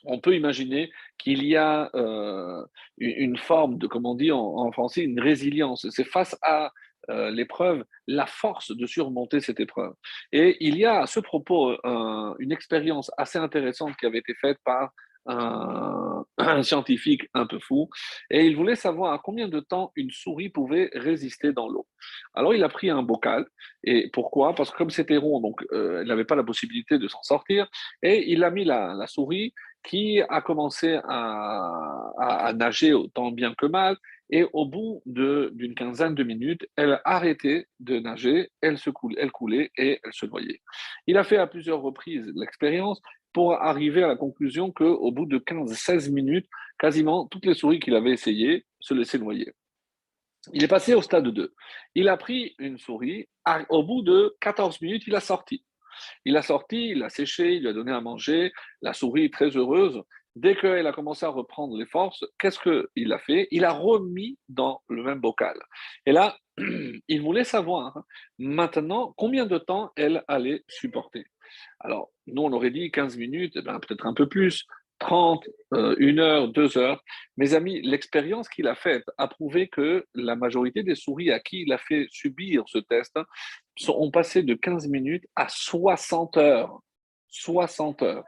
on 0.05 0.21
peut 0.21 0.35
imaginer 0.35 0.91
qu'il 1.19 1.45
y 1.45 1.57
a 1.57 1.91
euh, 1.95 2.65
une 2.99 3.37
forme 3.37 3.79
de, 3.79 3.87
comme 3.87 4.07
on 4.07 4.15
dit 4.15 4.33
en, 4.33 4.71
français, 4.73 5.03
une 5.03 5.21
résilience. 5.21 5.87
C'est 5.91 6.05
face 6.05 6.37
à 6.43 6.73
euh, 7.11 7.31
l'épreuve, 7.31 7.85
la 8.07 8.27
force 8.27 8.75
de 8.77 8.87
surmonter 8.87 9.41
cette 9.41 9.61
épreuve. 9.61 9.93
Et 10.33 10.57
il 10.61 10.77
y 10.77 10.85
a 10.85 11.03
à 11.03 11.07
ce 11.07 11.21
propos 11.21 11.77
une 12.39 12.53
expérience 12.53 13.11
assez 13.17 13.39
intéressante 13.39 13.97
qui 13.97 14.07
avait 14.07 14.19
été 14.19 14.35
faite 14.35 14.59
par 14.65 14.91
un, 15.27 16.63
scientifique 16.63 17.29
un 17.35 17.47
peu 17.47 17.59
fou, 17.59 17.89
et 18.31 18.45
il 18.45 18.57
voulait 18.57 18.75
savoir 18.75 19.13
à 19.13 19.19
combien 19.19 19.49
de 19.49 19.61
temps 19.61 19.93
une 19.97 20.11
souris 20.11 20.49
pouvait 20.49 20.91
résister 20.95 21.53
dans 21.53 21.69
l'eau. 21.69 21.87
Alors 22.35 22.55
il 22.55 22.63
a 22.63 22.69
pris 22.69 22.91
un 22.91 23.03
bocal, 23.03 23.47
et 23.83 24.11
pourquoi? 24.13 24.55
Parce 24.55 24.71
que 24.71 24.77
comme 24.77 24.91
c'était 24.91 25.17
rond, 25.17 25.41
donc 25.41 25.65
euh, 25.73 26.03
il 26.03 26.09
n'avait 26.09 26.25
pas 26.25 26.37
la 26.37 26.45
possibilité 26.45 26.99
de 26.99 27.09
s'en 27.09 27.23
sortir, 27.23 27.69
et 28.03 28.31
il 28.33 28.45
a 28.45 28.51
mis 28.51 28.65
la 28.65 29.07
souris 29.07 29.55
qui 29.85 30.23
a 30.29 30.41
commencé 30.41 30.99
à, 31.05 32.53
nager 32.57 32.93
autant 32.93 33.31
bien 33.31 33.55
que 33.55 33.67
mal, 33.67 33.97
et 34.31 34.47
au 34.53 34.67
bout 34.67 35.03
d'une 35.07 35.75
quinzaine 35.75 36.15
de 36.15 36.25
minutes, 36.25 36.67
elle 36.77 36.93
a 36.93 37.03
arrêté 37.05 37.67
de 37.81 37.99
nager, 37.99 38.51
elle, 38.61 38.79
se 38.79 38.91
coulait, 38.91 39.17
elle 39.21 39.31
coulait 39.31 39.71
et 39.77 40.01
elle 40.03 40.13
se 40.13 40.27
noyait. 40.27 40.61
Il 41.07 41.19
a 41.19 41.25
fait 41.25 41.37
à 41.37 41.47
plusieurs 41.47 41.83
reprises 41.83 42.33
l'expérience, 42.35 43.01
pour 43.35 43.55
arriver 43.61 44.03
à 44.05 44.09
la 44.09 44.17
conclusion 44.17 44.71
qu'au 44.71 45.11
bout 45.11 45.27
de 45.27 45.39
15-16 45.39 46.11
minutes, 46.13 46.47
quasiment 46.79 47.27
toutes 47.27 47.45
les 47.45 47.55
souris 47.55 47.81
qu'il 47.81 47.97
avait 47.97 48.13
essayées 48.13 48.65
se 48.79 48.95
laissaient 48.95 49.19
noyer. 49.19 49.53
Il 50.53 50.63
est 50.63 50.69
passé 50.69 50.95
au 50.95 51.03
stade 51.03 51.27
2. 51.27 51.53
Il 51.97 52.09
a 52.09 52.17
pris 52.17 52.55
une 52.59 52.79
souris, 52.79 53.27
au 53.71 53.83
bout 53.83 54.03
de 54.03 54.37
14 54.41 54.81
minutes, 54.81 55.03
il 55.07 55.17
a 55.17 55.21
sorti. 55.21 55.65
Il 56.25 56.37
a 56.37 56.43
sorti, 56.43 56.91
il 56.91 57.03
a 57.03 57.09
séché, 57.09 57.55
il 57.55 57.63
lui 57.63 57.69
a 57.69 57.73
donné 57.73 57.93
à 57.93 58.01
manger, 58.01 58.53
la 58.83 58.93
souris 58.93 59.31
très 59.31 59.51
heureuse. 59.51 60.03
Dès 60.37 60.57
qu'elle 60.57 60.87
a 60.87 60.93
commencé 60.93 61.25
à 61.25 61.29
reprendre 61.29 61.77
les 61.77 61.87
forces, 61.87 62.25
qu'est-ce 62.41 62.59
qu'il 62.59 63.13
a 63.13 63.19
fait? 63.19 63.47
Il 63.53 63.65
a 63.65 63.73
remis 63.73 64.37
dans 64.49 64.83
le 64.89 65.05
même 65.05 65.21
bocal. 65.21 65.57
Et 66.07 66.13
là, 66.13 66.37
il 67.09 67.23
voulait 67.23 67.45
savoir 67.45 67.97
hein, 67.97 68.05
maintenant 68.39 69.15
combien 69.17 69.47
de 69.47 69.59
temps 69.59 69.93
elle 69.97 70.25
allait 70.27 70.65
supporter? 70.67 71.27
Alors, 71.79 72.11
nous, 72.27 72.43
on 72.43 72.53
aurait 72.53 72.73
dit 72.73 72.91
15 72.91 73.17
minutes, 73.17 73.53
eh 73.57 73.63
ben, 73.63 73.79
peut-être 73.79 74.07
un 74.07 74.15
peu 74.15 74.29
plus, 74.29 74.67
30, 74.99 75.49
euh, 75.75 75.97
1 75.99 76.19
heure, 76.19 76.49
2 76.49 76.79
heures. 76.79 77.03
Mes 77.37 77.55
amis, 77.55 77.81
l'expérience 77.83 78.49
qu'il 78.49 78.69
a 78.69 78.75
faite 78.75 79.05
a 79.19 79.29
prouvé 79.29 79.69
que 79.69 80.07
la 80.15 80.37
majorité 80.37 80.83
des 80.83 80.95
souris 80.95 81.31
à 81.31 81.41
qui 81.41 81.63
il 81.63 81.73
a 81.73 81.79
fait 81.79 82.07
subir 82.11 82.65
ce 82.67 82.79
test 82.79 83.19
ont 83.89 84.11
passé 84.11 84.43
de 84.43 84.55
15 84.55 84.89
minutes 84.89 85.27
à 85.37 85.49
60 85.49 86.37
heures. 86.37 86.81
60 87.29 88.03
heures. 88.03 88.25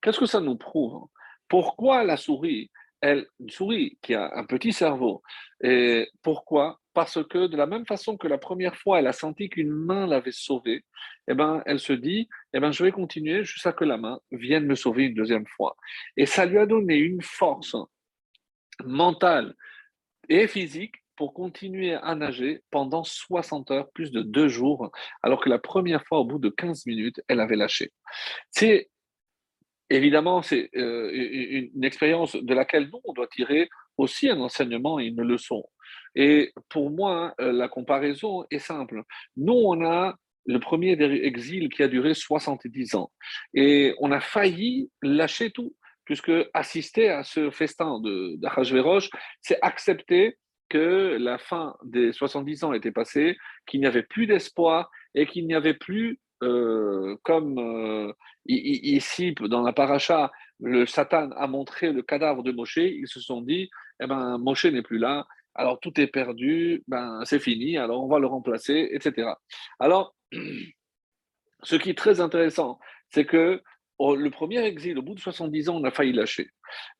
Qu'est-ce 0.00 0.20
que 0.20 0.26
ça 0.26 0.40
nous 0.40 0.56
prouve? 0.56 1.06
Pourquoi 1.48 2.04
la 2.04 2.16
souris, 2.16 2.70
elle, 3.00 3.26
une 3.40 3.50
souris 3.50 3.98
qui 4.02 4.14
a 4.14 4.32
un 4.34 4.44
petit 4.44 4.72
cerveau, 4.72 5.22
et 5.62 6.08
pourquoi? 6.22 6.80
Parce 6.94 7.22
que 7.24 7.46
de 7.46 7.56
la 7.56 7.66
même 7.66 7.86
façon 7.86 8.16
que 8.16 8.26
la 8.26 8.38
première 8.38 8.76
fois, 8.76 8.98
elle 8.98 9.06
a 9.06 9.12
senti 9.12 9.48
qu'une 9.50 9.70
main 9.70 10.06
l'avait 10.06 10.32
sauvée, 10.32 10.84
eh 11.28 11.34
ben, 11.34 11.62
elle 11.66 11.78
se 11.78 11.92
dit, 11.92 12.28
eh 12.54 12.60
ben, 12.60 12.72
je 12.72 12.84
vais 12.84 12.92
continuer 12.92 13.44
jusqu'à 13.44 13.72
que 13.72 13.84
la 13.84 13.98
main 13.98 14.18
vienne 14.30 14.66
me 14.66 14.74
sauver 14.74 15.04
une 15.04 15.14
deuxième 15.14 15.46
fois. 15.46 15.76
Et 16.16 16.26
ça 16.26 16.46
lui 16.46 16.58
a 16.58 16.66
donné 16.66 16.96
une 16.96 17.22
force 17.22 17.76
mentale 18.84 19.54
et 20.28 20.46
physique 20.48 20.94
pour 21.16 21.32
continuer 21.32 21.94
à 21.94 22.14
nager 22.14 22.62
pendant 22.70 23.02
60 23.02 23.70
heures, 23.70 23.90
plus 23.92 24.10
de 24.10 24.22
deux 24.22 24.48
jours, 24.48 24.90
alors 25.22 25.40
que 25.40 25.48
la 25.48 25.58
première 25.58 26.04
fois, 26.04 26.18
au 26.18 26.24
bout 26.24 26.38
de 26.38 26.50
15 26.50 26.86
minutes, 26.86 27.20
elle 27.28 27.40
avait 27.40 27.56
lâché. 27.56 27.90
C'est 28.50 28.90
évidemment, 29.90 30.42
c'est 30.42 30.70
euh, 30.76 31.10
une 31.12 31.84
expérience 31.84 32.36
de 32.36 32.54
laquelle 32.54 32.88
nous, 32.92 33.00
on 33.04 33.12
doit 33.12 33.28
tirer 33.28 33.68
aussi 33.96 34.28
un 34.28 34.40
enseignement 34.40 34.98
et 34.98 35.06
une 35.06 35.22
leçon. 35.22 35.64
Et 36.14 36.52
pour 36.68 36.90
moi, 36.90 37.34
euh, 37.40 37.52
la 37.52 37.68
comparaison 37.68 38.44
est 38.50 38.58
simple. 38.58 39.02
Nous, 39.36 39.52
on 39.52 39.84
a 39.84 40.16
le 40.46 40.60
premier 40.60 40.92
exil 40.92 41.68
qui 41.68 41.82
a 41.82 41.88
duré 41.88 42.14
70 42.14 42.94
ans. 42.94 43.10
Et 43.54 43.94
on 43.98 44.12
a 44.12 44.20
failli 44.20 44.90
lâcher 45.02 45.50
tout, 45.50 45.74
puisque 46.04 46.32
assister 46.54 47.08
à 47.08 47.24
ce 47.24 47.50
festin 47.50 48.00
d'Achashverosh, 48.38 49.10
c'est 49.40 49.58
accepter 49.60 50.38
que 50.68 51.16
la 51.20 51.38
fin 51.38 51.76
des 51.84 52.12
70 52.12 52.64
ans 52.64 52.72
était 52.72 52.92
passée, 52.92 53.36
qu'il 53.66 53.80
n'y 53.80 53.86
avait 53.86 54.02
plus 54.02 54.26
d'espoir 54.26 54.90
et 55.14 55.26
qu'il 55.26 55.46
n'y 55.46 55.54
avait 55.54 55.74
plus, 55.74 56.20
euh, 56.42 57.16
comme 57.22 57.58
euh, 57.58 58.12
ici 58.46 59.34
dans 59.40 59.62
la 59.62 59.72
paracha, 59.72 60.32
le 60.60 60.86
Satan 60.86 61.30
a 61.32 61.46
montré 61.46 61.92
le 61.92 62.02
cadavre 62.02 62.42
de 62.42 62.52
Moshe, 62.52 62.76
ils 62.78 63.08
se 63.08 63.20
sont 63.20 63.40
dit, 63.40 63.70
eh 64.00 64.06
ben, 64.06 64.38
Moshe 64.38 64.66
n'est 64.66 64.82
plus 64.82 64.98
là, 64.98 65.26
alors 65.54 65.80
tout 65.80 65.98
est 66.00 66.06
perdu, 66.06 66.82
ben, 66.88 67.20
c'est 67.24 67.38
fini, 67.38 67.78
alors 67.78 68.04
on 68.04 68.08
va 68.08 68.18
le 68.18 68.26
remplacer, 68.26 68.88
etc. 68.92 69.30
Alors, 69.78 70.14
ce 71.62 71.76
qui 71.76 71.90
est 71.90 71.98
très 71.98 72.20
intéressant, 72.20 72.78
c'est 73.10 73.24
que 73.24 73.62
le 73.98 74.28
premier 74.28 74.64
exil, 74.64 74.98
au 74.98 75.02
bout 75.02 75.14
de 75.14 75.20
70 75.20 75.68
ans, 75.68 75.76
on 75.76 75.84
a 75.84 75.90
failli 75.90 76.12
lâcher. 76.12 76.50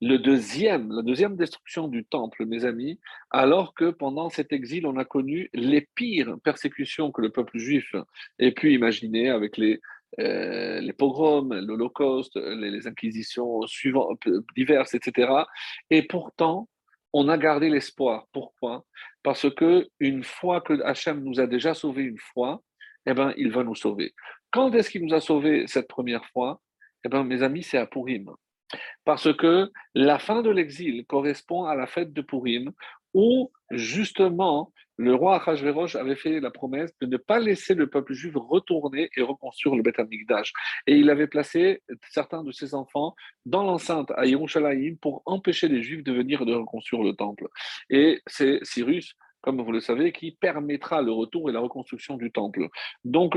Le 0.01 0.17
deuxième, 0.17 0.91
la 0.93 1.03
deuxième 1.03 1.37
destruction 1.37 1.89
du 1.89 2.05
temple, 2.05 2.47
mes 2.47 2.65
amis, 2.65 2.99
alors 3.31 3.75
que 3.75 3.91
pendant 3.91 4.31
cet 4.31 4.53
exil, 4.53 4.87
on 4.87 4.97
a 4.97 5.05
connu 5.05 5.51
les 5.53 5.89
pires 5.95 6.37
persécutions 6.43 7.13
que 7.13 7.21
le 7.21 7.31
peuple 7.31 7.59
juif 7.59 7.95
ait 8.39 8.53
pu 8.53 8.73
imaginer 8.73 9.31
avec 9.31 9.57
les, 9.57 9.81
les 10.19 10.93
pogroms, 10.97 11.53
l'Holocauste, 11.53 12.37
les, 12.37 12.87
inquisitions 12.87 13.67
suivantes, 13.67 14.29
diverses, 14.55 14.95
etc. 14.95 15.33
Et 15.91 16.03
pourtant, 16.03 16.69
on 17.13 17.29
a 17.29 17.39
gardé 17.39 17.69
l'espoir. 17.69 18.27
Pourquoi? 18.33 18.85
Parce 19.23 19.53
que 19.55 19.89
une 20.01 20.25
fois 20.25 20.61
que 20.61 20.83
Hachem 20.83 21.23
nous 21.25 21.41
a 21.41 21.47
déjà 21.47 21.75
sauvés 21.75 22.03
une 22.03 22.19
fois, 22.19 22.63
eh 23.07 23.15
ben, 23.15 23.33
il 23.37 23.51
va 23.53 23.65
nous 23.65 23.75
sauver. 23.75 24.15
Quand 24.51 24.73
est-ce 24.73 24.91
qu'il 24.91 25.05
nous 25.05 25.15
a 25.15 25.21
sauvés 25.21 25.67
cette 25.67 25.89
première 25.89 26.25
fois? 26.27 26.61
Eh 27.07 27.09
bien, 27.09 27.23
mes 27.23 27.45
amis, 27.45 27.63
c'est 27.63 27.79
à 27.79 27.87
Purim. 27.87 28.33
Parce 29.05 29.33
que 29.33 29.71
la 29.95 30.19
fin 30.19 30.43
de 30.43 30.51
l'exil 30.51 31.07
correspond 31.07 31.65
à 31.65 31.77
la 31.77 31.87
fête 31.87 32.13
de 32.13 32.21
Purim, 32.21 32.73
où 33.15 33.53
justement 33.71 34.73
le 34.97 35.15
roi 35.15 35.37
Achashverosh 35.37 35.95
avait 35.95 36.17
fait 36.17 36.41
la 36.41 36.51
promesse 36.51 36.93
de 37.01 37.07
ne 37.07 37.17
pas 37.17 37.39
laisser 37.39 37.75
le 37.75 37.89
peuple 37.89 38.13
juif 38.13 38.33
retourner 38.35 39.09
et 39.17 39.23
reconstruire 39.23 39.77
le 39.77 39.83
Beth 39.83 40.01
Amikdash. 40.01 40.53
Et 40.89 40.97
il 40.97 41.09
avait 41.09 41.29
placé 41.29 41.81
certains 42.11 42.43
de 42.43 42.51
ses 42.51 42.75
enfants 42.75 43.15
dans 43.45 43.63
l'enceinte 43.63 44.11
à 44.17 44.27
Yerushalayim 44.27 44.97
pour 44.97 45.23
empêcher 45.27 45.69
les 45.69 45.83
juifs 45.83 46.03
de 46.03 46.13
venir 46.13 46.45
de 46.45 46.55
reconstruire 46.55 47.05
le 47.05 47.13
temple. 47.13 47.47
Et 47.89 48.21
c'est 48.27 48.59
Cyrus 48.65 49.15
comme 49.47 49.63
vous 49.63 49.71
le 49.71 49.79
savez, 49.79 50.11
qui 50.11 50.33
permettra 50.33 51.03
le 51.03 51.13
retour 51.13 51.49
et 51.49 51.53
la 51.53 51.61
reconstruction 51.61 52.17
du 52.17 52.33
temple. 52.33 52.67
Donc, 53.05 53.37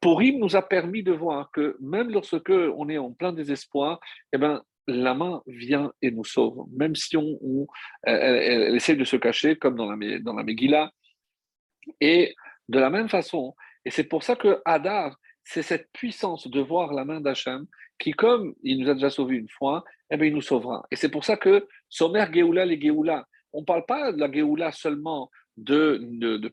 Purim 0.00 0.38
nous 0.38 0.54
a 0.54 0.62
permis 0.62 1.02
de 1.02 1.10
voir 1.10 1.50
que 1.50 1.76
même 1.80 2.12
lorsque 2.12 2.50
on 2.50 2.88
est 2.88 2.96
en 2.96 3.10
plein 3.10 3.32
désespoir, 3.32 3.98
eh 4.32 4.38
ben, 4.38 4.62
la 4.86 5.14
main 5.14 5.42
vient 5.48 5.92
et 6.00 6.12
nous 6.12 6.24
sauve, 6.24 6.68
même 6.72 6.94
si 6.94 7.16
on, 7.16 7.66
elle, 8.04 8.76
essaie 8.76 8.94
de 8.94 9.02
se 9.02 9.16
cacher, 9.16 9.56
comme 9.56 9.74
dans 9.74 9.90
la, 9.90 10.20
dans 10.20 10.34
la 10.34 10.44
Megillah. 10.44 10.92
Et 12.00 12.36
de 12.68 12.78
la 12.78 12.88
même 12.88 13.08
façon, 13.08 13.56
et 13.84 13.90
c'est 13.90 14.04
pour 14.04 14.22
ça 14.22 14.36
que 14.36 14.62
Hadar, 14.64 15.16
c'est 15.42 15.62
cette 15.62 15.90
puissance 15.92 16.46
de 16.46 16.60
voir 16.60 16.92
la 16.94 17.04
main 17.04 17.20
d'Hachem 17.20 17.66
qui, 17.98 18.12
comme 18.12 18.54
il 18.62 18.78
nous 18.78 18.88
a 18.88 18.94
déjà 18.94 19.10
sauvés 19.10 19.38
une 19.38 19.48
fois, 19.48 19.82
eh 20.12 20.16
bien, 20.16 20.28
il 20.28 20.34
nous 20.34 20.40
sauvera. 20.40 20.86
Et 20.92 20.96
c'est 20.96 21.10
pour 21.10 21.24
ça 21.24 21.36
que 21.36 21.66
Somer 21.88 22.26
Geoula, 22.32 22.64
les 22.64 22.80
Geoula, 22.80 23.26
on 23.52 23.60
ne 23.60 23.64
parle 23.64 23.84
pas 23.86 24.12
de 24.12 24.18
la 24.18 24.30
Géoula 24.30 24.72
seulement 24.72 25.30
de, 25.56 26.00
de, 26.02 26.36
de 26.36 26.52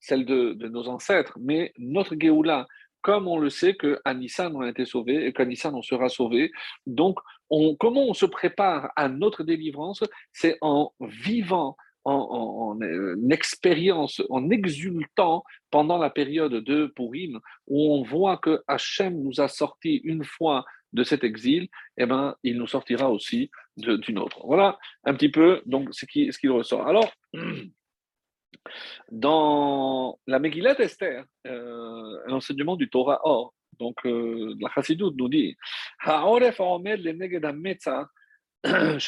celle 0.00 0.24
de, 0.24 0.68
nos 0.68 0.88
ancêtres, 0.88 1.38
mais 1.40 1.72
notre 1.78 2.16
Géoula, 2.18 2.66
comme 3.00 3.28
on 3.28 3.38
le 3.38 3.50
sait 3.50 3.74
qu'à 3.74 4.14
Nissan 4.14 4.54
on 4.54 4.60
a 4.60 4.68
été 4.68 4.84
sauvé 4.84 5.26
et 5.26 5.32
qu'à 5.32 5.44
Nissan 5.44 5.74
on 5.74 5.82
sera 5.82 6.08
sauvé. 6.08 6.50
Donc, 6.86 7.18
on, 7.50 7.76
comment 7.76 8.06
on 8.06 8.14
se 8.14 8.26
prépare 8.26 8.90
à 8.96 9.08
notre 9.08 9.44
délivrance? 9.44 10.02
C'est 10.32 10.58
en 10.60 10.92
vivant 11.00 11.76
en, 12.04 12.76
en, 12.80 13.30
expérience, 13.30 14.22
en 14.28 14.50
exultant 14.50 15.44
pendant 15.70 15.98
la 15.98 16.10
période 16.10 16.54
de 16.54 16.92
Purim, 16.96 17.38
où 17.68 17.94
on 17.94 18.02
voit 18.02 18.38
que 18.38 18.62
Hachem 18.66 19.22
nous 19.22 19.40
a 19.40 19.48
sortis 19.48 20.00
une 20.04 20.24
fois 20.24 20.64
de 20.92 21.04
cet 21.04 21.24
exil, 21.24 21.68
eh 21.96 22.06
ben, 22.06 22.36
il 22.42 22.58
nous 22.58 22.66
sortira 22.66 23.10
aussi 23.10 23.50
d'une 23.76 24.18
autre. 24.18 24.40
Voilà 24.44 24.78
un 25.04 25.14
petit 25.14 25.30
peu 25.30 25.62
donc 25.66 25.88
ce 25.92 26.06
qui, 26.06 26.48
ressort. 26.48 26.86
Alors, 26.86 27.12
dans 29.10 30.18
la 30.26 30.38
Megillat 30.38 30.80
Esther, 30.80 31.24
euh, 31.46 32.18
un 32.26 32.32
enseignement 32.32 32.76
du 32.76 32.90
Torah 32.90 33.20
Or, 33.24 33.54
donc 33.78 34.04
euh, 34.04 34.54
la 34.60 34.70
Chassidut 34.74 35.12
nous 35.16 35.28
dit 35.28 35.56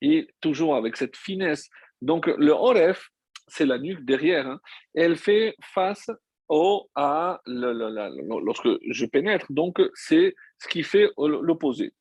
Et 0.00 0.28
toujours 0.40 0.76
avec 0.76 0.96
cette 0.96 1.16
finesse. 1.16 1.68
Donc 2.00 2.26
le 2.26 2.52
Oref, 2.52 3.08
c'est 3.48 3.66
la 3.66 3.78
nuque 3.78 4.04
derrière, 4.04 4.46
hein, 4.46 4.60
elle 4.94 5.16
fait 5.16 5.56
face 5.74 6.08
au 6.48 6.88
à 6.94 7.40
lorsque 7.46 8.68
je 8.90 9.06
pénètre. 9.06 9.46
Donc, 9.50 9.80
c'est 9.94 10.34
ce 10.58 10.68
qui 10.68 10.82
fait 10.82 11.10
l'opposé. 11.18 11.92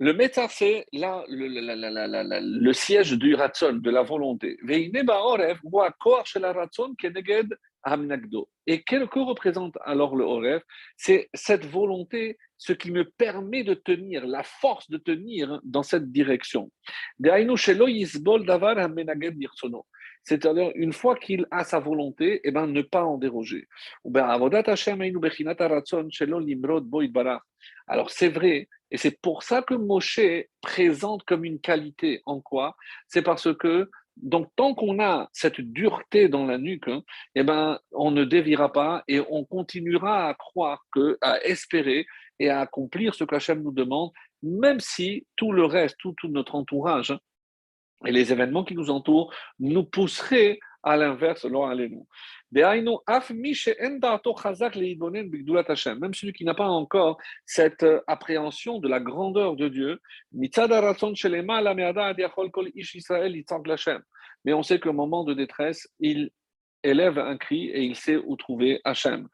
Le 0.00 0.12
méta, 0.12 0.48
c'est 0.48 0.86
là 0.92 1.24
le, 1.28 2.72
siège 2.72 3.14
du 3.14 3.34
ratson, 3.34 3.72
de 3.72 3.90
la 3.90 4.02
volonté. 4.02 4.56
Et 8.66 8.82
quel 8.82 9.08
que 9.08 9.18
représente 9.18 9.76
alors 9.84 10.14
le 10.14 10.24
oref 10.24 10.62
C'est 10.96 11.28
cette 11.34 11.64
volonté, 11.66 12.38
ce 12.58 12.72
qui 12.72 12.92
me 12.92 13.04
permet 13.04 13.64
de 13.64 13.74
tenir, 13.74 14.24
la 14.24 14.44
force 14.44 14.88
de 14.88 14.98
tenir 14.98 15.60
dans 15.64 15.82
cette 15.82 16.12
direction. 16.12 16.70
C'est-à-dire, 20.28 20.72
une 20.74 20.92
fois 20.92 21.16
qu'il 21.16 21.46
a 21.50 21.64
sa 21.64 21.78
volonté, 21.78 22.42
eh 22.44 22.50
ben, 22.50 22.66
ne 22.66 22.82
pas 22.82 23.02
en 23.02 23.16
déroger. 23.16 23.66
Alors, 27.86 28.10
c'est 28.10 28.28
vrai, 28.28 28.68
et 28.90 28.98
c'est 28.98 29.18
pour 29.22 29.42
ça 29.42 29.62
que 29.62 29.72
Moshe 29.72 30.20
présente 30.60 31.22
comme 31.22 31.46
une 31.46 31.58
qualité. 31.60 32.20
En 32.26 32.42
quoi? 32.42 32.76
C'est 33.06 33.22
parce 33.22 33.54
que, 33.56 33.90
donc, 34.18 34.50
tant 34.54 34.74
qu'on 34.74 35.02
a 35.02 35.30
cette 35.32 35.62
dureté 35.62 36.28
dans 36.28 36.44
la 36.44 36.58
nuque, 36.58 36.88
hein, 36.88 37.02
eh 37.34 37.42
ben, 37.42 37.78
on 37.92 38.10
ne 38.10 38.24
dévira 38.24 38.70
pas 38.70 39.04
et 39.08 39.20
on 39.30 39.46
continuera 39.46 40.28
à 40.28 40.34
croire, 40.34 40.84
que, 40.92 41.16
à 41.22 41.42
espérer 41.42 42.04
et 42.38 42.50
à 42.50 42.60
accomplir 42.60 43.14
ce 43.14 43.24
qu'Hachem 43.24 43.62
nous 43.62 43.72
demande, 43.72 44.10
même 44.42 44.78
si 44.78 45.26
tout 45.36 45.52
le 45.52 45.64
reste, 45.64 45.96
tout, 45.98 46.14
tout 46.18 46.28
notre 46.28 46.54
entourage, 46.54 47.12
hein, 47.12 47.18
et 48.06 48.12
les 48.12 48.32
événements 48.32 48.64
qui 48.64 48.74
nous 48.74 48.90
entourent 48.90 49.32
nous 49.58 49.84
pousseraient 49.84 50.58
à 50.82 50.96
l'inverse, 50.96 51.44
l'un 51.44 51.74
nous. 51.74 52.06
Même 52.50 52.72
celui 56.14 56.32
qui 56.32 56.44
n'a 56.44 56.54
pas 56.54 56.68
encore 56.68 57.18
cette 57.44 57.82
euh, 57.82 58.00
appréhension 58.06 58.78
de 58.78 58.88
la 58.88 59.00
grandeur 59.00 59.56
de 59.56 59.68
Dieu, 59.68 60.00
mais 64.44 64.52
on 64.52 64.62
sait 64.62 64.78
qu'au 64.78 64.92
moment 64.92 65.24
de 65.24 65.34
détresse, 65.34 65.88
il 65.98 66.30
élève 66.82 67.18
un 67.18 67.36
cri 67.36 67.68
et 67.70 67.82
il 67.82 67.96
sait 67.96 68.16
où 68.16 68.36
trouver 68.36 68.80
Hachem. 68.84 69.28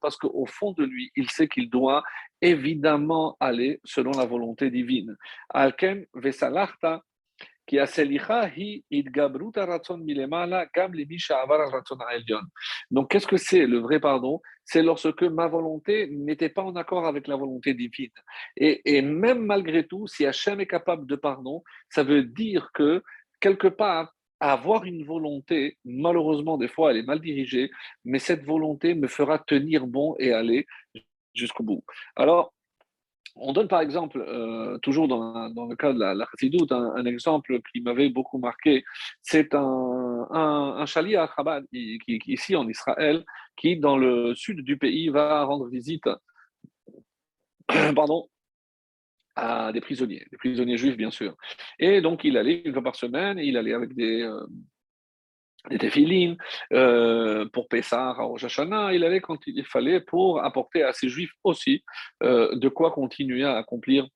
Parce 0.00 0.16
qu'au 0.16 0.46
fond 0.46 0.72
de 0.72 0.84
lui, 0.84 1.10
il 1.16 1.30
sait 1.30 1.48
qu'il 1.48 1.70
doit 1.70 2.02
évidemment 2.40 3.36
aller 3.40 3.80
selon 3.84 4.12
la 4.12 4.24
volonté 4.24 4.70
divine. 4.70 5.16
Donc, 12.90 13.10
qu'est-ce 13.10 13.26
que 13.26 13.36
c'est 13.36 13.66
le 13.66 13.78
vrai 13.78 14.00
pardon? 14.00 14.40
C'est 14.64 14.82
lorsque 14.82 15.22
ma 15.22 15.46
volonté 15.46 16.08
n'était 16.10 16.48
pas 16.48 16.62
en 16.62 16.74
accord 16.76 17.06
avec 17.06 17.28
la 17.28 17.36
volonté 17.36 17.74
divine. 17.74 18.10
Et, 18.56 18.96
et 18.96 19.02
même 19.02 19.44
malgré 19.46 19.86
tout, 19.86 20.06
si 20.08 20.26
Hachem 20.26 20.60
est 20.60 20.66
capable 20.66 21.06
de 21.06 21.16
pardon, 21.16 21.62
ça 21.88 22.02
veut 22.02 22.24
dire 22.24 22.70
que 22.74 23.02
quelque 23.40 23.68
part, 23.68 24.12
avoir 24.42 24.84
une 24.84 25.04
volonté, 25.04 25.78
malheureusement, 25.84 26.58
des 26.58 26.68
fois, 26.68 26.90
elle 26.90 26.98
est 26.98 27.06
mal 27.06 27.20
dirigée, 27.20 27.70
mais 28.04 28.18
cette 28.18 28.44
volonté 28.44 28.94
me 28.94 29.06
fera 29.06 29.38
tenir 29.38 29.86
bon 29.86 30.16
et 30.18 30.32
aller 30.32 30.66
jusqu'au 31.34 31.62
bout. 31.62 31.84
Alors, 32.16 32.52
on 33.36 33.52
donne 33.52 33.68
par 33.68 33.80
exemple, 33.80 34.18
euh, 34.18 34.78
toujours 34.78 35.08
dans, 35.08 35.48
dans, 35.50 35.66
le 35.66 35.76
cas 35.76 35.92
de 35.92 35.98
la, 35.98 36.14
la 36.14 36.26
un, 36.70 37.06
exemple 37.06 37.60
qui 37.72 37.80
m'avait 37.80 38.10
beaucoup 38.10 38.38
marqué. 38.38 38.84
C'est 39.22 39.54
un, 39.54 40.26
un, 40.30 40.74
un 40.76 40.86
chali 40.86 41.16
à 41.16 41.30
Chabad, 41.34 41.64
ici 41.72 42.56
en 42.56 42.68
Israël, 42.68 43.24
qui 43.56 43.78
dans 43.78 43.96
le 43.96 44.34
sud 44.34 44.60
du 44.62 44.76
pays 44.76 45.08
va 45.08 45.44
rendre 45.44 45.68
visite 45.68 46.08
pardon, 47.94 48.28
à 49.36 49.72
des 49.72 49.80
prisonniers, 49.80 50.26
des 50.30 50.36
prisonniers 50.36 50.76
juifs 50.76 50.96
bien 50.96 51.10
sûr. 51.10 51.34
Et 51.78 52.00
donc 52.00 52.24
il 52.24 52.36
allait 52.36 52.62
une 52.64 52.72
fois 52.72 52.82
par 52.82 52.96
semaine, 52.96 53.38
il 53.38 53.56
allait 53.56 53.72
avec 53.72 53.94
des, 53.94 54.22
euh, 54.22 54.46
des 55.70 55.78
téfilines 55.78 56.36
euh, 56.72 57.46
pour 57.52 57.68
Pessah, 57.68 58.10
à 58.10 58.22
Rosh 58.22 58.44
il 58.58 59.04
allait 59.04 59.20
quand 59.20 59.38
il 59.46 59.64
fallait 59.64 60.00
pour 60.00 60.44
apporter 60.44 60.82
à 60.82 60.92
ces 60.92 61.08
juifs 61.08 61.32
aussi 61.44 61.84
euh, 62.22 62.56
de 62.56 62.68
quoi 62.68 62.90
continuer 62.90 63.44
à 63.44 63.56
accomplir 63.56 64.06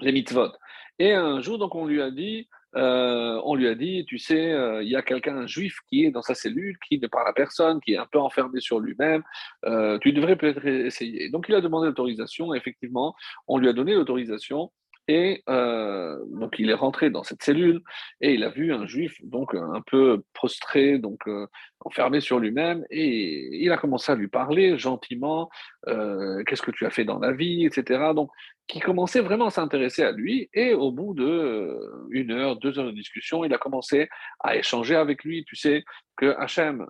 les 0.00 0.12
mitzvot. 0.12 0.52
Et 0.98 1.12
un 1.12 1.40
jour, 1.40 1.58
donc, 1.58 1.74
on 1.74 1.86
lui 1.86 2.00
a 2.00 2.10
dit, 2.10 2.48
euh, 2.76 3.40
on 3.44 3.54
lui 3.54 3.68
a 3.68 3.74
dit, 3.74 4.04
tu 4.06 4.18
sais, 4.18 4.52
euh, 4.52 4.82
il 4.82 4.88
y 4.88 4.96
a 4.96 5.02
quelqu'un, 5.02 5.36
un 5.36 5.46
juif, 5.46 5.78
qui 5.88 6.04
est 6.04 6.10
dans 6.10 6.22
sa 6.22 6.34
cellule, 6.34 6.76
qui 6.86 6.98
ne 6.98 7.06
parle 7.06 7.28
à 7.28 7.32
personne, 7.32 7.80
qui 7.80 7.94
est 7.94 7.96
un 7.96 8.06
peu 8.06 8.18
enfermé 8.18 8.60
sur 8.60 8.80
lui-même, 8.80 9.22
euh, 9.64 9.98
tu 9.98 10.12
devrais 10.12 10.36
peut-être 10.36 10.64
essayer. 10.66 11.30
Donc 11.30 11.46
il 11.48 11.54
a 11.54 11.60
demandé 11.60 11.86
l'autorisation, 11.86 12.52
effectivement, 12.54 13.14
on 13.46 13.58
lui 13.58 13.68
a 13.68 13.72
donné 13.72 13.94
l'autorisation 13.94 14.72
Et 15.08 15.44
euh, 15.48 16.18
donc 16.26 16.56
il 16.58 16.68
est 16.70 16.74
rentré 16.74 17.10
dans 17.10 17.22
cette 17.22 17.42
cellule 17.42 17.80
et 18.20 18.34
il 18.34 18.42
a 18.42 18.48
vu 18.48 18.72
un 18.72 18.86
juif 18.86 19.16
donc 19.22 19.54
un 19.54 19.80
peu 19.86 20.22
prostré, 20.34 20.98
donc 20.98 21.20
euh, 21.28 21.46
enfermé 21.80 22.20
sur 22.20 22.40
lui-même, 22.40 22.84
et 22.90 23.62
il 23.64 23.70
a 23.70 23.76
commencé 23.76 24.10
à 24.10 24.16
lui 24.16 24.26
parler 24.26 24.76
gentiment, 24.78 25.48
euh, 25.86 26.42
qu'est-ce 26.44 26.62
que 26.62 26.72
tu 26.72 26.86
as 26.86 26.90
fait 26.90 27.04
dans 27.04 27.20
la 27.20 27.32
vie, 27.32 27.66
etc. 27.66 28.12
Donc 28.14 28.30
qui 28.66 28.80
commençait 28.80 29.20
vraiment 29.20 29.46
à 29.46 29.50
s'intéresser 29.50 30.02
à 30.02 30.10
lui. 30.10 30.50
Et 30.52 30.74
au 30.74 30.90
bout 30.90 31.14
de 31.14 31.78
une 32.10 32.32
heure, 32.32 32.56
deux 32.56 32.76
heures 32.80 32.86
de 32.86 32.90
discussion, 32.90 33.44
il 33.44 33.54
a 33.54 33.58
commencé 33.58 34.08
à 34.40 34.56
échanger 34.56 34.96
avec 34.96 35.22
lui. 35.22 35.44
Tu 35.44 35.54
sais 35.54 35.84
que 36.16 36.34
Hachem 36.36 36.84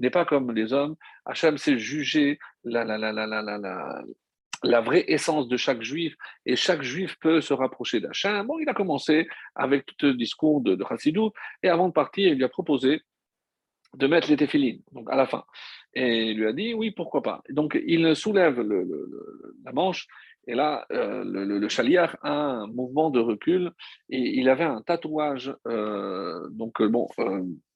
n'est 0.00 0.08
pas 0.10 0.24
comme 0.24 0.52
les 0.52 0.72
hommes. 0.72 0.96
Hachem 1.26 1.58
sait 1.58 1.78
juger 1.78 2.38
la, 2.64 2.82
la, 2.84 2.96
la, 2.96 3.12
la, 3.12 3.26
la, 3.26 3.42
la 3.42 4.02
la 4.62 4.80
vraie 4.80 5.04
essence 5.08 5.48
de 5.48 5.56
chaque 5.56 5.82
juif, 5.82 6.14
et 6.46 6.56
chaque 6.56 6.82
juif 6.82 7.16
peut 7.20 7.40
se 7.40 7.54
rapprocher 7.54 8.00
d'Hachem. 8.00 8.46
Bon, 8.46 8.58
il 8.58 8.68
a 8.68 8.74
commencé 8.74 9.28
avec 9.54 9.86
tout 9.96 10.06
le 10.06 10.14
discours 10.14 10.60
de, 10.60 10.74
de 10.74 10.84
et 11.62 11.68
avant 11.68 11.88
de 11.88 11.92
partir, 11.92 12.28
il 12.28 12.36
lui 12.36 12.44
a 12.44 12.48
proposé 12.48 13.02
de 13.94 14.06
mettre 14.06 14.28
les 14.28 14.36
téphilines, 14.36 14.82
donc 14.92 15.10
à 15.10 15.16
la 15.16 15.26
fin. 15.26 15.44
Et 15.94 16.30
il 16.30 16.38
lui 16.38 16.46
a 16.46 16.52
dit, 16.52 16.74
oui, 16.74 16.90
pourquoi 16.90 17.22
pas. 17.22 17.42
Donc, 17.48 17.78
il 17.86 18.14
soulève 18.14 18.60
la 19.64 19.72
manche, 19.72 20.06
et 20.48 20.54
là, 20.54 20.86
euh, 20.92 21.24
le, 21.24 21.68
chaliard 21.68 22.16
a 22.22 22.32
un 22.32 22.66
mouvement 22.68 23.10
de 23.10 23.20
recul, 23.20 23.70
et 24.08 24.38
il 24.38 24.48
avait 24.48 24.64
un 24.64 24.80
tatouage, 24.80 25.54
euh, 25.66 26.48
donc 26.50 26.80
euh, 26.80 26.88
bon, 26.88 27.06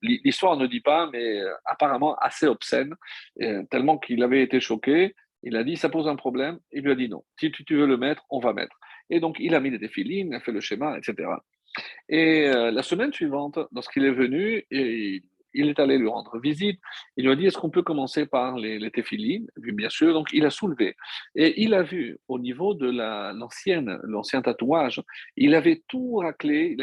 l'histoire 0.01 0.57
ne 0.57 0.67
dit 0.67 0.81
pas, 0.81 1.09
mais 1.13 1.39
apparemment 1.67 2.15
assez 2.17 2.47
obscène, 2.47 2.95
tellement 3.71 3.99
qu'il 3.99 4.23
avait 4.23 4.43
été 4.43 4.59
choqué, 4.59 5.15
il 5.43 5.57
a 5.57 5.65
dit, 5.65 5.77
ça 5.77 5.89
pose 5.89 6.09
un 6.09 6.17
problème. 6.17 6.59
Il 6.73 6.83
lui 6.83 6.93
a 6.93 6.95
dit 6.95 7.09
non. 7.09 7.25
Si 7.39 7.51
tu, 7.51 7.77
veux 7.77 7.87
le 7.87 7.97
mettre, 7.97 8.25
on 8.31 8.39
va 8.39 8.53
mettre. 8.53 8.79
Et 9.11 9.21
donc, 9.21 9.37
il 9.41 9.55
a 9.55 9.61
mis 9.61 9.71
des 9.71 9.79
défilines, 9.79 10.29
il 10.29 10.35
a 10.35 10.41
fait 10.41 10.53
le 10.53 10.61
schéma, 10.61 10.97
etc. 10.97 11.29
Et 12.09 12.49
euh, 12.49 12.71
la 12.71 12.83
semaine 12.83 13.13
suivante, 13.13 13.59
lorsqu'il 13.73 14.05
est 14.05 14.13
venu, 14.13 14.65
il 14.71 15.23
est 15.55 15.79
allé 15.79 15.99
lui 15.99 16.09
rendre 16.09 16.39
visite. 16.39 16.81
Il 17.17 17.25
lui 17.25 17.33
a 17.33 17.37
dit 17.37 17.47
Est-ce 17.47 17.59
qu'on 17.59 17.71
peut 17.71 17.83
commencer 17.83 18.27
par 18.27 18.57
les, 18.57 18.79
les 18.79 18.91
téphilines? 18.91 19.47
Bien 19.57 19.89
sûr. 19.89 20.13
Donc, 20.15 20.29
il 20.33 20.45
a 20.45 20.51
soulevé. 20.51 20.97
Et 21.35 21.63
il 21.63 21.75
a 21.75 21.83
vu, 21.83 22.19
au 22.29 22.39
niveau 22.39 22.75
de 22.75 22.91
l'ancienne, 22.91 23.99
l'ancien 24.05 24.43
tatouage, 24.43 25.03
il 25.37 25.55
avait 25.55 25.83
tout 25.89 26.17
raclé. 26.17 26.77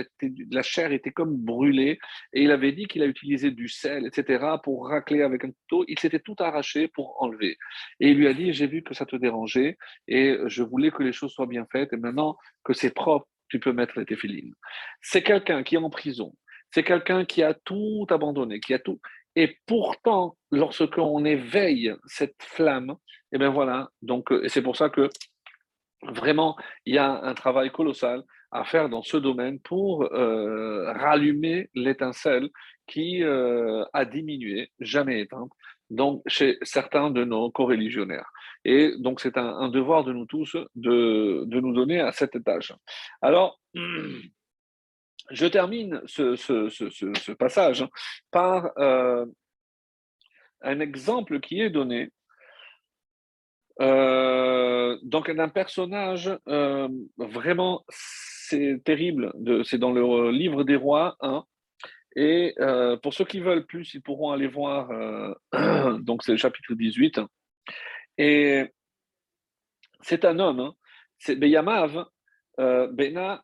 la 0.52 0.64
chair 0.64 0.92
était 0.92 1.12
comme 1.12 1.36
brûlée. 1.36 2.00
Et 2.34 2.44
il 2.44 2.52
avait 2.52 2.72
dit 2.72 2.88
qu'il 2.88 3.04
a 3.04 3.06
utilisé 3.06 3.52
du 3.52 3.68
sel, 3.68 4.06
etc., 4.06 4.46
pour 4.64 4.88
racler 4.88 5.22
avec 5.22 5.44
un 5.46 5.52
couteau. 5.52 5.86
Il 5.88 6.00
s'était 6.00 6.20
tout 6.20 6.36
arraché 6.40 6.88
pour 6.88 7.22
enlever. 7.22 7.58
Et 8.00 8.10
il 8.10 8.18
lui 8.18 8.28
a 8.28 8.34
dit 8.34 8.54
J'ai 8.54 8.68
vu 8.68 8.84
que 8.84 8.94
ça 8.94 9.06
te 9.06 9.16
dérangeait. 9.16 9.78
Et 10.08 10.38
je 10.46 10.64
voulais 10.64 10.92
que 10.92 11.04
les 11.04 11.14
choses 11.14 11.32
soient 11.32 11.48
bien 11.48 11.66
faites. 11.72 11.94
Et 11.94 11.98
maintenant 11.98 12.38
que 12.64 12.74
c'est 12.74 12.94
propre, 12.94 13.28
tu 13.50 13.60
peux 13.60 13.74
mettre 13.74 14.00
les 14.00 14.06
téphilines. 14.06 14.54
C'est 15.02 15.24
quelqu'un 15.24 15.64
qui 15.64 15.76
est 15.76 15.80
en 15.80 15.90
prison 15.90 16.34
c'est 16.72 16.84
quelqu'un 16.84 17.26
qui 17.26 17.44
a 17.44 17.54
tout 17.54 18.06
abandonné, 18.10 18.60
qui 18.60 18.74
a 18.74 18.80
tout. 18.80 19.00
Et 19.36 19.58
pourtant, 19.66 20.36
lorsqu'on 20.52 21.24
éveille 21.26 21.94
cette 22.06 22.42
flamme, 22.42 22.92
et 23.32 23.36
eh 23.36 23.38
bien 23.38 23.50
voilà, 23.50 23.90
donc 24.02 24.32
euh, 24.32 24.48
c'est 24.48 24.62
pour 24.62 24.76
ça 24.76 24.90
que 24.90 25.10
vraiment, 26.04 26.58
il 26.86 26.96
y 26.96 26.98
a 26.98 27.22
un 27.24 27.34
travail 27.34 27.72
colossal 27.72 28.24
à 28.52 28.64
faire 28.64 28.90
dans 28.90 29.04
ce 29.04 29.18
domaine 29.18 29.60
pour 29.60 30.04
euh, 30.04 30.92
rallumer 30.94 31.70
l'étincelle 31.76 32.50
qui 32.88 33.24
euh, 33.24 33.86
a 33.94 34.06
diminué, 34.06 34.72
jamais 34.80 35.22
éteinte, 35.22 35.52
donc 35.92 36.24
chez 36.28 36.58
certains 36.64 37.12
de 37.12 37.24
nos 37.24 37.52
co-religionnaires. 37.52 38.32
Et 38.66 38.94
donc 38.98 39.22
c'est 39.22 39.38
un, 39.38 39.48
un, 39.48 39.70
devoir 39.70 40.04
de 40.04 40.12
nous 40.12 40.26
tous 40.26 40.58
de, 40.76 41.44
de 41.46 41.60
nous 41.60 41.74
donner 41.74 42.00
à 42.00 42.12
cet 42.12 42.36
étage. 42.36 42.74
Alors, 43.22 43.60
Je 45.32 45.46
termine 45.46 46.02
ce, 46.06 47.32
passage 47.34 47.86
par 48.32 48.72
euh, 48.78 49.26
un 50.62 50.80
exemple 50.80 51.40
qui 51.40 51.62
est 51.62 51.70
donné 51.70 52.10
euh, 53.82 54.98
donc 55.04 55.32
d'un 55.32 55.48
personnage 55.48 56.32
euh, 56.48 56.90
vraiment 57.18 57.86
c'est 57.90 58.82
terrible 58.84 59.32
c'est 59.64 59.78
dans 59.78 59.92
le 59.92 60.32
livre 60.32 60.64
des 60.64 60.76
rois 60.76 61.16
1 61.22 61.46
et 62.16 62.56
pour 63.02 63.14
ceux 63.14 63.26
qui 63.26 63.40
veulent 63.40 63.66
plus 63.66 63.94
ils 63.94 64.02
pourront 64.02 64.32
aller 64.32 64.48
voir 64.48 64.90
donc 66.00 66.24
c'est 66.24 66.34
le 66.34 66.38
chapitre 66.38 66.74
18 66.74 67.22
et 68.18 68.66
c'est 70.02 70.26
un 70.26 70.40
homme 70.40 70.60
hein, 70.60 70.74
c'est 71.20 71.36
Beyamav 71.36 72.06
Bena 72.58 73.44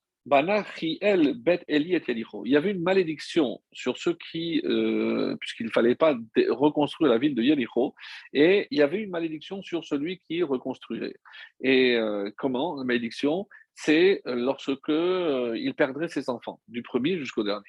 Il 2.45 2.51
y 2.51 2.57
avait 2.57 2.71
une 2.71 2.81
malédiction 2.81 3.61
sur 3.71 3.97
ceux 3.97 4.17
qui, 4.31 4.61
euh, 4.65 5.35
puisqu'il 5.39 5.67
ne 5.67 5.71
fallait 5.71 5.95
pas 5.95 6.17
reconstruire 6.49 7.11
la 7.11 7.19
ville 7.19 7.35
de 7.35 7.43
Yericho, 7.43 7.93
et 8.33 8.67
il 8.71 8.79
y 8.79 8.81
avait 8.81 9.01
une 9.01 9.11
malédiction 9.11 9.61
sur 9.61 9.85
celui 9.85 10.19
qui 10.19 10.41
reconstruirait. 10.41 11.15
Et 11.61 11.95
euh, 11.95 12.31
comment 12.37 12.75
La 12.75 12.85
malédiction, 12.85 13.47
c'est 13.75 14.21
lorsque 14.25 14.89
euh, 14.89 15.55
il 15.57 15.75
perdrait 15.75 16.07
ses 16.07 16.27
enfants, 16.29 16.59
du 16.67 16.81
premier 16.81 17.19
jusqu'au 17.19 17.43
dernier. 17.43 17.63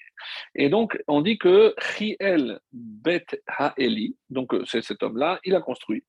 Et 0.54 0.70
donc, 0.70 0.98
on 1.08 1.20
dit 1.20 1.36
que 1.36 1.74
Chiel 1.78 2.60
Bet 2.72 3.26
Eli, 3.76 4.16
donc 4.30 4.54
c'est 4.64 4.82
cet 4.82 5.02
homme-là, 5.02 5.40
il 5.44 5.54
a 5.54 5.60
construit. 5.60 6.04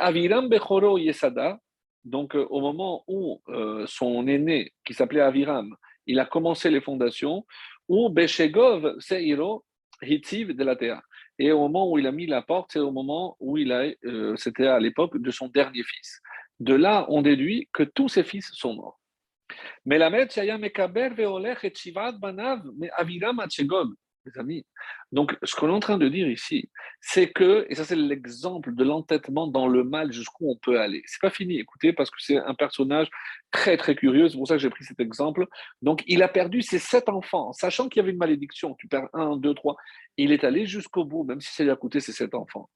Aviram 0.00 0.48
Bechoro 0.48 0.98
Yesada, 0.98 1.60
donc, 2.04 2.34
euh, 2.34 2.46
au 2.50 2.60
moment 2.60 3.04
où 3.06 3.40
euh, 3.48 3.84
son 3.86 4.26
aîné, 4.26 4.72
qui 4.84 4.94
s'appelait 4.94 5.20
Aviram, 5.20 5.74
il 6.06 6.18
a 6.20 6.24
commencé 6.24 6.70
les 6.70 6.80
fondations, 6.80 7.44
ou 7.88 8.08
Beshegov 8.08 8.98
Seiro 8.98 9.64
Hitziv 10.02 10.54
de 10.54 10.64
la 10.64 10.76
terre. 10.76 11.02
Et 11.38 11.52
au 11.52 11.60
moment 11.60 11.90
où 11.90 11.98
il 11.98 12.06
a 12.06 12.12
mis 12.12 12.26
la 12.26 12.42
porte, 12.42 12.70
c'est 12.72 12.78
au 12.78 12.90
moment 12.90 13.36
où 13.40 13.58
il 13.58 13.72
a, 13.72 13.86
euh, 14.04 14.36
c'était 14.36 14.66
à 14.66 14.80
l'époque 14.80 15.18
de 15.18 15.30
son 15.30 15.48
dernier 15.48 15.82
fils. 15.82 16.20
De 16.60 16.74
là, 16.74 17.06
on 17.08 17.22
déduit 17.22 17.68
que 17.72 17.82
tous 17.82 18.08
ses 18.08 18.24
fils 18.24 18.50
sont 18.52 18.74
morts. 18.74 19.00
Mais 19.84 19.98
la 19.98 20.10
Mekaber 20.10 21.10
Veolech 21.10 21.64
amis. 24.36 24.66
Donc, 25.12 25.36
ce 25.42 25.54
qu'on 25.54 25.68
est 25.68 25.72
en 25.72 25.80
train 25.80 25.98
de 25.98 26.08
dire 26.08 26.28
ici, 26.28 26.70
c'est 27.00 27.30
que, 27.30 27.66
et 27.68 27.74
ça 27.74 27.84
c'est 27.84 27.96
l'exemple 27.96 28.74
de 28.74 28.84
l'entêtement 28.84 29.46
dans 29.46 29.68
le 29.68 29.84
mal 29.84 30.12
jusqu'où 30.12 30.50
on 30.50 30.56
peut 30.56 30.80
aller. 30.80 31.02
C'est 31.06 31.20
pas 31.20 31.30
fini, 31.30 31.58
écoutez, 31.58 31.92
parce 31.92 32.10
que 32.10 32.16
c'est 32.20 32.36
un 32.36 32.54
personnage 32.54 33.08
très 33.50 33.76
très 33.76 33.94
curieux, 33.94 34.28
c'est 34.28 34.36
pour 34.36 34.48
ça 34.48 34.54
que 34.54 34.60
j'ai 34.60 34.70
pris 34.70 34.84
cet 34.84 35.00
exemple. 35.00 35.46
Donc, 35.82 36.02
il 36.06 36.22
a 36.22 36.28
perdu 36.28 36.62
ses 36.62 36.78
sept 36.78 37.08
enfants, 37.08 37.52
sachant 37.52 37.88
qu'il 37.88 38.00
y 38.00 38.02
avait 38.02 38.12
une 38.12 38.18
malédiction. 38.18 38.74
Tu 38.78 38.88
perds 38.88 39.08
un, 39.14 39.36
deux, 39.36 39.54
trois. 39.54 39.76
Il 40.16 40.32
est 40.32 40.44
allé 40.44 40.66
jusqu'au 40.66 41.04
bout, 41.04 41.24
même 41.24 41.40
si 41.40 41.54
ça 41.54 41.64
lui 41.64 41.70
a 41.70 41.76
coûté 41.76 42.00
ses 42.00 42.12
sept 42.12 42.34
enfants. 42.34 42.68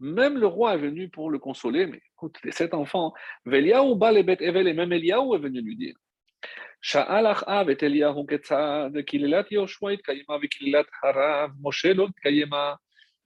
Même 0.00 0.38
le 0.38 0.46
roi 0.46 0.74
est 0.74 0.78
venu 0.78 1.10
pour 1.10 1.30
le 1.30 1.38
consoler, 1.38 1.86
mais 1.86 2.00
écoute, 2.14 2.36
les 2.42 2.52
sept 2.52 2.72
enfants, 2.72 3.12
et 3.46 3.50
même 3.50 4.92
Eliaou 4.92 5.34
est 5.34 5.38
venu 5.38 5.60
lui 5.60 5.76
dire. 5.76 5.94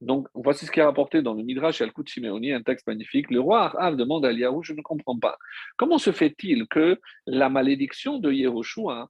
Donc, 0.01 0.29
voici 0.35 0.67
ce 0.67 0.71
qui 0.71 0.81
est 0.81 0.83
rapporté 0.83 1.23
dans 1.23 1.35
le 1.35 1.45
Midrash 1.45 1.81
Al-Kut 1.81 2.11
un 2.19 2.63
texte 2.63 2.87
magnifique. 2.87 3.31
Le 3.31 3.41
roi 3.41 3.81
Ahav 3.81 3.97
demande 3.97 4.27
à 4.27 4.31
Eliyahu, 4.31 4.63
je 4.63 4.73
ne 4.73 4.83
comprends 4.83 5.19
pas. 5.19 5.39
Comment 5.77 5.99
se 5.99 6.11
fait-il 6.11 6.67
que 6.67 7.01
la 7.27 7.49
malédiction 7.49 8.19
de 8.19 8.33
Yehoshua, 8.33 9.09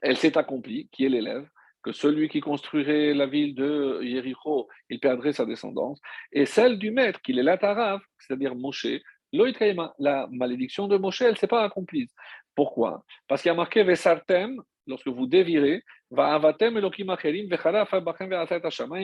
elle 0.00 0.16
s'est 0.16 0.38
accomplie, 0.38 0.88
qui 0.92 1.04
est 1.04 1.08
l'élève, 1.08 1.46
que 1.82 1.92
celui 1.92 2.28
qui 2.28 2.40
construirait 2.40 3.14
la 3.14 3.26
ville 3.26 3.54
de 3.54 4.00
Yericho, 4.02 4.68
il 4.90 5.00
perdrait 5.00 5.32
sa 5.32 5.44
descendance, 5.44 6.00
et 6.32 6.46
celle 6.46 6.78
du 6.78 6.90
maître, 6.90 7.20
qui 7.20 7.32
est 7.32 7.42
l'Atarav, 7.42 8.00
c'est-à-dire 8.18 8.54
Moshe, 8.54 8.86
la 9.32 10.26
malédiction 10.30 10.88
de 10.88 10.96
Moshe, 10.96 11.22
elle 11.22 11.32
ne 11.32 11.36
s'est 11.36 11.46
pas 11.46 11.64
accomplie. 11.64 12.08
Pourquoi? 12.54 13.04
Parce 13.28 13.42
qu'il 13.42 13.48
y 13.48 13.52
a 13.52 13.54
marqué 13.54 13.82
Vesartem, 13.82 14.60
lorsque 14.86 15.08
vous 15.08 15.26
dévirez, 15.26 15.82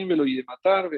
Ve'loyematar. 0.07 0.89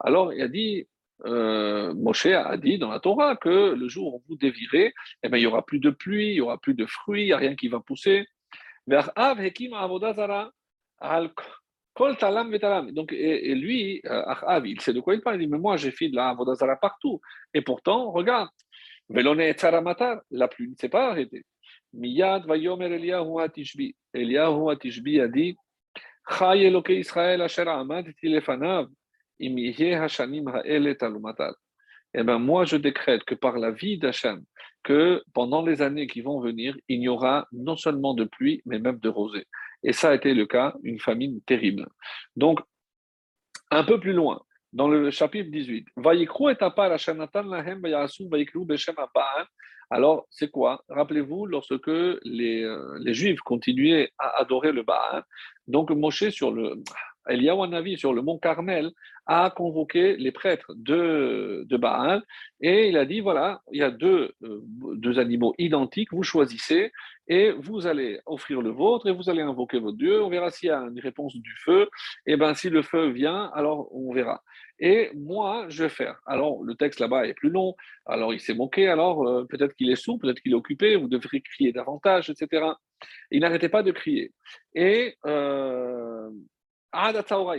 Alors, 0.00 0.32
il 0.32 0.42
a 0.42 0.48
dit, 0.48 0.86
euh, 1.26 1.92
Moshe 1.94 2.26
a 2.26 2.56
dit 2.56 2.78
dans 2.78 2.90
la 2.90 3.00
Torah 3.00 3.36
que 3.36 3.74
le 3.74 3.88
jour 3.88 4.14
où 4.14 4.22
vous 4.28 4.36
dévirez, 4.36 4.94
eh 5.22 5.28
bien, 5.28 5.38
il 5.38 5.42
n'y 5.42 5.46
aura 5.46 5.64
plus 5.64 5.80
de 5.80 5.90
pluie, 5.90 6.28
il 6.30 6.34
n'y 6.34 6.40
aura 6.40 6.58
plus 6.58 6.74
de 6.74 6.86
fruits, 6.86 7.22
il 7.22 7.26
n'y 7.26 7.32
a 7.32 7.38
rien 7.38 7.56
qui 7.56 7.68
va 7.68 7.80
pousser. 7.80 8.26
Donc, 12.92 13.12
et, 13.12 13.54
lui, 13.54 14.00
Achav, 14.04 14.66
il 14.66 14.80
sait 14.80 14.92
de 14.92 15.00
quoi 15.00 15.14
il 15.14 15.20
parle. 15.20 15.36
Il 15.36 15.46
dit, 15.46 15.48
mais 15.48 15.58
moi, 15.58 15.76
j'ai 15.76 15.90
fait 15.90 16.08
de 16.08 16.16
la 16.16 16.28
Avodazara 16.30 16.76
partout. 16.76 17.20
Et 17.52 17.60
pourtant, 17.60 18.12
regarde, 18.12 18.48
la 19.10 20.48
pluie 20.48 20.68
ne 20.68 20.74
s'est 20.76 20.88
pas 20.88 21.10
arrêtée. 21.10 21.44
Miyad 21.92 22.46
vayomer 22.46 22.92
Eliyahu 22.92 23.40
Atishbi. 23.40 23.94
Eliyahu 24.14 24.70
Atishbi 24.70 25.20
a 25.20 25.28
dit 25.28 25.56
Chay 26.30 26.66
asher 27.40 27.64
hashanim 29.94 30.48
ha'ele 30.48 30.94
talumatal. 30.96 31.54
eh 32.14 32.22
ben 32.22 32.38
moi 32.38 32.64
je 32.64 32.76
décrète 32.76 33.24
que 33.24 33.34
par 33.34 33.58
la 33.58 33.70
vie 33.70 33.98
d'Hachem, 33.98 34.44
que 34.82 35.22
pendant 35.34 35.62
les 35.62 35.82
années 35.82 36.06
qui 36.06 36.20
vont 36.20 36.40
venir, 36.40 36.76
il 36.88 37.00
n'y 37.00 37.08
aura 37.08 37.46
non 37.52 37.76
seulement 37.76 38.14
de 38.14 38.24
pluie, 38.24 38.62
mais 38.64 38.78
même 38.78 38.98
de 38.98 39.08
rosée. 39.08 39.46
Et 39.82 39.92
ça 39.92 40.10
a 40.10 40.14
été 40.14 40.34
le 40.34 40.46
cas, 40.46 40.74
une 40.82 40.98
famine 40.98 41.40
terrible. 41.42 41.86
Donc, 42.36 42.60
un 43.70 43.84
peu 43.84 44.00
plus 44.00 44.12
loin, 44.12 44.40
dans 44.72 44.88
le 44.88 45.10
chapitre 45.10 45.50
18, 45.50 45.86
alors, 49.90 50.26
c'est 50.30 50.50
quoi? 50.50 50.84
Rappelez-vous, 50.88 51.46
lorsque 51.46 51.86
les, 51.86 52.62
euh, 52.62 52.98
les, 53.00 53.14
Juifs 53.14 53.40
continuaient 53.40 54.10
à 54.18 54.40
adorer 54.40 54.72
le 54.72 54.82
Baal, 54.82 55.24
donc 55.66 55.90
Moshe 55.90 56.28
sur 56.28 56.50
le, 56.50 56.82
Eliyahu 57.28 57.66
Navi 57.68 57.98
sur 57.98 58.12
le 58.12 58.22
mont 58.22 58.38
Carmel 58.38 58.90
a 59.26 59.50
convoqué 59.50 60.16
les 60.16 60.32
prêtres 60.32 60.72
de, 60.74 61.64
de 61.68 61.76
Baal 61.76 62.22
et 62.60 62.88
il 62.88 62.96
a 62.96 63.04
dit 63.04 63.20
voilà, 63.20 63.60
il 63.72 63.80
y 63.80 63.82
a 63.82 63.90
deux, 63.90 64.32
euh, 64.42 64.60
deux 64.94 65.18
animaux 65.18 65.54
identiques, 65.58 66.12
vous 66.12 66.22
choisissez 66.22 66.92
et 67.28 67.52
vous 67.52 67.86
allez 67.86 68.20
offrir 68.26 68.62
le 68.62 68.70
vôtre 68.70 69.06
et 69.06 69.12
vous 69.12 69.28
allez 69.28 69.42
invoquer 69.42 69.78
votre 69.78 69.98
Dieu. 69.98 70.22
On 70.22 70.30
verra 70.30 70.50
s'il 70.50 70.68
y 70.68 70.72
a 70.72 70.80
une 70.80 70.98
réponse 71.00 71.36
du 71.36 71.54
feu. 71.62 71.88
Et 72.26 72.36
bien, 72.36 72.54
si 72.54 72.70
le 72.70 72.82
feu 72.82 73.10
vient, 73.10 73.50
alors 73.54 73.94
on 73.94 74.12
verra. 74.14 74.42
Et 74.80 75.10
moi, 75.14 75.66
je 75.68 75.84
vais 75.84 75.88
faire. 75.90 76.20
Alors, 76.24 76.62
le 76.62 76.74
texte 76.74 77.00
là-bas 77.00 77.26
est 77.26 77.34
plus 77.34 77.50
long. 77.50 77.74
Alors, 78.06 78.32
il 78.32 78.40
s'est 78.40 78.54
moqué. 78.54 78.88
Alors, 78.88 79.26
euh, 79.28 79.44
peut-être 79.44 79.74
qu'il 79.74 79.90
est 79.90 79.96
sourd, 79.96 80.18
peut-être 80.18 80.40
qu'il 80.40 80.52
est 80.52 80.56
occupé. 80.56 80.96
Vous 80.96 81.08
devriez 81.08 81.42
crier 81.42 81.72
davantage, 81.72 82.30
etc. 82.30 82.64
Il 83.30 83.40
n'arrêtait 83.40 83.68
pas 83.68 83.82
de 83.82 83.90
crier. 83.90 84.32
Et 84.74 85.16
euh, 85.26 86.30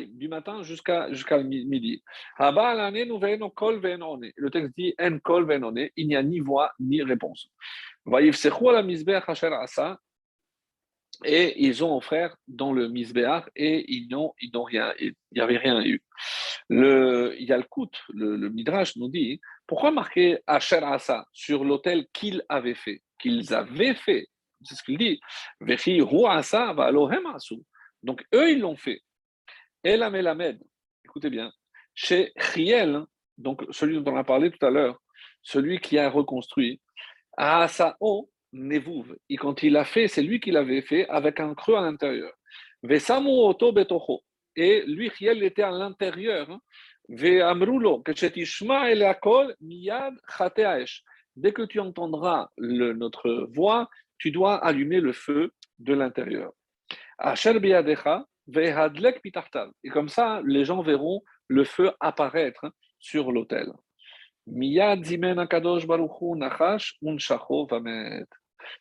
du 0.07 0.27
matin 0.27 0.63
jusqu'à 0.63 1.11
jusqu'à 1.11 1.37
midi. 1.43 2.01
Le 2.39 2.89
texte 4.49 4.73
dit 4.75 4.95
il 4.97 6.07
n'y 6.07 6.15
a 6.15 6.23
ni 6.23 6.39
voix 6.39 6.71
ni 6.79 7.03
réponse. 7.03 7.47
Et 11.25 11.65
ils 11.65 11.83
ont 11.83 11.97
offert 11.97 12.37
dans 12.47 12.71
le 12.71 12.87
misbéach 12.87 13.43
et 13.55 13.83
ils 13.93 14.07
n'ont 14.09 14.33
ils 14.39 14.51
n'ont 14.53 14.63
rien, 14.63 14.93
il 14.99 15.13
n'y 15.33 15.41
avait 15.41 15.57
rien 15.57 15.83
eu. 15.83 16.01
Le 16.69 17.35
Yalkut, 17.39 17.91
le, 18.13 18.37
le 18.37 18.49
Midrash 18.49 18.95
nous 18.95 19.09
dit 19.09 19.41
pourquoi 19.67 19.91
marquer 19.91 20.39
Asher 20.47 20.81
Asa 20.83 21.27
sur 21.33 21.65
l'autel 21.65 22.07
qu'ils 22.13 22.41
avaient 22.47 22.73
fait, 22.73 23.01
qu'ils 23.19 23.53
avaient 23.53 23.95
fait? 23.95 24.29
C'est 24.63 24.75
ce 24.75 24.83
qu'il 24.83 24.97
dit. 24.97 25.19
Donc 28.01 28.25
eux 28.33 28.51
ils 28.51 28.59
l'ont 28.59 28.77
fait. 28.77 29.01
Melamed, 29.83 30.59
écoutez 31.05 31.29
bien, 31.29 31.51
chez 31.93 32.31
Riel, 32.35 33.03
donc 33.37 33.63
celui 33.71 34.01
dont 34.01 34.11
on 34.11 34.17
a 34.17 34.23
parlé 34.23 34.51
tout 34.51 34.65
à 34.65 34.69
l'heure, 34.69 34.99
celui 35.41 35.79
qui 35.79 35.97
a 35.97 36.09
reconstruit, 36.09 36.81
à 37.37 37.67
Sao 37.67 38.29
Nevouv, 38.51 39.15
et 39.29 39.37
quand 39.37 39.63
il 39.63 39.73
l'a 39.73 39.85
fait, 39.85 40.07
c'est 40.07 40.21
lui 40.21 40.39
qui 40.39 40.51
l'avait 40.51 40.81
fait 40.81 41.07
avec 41.07 41.39
un 41.39 41.53
creux 41.55 41.75
à 41.75 41.81
l'intérieur. 41.81 42.33
Vesamu 42.83 43.29
Oto 43.29 43.71
Betocho, 43.71 44.21
et 44.55 44.83
lui, 44.85 45.09
Riel, 45.09 45.43
était 45.43 45.63
à 45.63 45.71
l'intérieur. 45.71 46.49
Hein. 46.49 46.59
Ve'amrulo, 47.07 48.01
que 48.01 48.13
Shetishma 48.13 48.91
el 48.91 49.03
Akol 49.03 49.55
miyad 49.61 50.13
chateaesh. 50.27 51.03
Dès 51.35 51.53
que 51.53 51.61
tu 51.63 51.79
entendras 51.79 52.49
notre 52.57 53.47
voix, 53.53 53.89
tu 54.17 54.31
dois 54.31 54.57
allumer 54.57 54.99
le 54.99 55.13
feu 55.13 55.51
de 55.77 55.93
l'intérieur. 55.93 56.51
Et 59.83 59.89
comme 59.89 60.09
ça, 60.09 60.41
les 60.45 60.65
gens 60.65 60.81
verront 60.81 61.21
le 61.47 61.63
feu 61.63 61.91
apparaître 61.99 62.71
sur 62.99 63.31
l'autel. 63.31 63.71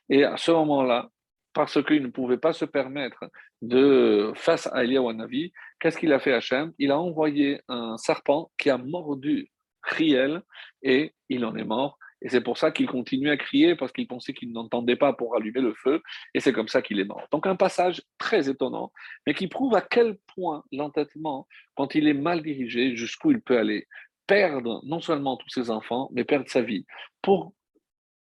Et 0.09 0.25
à 0.25 0.37
ce 0.37 0.51
moment-là, 0.51 1.09
parce 1.53 1.83
qu'il 1.83 2.03
ne 2.03 2.09
pouvait 2.09 2.39
pas 2.39 2.53
se 2.53 2.65
permettre 2.65 3.25
de, 3.63 4.33
face 4.35 4.69
à 4.73 4.85
Eliyahu 4.85 5.15
Navi, 5.15 5.53
qu'est-ce 5.81 5.99
qu'il 5.99 6.13
a 6.13 6.19
fait 6.19 6.33
Hachem? 6.33 6.73
Il 6.79 6.91
a 6.91 6.99
envoyé 6.99 7.61
un 7.69 7.97
serpent 7.97 8.51
qui 8.57 8.71
a 8.71 8.79
mordu 8.79 9.51
Riel 9.83 10.43
et 10.83 11.15
il 11.29 11.45
en 11.45 11.57
est 11.57 11.65
mort. 11.65 11.99
Et 12.23 12.29
c'est 12.29 12.41
pour 12.41 12.59
ça 12.59 12.71
qu'il 12.71 12.87
continuait 12.87 13.31
à 13.31 13.37
crier, 13.37 13.77
parce 13.77 13.93
qu'il 13.93 14.07
pensait 14.07 14.35
qu'il 14.35 14.53
n'entendait 14.53 14.97
pas 14.97 15.13
pour 15.13 15.37
allumer 15.37 15.61
le 15.61 15.75
feu, 15.75 16.03
et 16.35 16.41
c'est 16.41 16.53
comme 16.53 16.69
ça 16.69 16.83
qu'il 16.83 16.99
est 16.99 17.05
mort. 17.05 17.23
Donc 17.31 17.47
un 17.47 17.57
passage 17.57 18.03
très 18.19 18.49
étonnant, 18.49 18.93
mais 19.27 19.35
qui 19.35 19.47
prouve 19.47 19.75
à 19.75 19.81
quel 19.81 20.19
point 20.35 20.65
l'entêtement, 20.73 21.47
quand 21.77 21.95
il 21.95 22.09
est 22.09 22.15
mal 22.15 22.43
dirigé, 22.43 22.97
jusqu'où 22.97 23.31
il 23.31 23.41
peut 23.41 23.59
aller, 23.59 23.87
perdre 24.27 24.81
non 24.85 25.01
seulement 25.01 25.37
tous 25.37 25.49
ses 25.49 25.71
enfants, 25.71 26.09
mais 26.13 26.25
perdre 26.25 26.49
sa 26.49 26.63
vie, 26.63 26.87
pour 27.23 27.53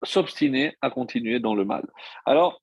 s'obstiner 0.03 0.75
à 0.81 0.89
continuer 0.89 1.39
dans 1.39 1.55
le 1.55 1.65
mal. 1.65 1.85
Alors, 2.25 2.61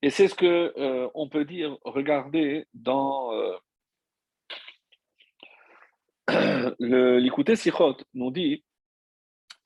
et 0.00 0.10
c'est 0.10 0.28
ce 0.28 0.34
que 0.34 0.72
euh, 0.76 1.08
on 1.14 1.28
peut 1.28 1.44
dire, 1.44 1.76
regardez 1.84 2.66
dans 2.72 3.32
euh, 3.32 3.56
l'écouter 6.78 7.56
Sichot 7.56 7.96
nous 8.14 8.30
dit 8.30 8.64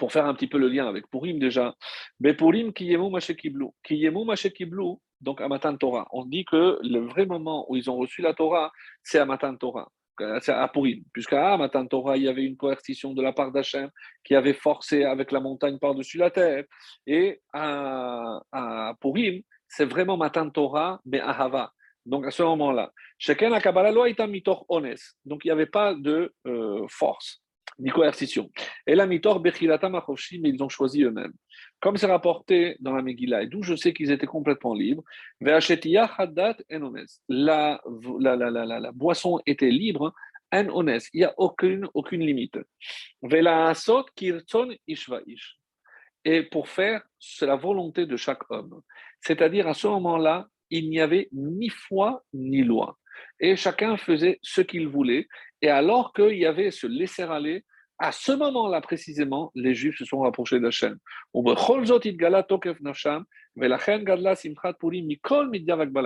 pour 0.03 0.11
faire 0.11 0.27
un 0.27 0.35
petit 0.35 0.49
peu 0.49 0.59
le 0.59 0.67
lien 0.67 0.89
avec 0.89 1.09
Purim 1.09 1.39
déjà, 1.39 1.77
Purim 2.37 2.73
kiyemu 2.73 3.09
mashekiblu. 3.09 3.67
Kiyemu 3.85 4.25
mashekiblu, 4.25 4.97
donc 5.21 5.41
à 5.41 5.47
Matan 5.47 5.77
Torah. 5.77 6.09
On 6.11 6.25
dit 6.25 6.45
que 6.45 6.81
le 6.83 6.99
vrai 7.07 7.25
moment 7.25 7.67
où 7.69 7.77
ils 7.77 7.89
ont 7.89 7.95
reçu 7.95 8.21
la 8.21 8.35
Torah, 8.35 8.73
c'est 9.05 9.21
à 9.21 9.25
Matan 9.25 9.55
Torah. 9.55 9.89
C'est 10.41 10.51
à 10.51 10.67
Purim, 10.67 11.05
puisqu'à 11.13 11.57
Matan 11.57 11.87
Torah, 11.87 12.17
il 12.17 12.25
y 12.25 12.29
avait 12.29 12.43
une 12.43 12.57
coercition 12.57 13.15
de 13.15 13.23
la 13.23 13.33
part 13.33 13.53
d'Hachem 13.53 13.91
qui 14.25 14.35
avait 14.35 14.55
forcé 14.55 15.05
avec 15.05 15.31
la 15.31 15.39
montagne 15.39 15.79
par-dessus 15.79 16.19
la 16.19 16.33
terre. 16.33 16.65
Et 17.07 17.41
à, 17.53 18.41
à 18.51 18.95
Purim, 19.01 19.41
c'est 19.69 19.85
vraiment 19.85 20.17
Matan 20.17 20.51
Torah, 20.51 21.01
mais 21.07 21.21
Ahava. 21.21 21.73
Donc 22.05 22.27
à 22.27 22.33
ce 22.33 22.43
moment-là, 22.43 22.91
chacun 23.19 23.53
a 23.53 23.61
Kabbalah 23.61 23.93
Donc 23.93 25.45
il 25.45 25.47
n'y 25.47 25.51
avait 25.53 25.67
pas 25.67 25.95
de 25.95 26.35
euh, 26.49 26.85
force 26.89 27.41
coercition. 27.93 28.51
Et 28.87 28.95
la 28.95 29.07
mitor 29.07 29.41
bechilata 29.41 29.89
machoshi, 29.89 30.41
mais 30.41 30.51
ils 30.51 30.63
ont 30.63 30.69
choisi 30.69 31.03
eux-mêmes. 31.03 31.33
Comme 31.81 31.97
c'est 31.97 32.07
rapporté 32.07 32.77
dans 32.81 32.93
la 32.95 33.03
Megillah, 33.03 33.43
et 33.43 33.47
d'où 33.47 33.63
je 33.63 33.75
sais 33.75 33.93
qu'ils 33.93 34.11
étaient 34.11 34.27
complètement 34.27 34.75
libres, 34.75 35.03
la, 35.41 35.59
la, 37.29 38.37
la, 38.37 38.51
la, 38.51 38.81
la 38.81 38.93
boisson 38.93 39.41
était 39.47 39.71
libre, 39.71 40.13
en 40.53 40.87
il 40.87 41.01
n'y 41.15 41.25
a 41.25 41.35
aucune, 41.39 41.89
aucune 41.95 42.21
limite. 42.21 42.59
Et 46.25 46.43
pour 46.43 46.69
faire, 46.69 47.03
c'est 47.19 47.47
la 47.47 47.57
volonté 47.57 48.07
de 48.07 48.17
chaque 48.17 48.51
homme. 48.51 48.83
C'est-à-dire, 49.21 49.67
à 49.67 49.75
ce 49.75 49.87
moment-là, 49.89 50.47
il 50.71 50.91
n'y 50.91 51.01
avait 51.01 51.29
ni 51.33 51.69
foi 51.69 52.23
ni 52.33 52.63
loi. 52.63 52.99
Et 53.41 53.57
chacun 53.57 53.97
faisait 53.97 54.39
ce 54.43 54.61
qu'il 54.61 54.89
voulait. 54.89 55.27
Et 55.63 55.71
alors 55.71 56.13
qu'il 56.13 56.37
y 56.37 56.47
avait 56.47 56.71
ce 56.71 56.87
laisser-aller, 56.87 57.65
à 57.99 58.11
ce 58.11 58.33
moment-là 58.33 58.81
précisément, 58.81 59.53
les 59.55 59.75
Juifs 59.75 59.97
se 59.97 60.05
sont 60.05 60.21
rapprochés 60.21 60.59
d'Hachem. 60.59 60.99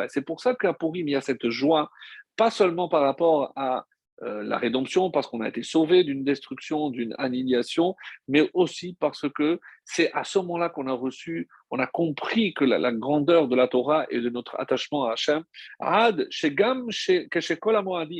C'est 0.08 0.24
pour 0.24 0.40
ça 0.40 0.54
qu'à 0.54 0.74
Purim, 0.74 1.08
il 1.08 1.12
y 1.12 1.16
a 1.16 1.20
cette 1.22 1.48
joie, 1.48 1.90
pas 2.36 2.50
seulement 2.50 2.90
par 2.90 3.00
rapport 3.00 3.52
à 3.56 3.86
euh, 4.22 4.42
la 4.42 4.56
rédemption, 4.56 5.10
parce 5.10 5.26
qu'on 5.26 5.42
a 5.42 5.48
été 5.48 5.62
sauvé 5.62 6.02
d'une 6.02 6.24
destruction, 6.24 6.88
d'une 6.90 7.14
annihilation, 7.18 7.94
mais 8.28 8.50
aussi 8.54 8.96
parce 8.98 9.28
que 9.28 9.60
c'est 9.84 10.10
à 10.12 10.24
ce 10.24 10.38
moment-là 10.38 10.70
qu'on 10.70 10.86
a 10.86 10.92
reçu, 10.92 11.48
on 11.70 11.78
a 11.78 11.86
compris 11.86 12.54
que 12.54 12.64
la, 12.64 12.92
grandeur 12.92 13.46
de 13.46 13.54
la 13.54 13.68
Torah 13.68 14.06
et 14.10 14.20
de 14.20 14.30
notre 14.30 14.58
attachement 14.58 15.04
à 15.04 15.12
Hachem. 15.12 15.44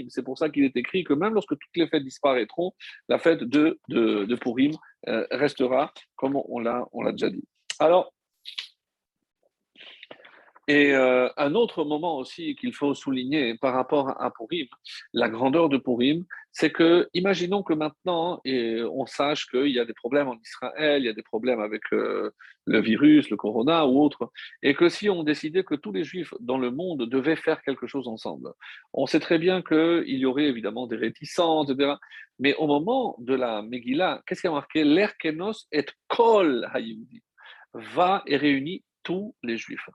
C'est 0.08 0.22
pour 0.22 0.38
ça 0.38 0.50
qu'il 0.50 0.64
est 0.64 0.76
écrit 0.76 1.04
que 1.04 1.14
même 1.14 1.34
lorsque 1.34 1.50
toutes 1.50 1.76
les 1.76 1.88
fêtes 1.88 2.04
disparaîtront, 2.04 2.72
la 3.08 3.18
fête 3.18 3.44
de, 3.44 3.78
de, 3.88 4.34
Purim 4.36 4.72
euh, 5.08 5.26
restera, 5.30 5.92
comme 6.14 6.36
on 6.36 6.60
l'a 6.60 7.12
déjà 7.12 7.30
dit. 7.30 7.44
Alors, 7.78 8.12
et 10.68 10.92
euh, 10.94 11.28
un 11.36 11.54
autre 11.54 11.84
moment 11.84 12.18
aussi 12.18 12.56
qu'il 12.56 12.74
faut 12.74 12.92
souligner 12.92 13.56
par 13.56 13.72
rapport 13.72 14.20
à 14.20 14.32
Purim, 14.32 14.66
la 15.12 15.28
grandeur 15.28 15.68
de 15.68 15.78
Purim, 15.78 16.24
c'est 16.50 16.72
que, 16.72 17.08
imaginons 17.14 17.62
que 17.62 17.72
maintenant, 17.72 18.40
et 18.44 18.82
on 18.82 19.06
sache 19.06 19.46
qu'il 19.46 19.68
y 19.68 19.78
a 19.78 19.84
des 19.84 19.92
problèmes 19.92 20.26
en 20.26 20.36
Israël, 20.40 21.02
il 21.02 21.06
y 21.06 21.08
a 21.08 21.12
des 21.12 21.22
problèmes 21.22 21.60
avec 21.60 21.82
euh, 21.92 22.32
le 22.64 22.80
virus, 22.80 23.30
le 23.30 23.36
corona 23.36 23.86
ou 23.86 24.02
autre, 24.02 24.32
et 24.62 24.74
que 24.74 24.88
si 24.88 25.08
on 25.08 25.22
décidait 25.22 25.62
que 25.62 25.76
tous 25.76 25.92
les 25.92 26.02
juifs 26.02 26.34
dans 26.40 26.58
le 26.58 26.72
monde 26.72 27.08
devaient 27.08 27.36
faire 27.36 27.62
quelque 27.62 27.86
chose 27.86 28.08
ensemble, 28.08 28.52
on 28.92 29.06
sait 29.06 29.20
très 29.20 29.38
bien 29.38 29.62
qu'il 29.62 30.18
y 30.18 30.26
aurait 30.26 30.46
évidemment 30.46 30.88
des 30.88 30.96
réticences, 30.96 31.70
etc. 31.70 31.94
Mais 32.40 32.56
au 32.56 32.66
moment 32.66 33.14
de 33.18 33.34
la 33.34 33.62
Megillah, 33.62 34.22
qu'est-ce 34.26 34.40
qui 34.40 34.48
a 34.48 34.50
marqué? 34.50 34.82
L'Erkenos 34.82 35.68
et 35.70 35.86
Kol 36.08 36.68
Hayudi 36.72 37.22
va 37.72 38.24
et 38.26 38.36
réunit 38.36 38.82
tous 39.04 39.36
les 39.44 39.56
juifs. 39.56 39.88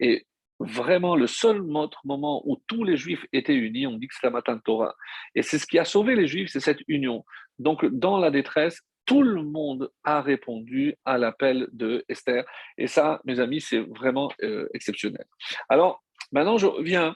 Et 0.00 0.26
vraiment 0.60 1.16
le 1.16 1.26
seul 1.26 1.60
autre 1.60 2.00
moment 2.04 2.42
où 2.44 2.62
tous 2.66 2.84
les 2.84 2.96
juifs 2.96 3.24
étaient 3.32 3.54
unis, 3.54 3.86
on 3.86 3.96
dit 3.96 4.08
que 4.08 4.14
c'est 4.14 4.26
la 4.26 4.30
Matan 4.30 4.58
Torah. 4.58 4.94
Et 5.34 5.42
c'est 5.42 5.58
ce 5.58 5.66
qui 5.66 5.78
a 5.78 5.84
sauvé 5.84 6.14
les 6.14 6.26
juifs, 6.26 6.50
c'est 6.50 6.60
cette 6.60 6.82
union. 6.88 7.24
Donc 7.58 7.84
dans 7.86 8.18
la 8.18 8.30
détresse, 8.30 8.80
tout 9.06 9.22
le 9.22 9.42
monde 9.42 9.90
a 10.02 10.22
répondu 10.22 10.94
à 11.04 11.18
l'appel 11.18 11.68
de 11.72 12.04
Esther. 12.08 12.44
Et 12.78 12.86
ça, 12.86 13.20
mes 13.24 13.38
amis, 13.38 13.60
c'est 13.60 13.80
vraiment 13.80 14.30
euh, 14.42 14.66
exceptionnel. 14.72 15.26
Alors, 15.68 16.02
maintenant, 16.32 16.56
je 16.56 16.66
reviens 16.66 17.14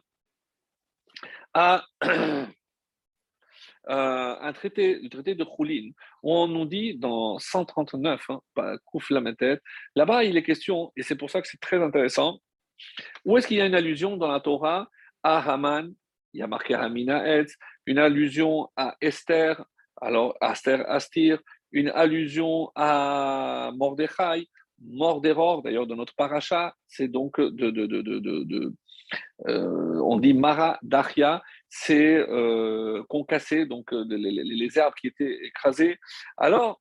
à 1.54 1.86
un 3.88 4.52
traité, 4.52 4.98
le 5.00 5.08
traité 5.08 5.34
de 5.34 5.44
Khoulin, 5.44 5.90
où 6.22 6.34
on 6.34 6.46
nous 6.46 6.66
dit 6.66 6.98
dans 6.98 7.38
139, 7.38 8.22
hein, 8.28 8.40
tête, 9.38 9.62
là-bas 9.96 10.24
il 10.24 10.36
est 10.36 10.42
question, 10.42 10.92
et 10.94 11.02
c'est 11.02 11.16
pour 11.16 11.30
ça 11.30 11.40
que 11.40 11.48
c'est 11.48 11.60
très 11.60 11.82
intéressant, 11.82 12.38
où 13.24 13.36
est-ce 13.36 13.46
qu'il 13.46 13.58
y 13.58 13.60
a 13.60 13.66
une 13.66 13.74
allusion 13.74 14.16
dans 14.16 14.28
la 14.28 14.40
Torah 14.40 14.88
à 15.22 15.52
Haman, 15.52 15.92
il 16.32 16.40
y 16.40 16.42
a 16.42 16.46
marqué 16.46 16.74
Hamina 16.74 17.26
Etz, 17.26 17.56
une 17.86 17.98
allusion 17.98 18.68
à 18.76 18.96
Esther, 19.00 19.64
alors 20.00 20.36
Esther 20.40 20.88
Astir, 20.88 21.40
une 21.72 21.88
allusion 21.88 22.70
à 22.74 23.70
Mordechai, 23.74 24.48
Morderor, 24.80 25.62
d'ailleurs 25.62 25.86
de 25.86 25.94
notre 25.94 26.14
paracha, 26.14 26.74
c'est 26.86 27.08
donc 27.08 27.40
de, 27.40 28.72
euh, 29.48 30.00
on 30.04 30.18
dit 30.18 30.34
Mara 30.34 30.78
Dachia, 30.82 31.42
c'est 31.68 32.16
euh, 32.16 33.02
concassé, 33.08 33.66
donc 33.66 33.92
euh, 33.92 34.04
les, 34.08 34.30
les, 34.30 34.78
herbes 34.78 34.94
qui 35.00 35.08
étaient 35.08 35.38
écrasées. 35.44 35.98
Alors, 36.36 36.80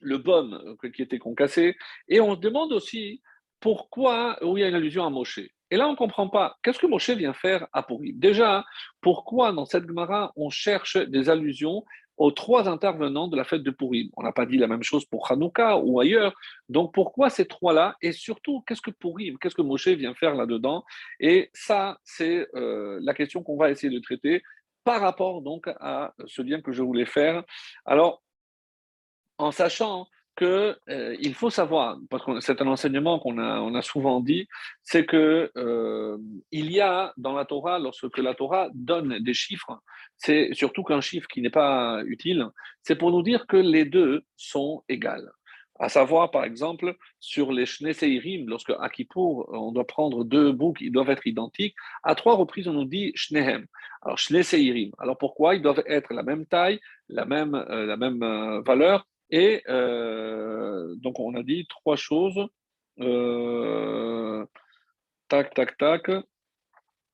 le 0.00 0.18
baume 0.18 0.76
euh, 0.84 0.90
qui 0.90 1.02
était 1.02 1.18
concassé, 1.18 1.76
et 2.08 2.20
on 2.20 2.34
se 2.34 2.40
demande 2.40 2.72
aussi 2.72 3.22
pourquoi, 3.62 4.36
où 4.44 4.58
il 4.58 4.60
y 4.60 4.64
a 4.64 4.68
une 4.68 4.74
allusion 4.74 5.06
à 5.06 5.10
Moshe. 5.10 5.38
Et 5.70 5.76
là, 5.76 5.88
on 5.88 5.92
ne 5.92 5.96
comprend 5.96 6.28
pas. 6.28 6.58
Qu'est-ce 6.62 6.78
que 6.78 6.86
Moshe 6.86 7.10
vient 7.10 7.32
faire 7.32 7.66
à 7.72 7.82
Purim? 7.82 8.18
Déjà, 8.18 8.64
pourquoi 9.00 9.52
dans 9.52 9.64
cette 9.64 9.86
Gemara, 9.86 10.32
on 10.36 10.50
cherche 10.50 10.98
des 10.98 11.30
allusions 11.30 11.84
aux 12.18 12.30
trois 12.32 12.68
intervenants 12.68 13.28
de 13.28 13.36
la 13.36 13.44
fête 13.44 13.62
de 13.62 13.70
Purim? 13.70 14.10
On 14.16 14.22
n'a 14.24 14.32
pas 14.32 14.44
dit 14.44 14.58
la 14.58 14.66
même 14.66 14.82
chose 14.82 15.06
pour 15.06 15.30
Hanouka 15.30 15.78
ou 15.78 16.00
ailleurs. 16.00 16.34
Donc 16.68 16.92
pourquoi 16.92 17.30
ces 17.30 17.46
trois-là? 17.46 17.96
Et 18.02 18.12
surtout, 18.12 18.62
qu'est-ce 18.66 18.82
que 18.82 18.90
Purim? 18.90 19.38
Qu'est-ce 19.38 19.54
que 19.54 19.62
Moshe 19.62 19.88
vient 19.88 20.14
faire 20.14 20.34
là-dedans? 20.34 20.84
Et 21.20 21.48
ça, 21.54 21.98
c'est 22.04 22.48
euh, 22.54 22.98
la 23.00 23.14
question 23.14 23.42
qu'on 23.42 23.56
va 23.56 23.70
essayer 23.70 23.94
de 23.94 24.02
traiter 24.02 24.42
par 24.84 25.00
rapport 25.00 25.40
donc 25.40 25.68
à 25.80 26.12
ce 26.26 26.42
lien 26.42 26.60
que 26.60 26.72
je 26.72 26.82
voulais 26.82 27.06
faire. 27.06 27.44
Alors, 27.86 28.22
en 29.38 29.52
sachant 29.52 30.08
qu'il 30.36 30.46
euh, 30.88 31.34
faut 31.34 31.50
savoir, 31.50 31.98
parce 32.08 32.24
que 32.24 32.40
c'est 32.40 32.60
un 32.62 32.66
enseignement 32.66 33.18
qu'on 33.18 33.38
a, 33.38 33.60
on 33.60 33.74
a 33.74 33.82
souvent 33.82 34.20
dit, 34.20 34.48
c'est 34.82 35.04
que 35.04 35.50
euh, 35.56 36.16
il 36.50 36.72
y 36.72 36.80
a 36.80 37.12
dans 37.16 37.34
la 37.34 37.44
Torah, 37.44 37.78
lorsque 37.78 38.18
la 38.18 38.34
Torah 38.34 38.68
donne 38.74 39.18
des 39.18 39.34
chiffres, 39.34 39.78
c'est 40.16 40.50
surtout 40.54 40.84
qu'un 40.84 41.00
chiffre 41.00 41.28
qui 41.28 41.42
n'est 41.42 41.50
pas 41.50 42.02
utile, 42.06 42.46
c'est 42.82 42.96
pour 42.96 43.10
nous 43.10 43.22
dire 43.22 43.46
que 43.46 43.56
les 43.56 43.84
deux 43.84 44.22
sont 44.36 44.82
égales. 44.88 45.30
À 45.78 45.88
savoir, 45.88 46.30
par 46.30 46.44
exemple, 46.44 46.94
sur 47.18 47.50
les 47.52 47.66
Shneseirim, 47.66 48.48
lorsque 48.48 48.72
à 48.78 48.88
Kippour, 48.88 49.48
on 49.52 49.72
doit 49.72 49.86
prendre 49.86 50.24
deux 50.24 50.52
boucs, 50.52 50.80
ils 50.80 50.92
doivent 50.92 51.10
être 51.10 51.26
identiques. 51.26 51.74
À 52.04 52.14
trois 52.14 52.36
reprises, 52.36 52.68
on 52.68 52.72
nous 52.72 52.84
dit 52.84 53.10
Shnehem. 53.16 53.66
Alors, 54.02 54.18
Shneseirim. 54.18 54.92
Alors, 54.98 55.18
pourquoi 55.18 55.56
Ils 55.56 55.62
doivent 55.62 55.82
être 55.86 56.14
la 56.14 56.22
même 56.22 56.46
taille, 56.46 56.78
la 57.08 57.24
même, 57.24 57.54
euh, 57.54 57.84
la 57.86 57.96
même 57.96 58.20
valeur 58.64 59.06
et 59.32 59.62
euh, 59.68 60.94
donc, 60.96 61.18
on 61.18 61.34
a 61.34 61.42
dit 61.42 61.66
trois 61.66 61.96
choses. 61.96 62.46
Euh, 63.00 64.44
tac, 65.28 65.54
tac, 65.54 65.76
tac. 65.78 66.10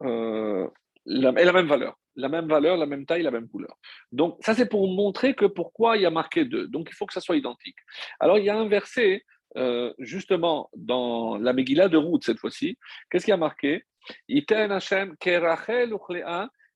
Euh, 0.02 0.68
et 1.06 1.44
la 1.44 1.52
même 1.52 1.68
valeur. 1.68 1.96
La 2.16 2.28
même 2.28 2.48
valeur, 2.48 2.76
la 2.76 2.86
même 2.86 3.06
taille, 3.06 3.22
la 3.22 3.30
même 3.30 3.48
couleur. 3.48 3.78
Donc, 4.10 4.36
ça, 4.40 4.52
c'est 4.52 4.68
pour 4.68 4.88
montrer 4.88 5.34
que 5.34 5.46
pourquoi 5.46 5.96
il 5.96 6.02
y 6.02 6.06
a 6.06 6.10
marqué 6.10 6.44
deux. 6.44 6.66
Donc, 6.66 6.88
il 6.90 6.94
faut 6.94 7.06
que 7.06 7.12
ça 7.12 7.20
soit 7.20 7.36
identique. 7.36 7.78
Alors, 8.18 8.38
il 8.38 8.44
y 8.44 8.50
a 8.50 8.58
un 8.58 8.66
verset, 8.66 9.24
justement, 10.00 10.68
dans 10.74 11.38
la 11.38 11.52
Megillah 11.52 11.88
de 11.88 11.96
Ruth, 11.96 12.24
cette 12.24 12.40
fois-ci. 12.40 12.76
Qu'est-ce 13.08 13.24
qu'il 13.24 13.30
y 13.30 13.34
a 13.34 13.36
marqué? 13.36 13.84
Iten 14.28 14.72
Hashem 14.72 15.16
kerachel 15.18 15.94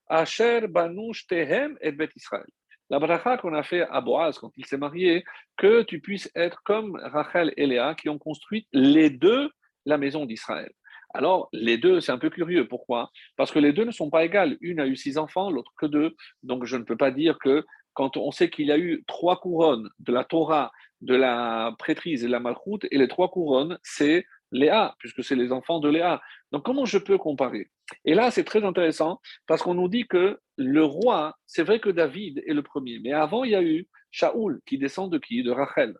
asher 0.06 0.68
banush 0.68 1.26
tehem 1.26 1.76
et 1.80 1.90
bet 1.90 2.10
Israël 2.14 2.46
la 2.92 2.98
bracha 2.98 3.38
qu'on 3.38 3.54
a 3.54 3.62
fait 3.62 3.86
à 3.90 4.02
Boaz 4.02 4.38
quand 4.38 4.52
il 4.58 4.66
s'est 4.66 4.76
marié, 4.76 5.24
que 5.56 5.82
tu 5.82 5.98
puisses 5.98 6.30
être 6.34 6.62
comme 6.62 7.00
Rachel 7.02 7.54
et 7.56 7.66
Léa 7.66 7.94
qui 7.94 8.10
ont 8.10 8.18
construit 8.18 8.68
les 8.74 9.08
deux 9.08 9.50
la 9.86 9.96
maison 9.96 10.26
d'Israël. 10.26 10.70
Alors, 11.14 11.48
les 11.54 11.78
deux, 11.78 12.00
c'est 12.00 12.12
un 12.12 12.18
peu 12.18 12.28
curieux. 12.28 12.68
Pourquoi? 12.68 13.10
Parce 13.36 13.50
que 13.50 13.58
les 13.58 13.72
deux 13.72 13.84
ne 13.84 13.92
sont 13.92 14.10
pas 14.10 14.24
égales. 14.24 14.58
Une 14.60 14.78
a 14.78 14.86
eu 14.86 14.94
six 14.94 15.16
enfants, 15.16 15.50
l'autre 15.50 15.72
que 15.78 15.86
deux. 15.86 16.14
Donc, 16.42 16.66
je 16.66 16.76
ne 16.76 16.84
peux 16.84 16.96
pas 16.96 17.10
dire 17.10 17.38
que 17.38 17.64
quand 17.94 18.18
on 18.18 18.30
sait 18.30 18.50
qu'il 18.50 18.66
y 18.66 18.72
a 18.72 18.78
eu 18.78 19.04
trois 19.06 19.40
couronnes 19.40 19.88
de 19.98 20.12
la 20.12 20.24
Torah, 20.24 20.70
de 21.00 21.14
la 21.14 21.74
prêtrise 21.78 22.24
et 22.24 22.26
de 22.26 22.32
la 22.32 22.40
malchoute, 22.40 22.86
et 22.90 22.98
les 22.98 23.08
trois 23.08 23.30
couronnes, 23.30 23.78
c'est 23.82 24.26
Léa, 24.50 24.94
puisque 24.98 25.24
c'est 25.24 25.34
les 25.34 25.50
enfants 25.50 25.80
de 25.80 25.88
Léa. 25.88 26.20
Donc 26.52 26.62
comment 26.62 26.84
je 26.84 26.98
peux 26.98 27.16
comparer? 27.16 27.70
Et 28.04 28.14
là, 28.14 28.30
c'est 28.30 28.44
très 28.44 28.64
intéressant 28.64 29.20
parce 29.46 29.62
qu'on 29.62 29.74
nous 29.74 29.88
dit 29.88 30.06
que 30.06 30.38
le 30.56 30.84
roi, 30.84 31.34
c'est 31.46 31.62
vrai 31.62 31.80
que 31.80 31.90
David 31.90 32.42
est 32.46 32.54
le 32.54 32.62
premier, 32.62 32.98
mais 33.00 33.12
avant, 33.12 33.44
il 33.44 33.52
y 33.52 33.54
a 33.54 33.62
eu 33.62 33.86
Shaoul 34.10 34.60
qui 34.66 34.78
descend 34.78 35.10
de 35.10 35.18
qui? 35.18 35.42
De 35.42 35.50
Rachel. 35.50 35.94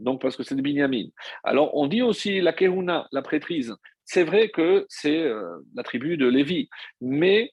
Donc 0.00 0.20
parce 0.20 0.36
que 0.36 0.42
c'est 0.42 0.54
de 0.54 0.62
Binyamin. 0.62 1.06
Alors 1.44 1.76
on 1.76 1.86
dit 1.86 2.02
aussi 2.02 2.40
la 2.40 2.52
Kehuna, 2.52 3.08
la 3.12 3.22
prêtrise. 3.22 3.74
C'est 4.04 4.24
vrai 4.24 4.48
que 4.48 4.86
c'est 4.88 5.22
euh, 5.22 5.58
la 5.74 5.82
tribu 5.82 6.16
de 6.16 6.26
Lévi, 6.26 6.68
mais 7.00 7.52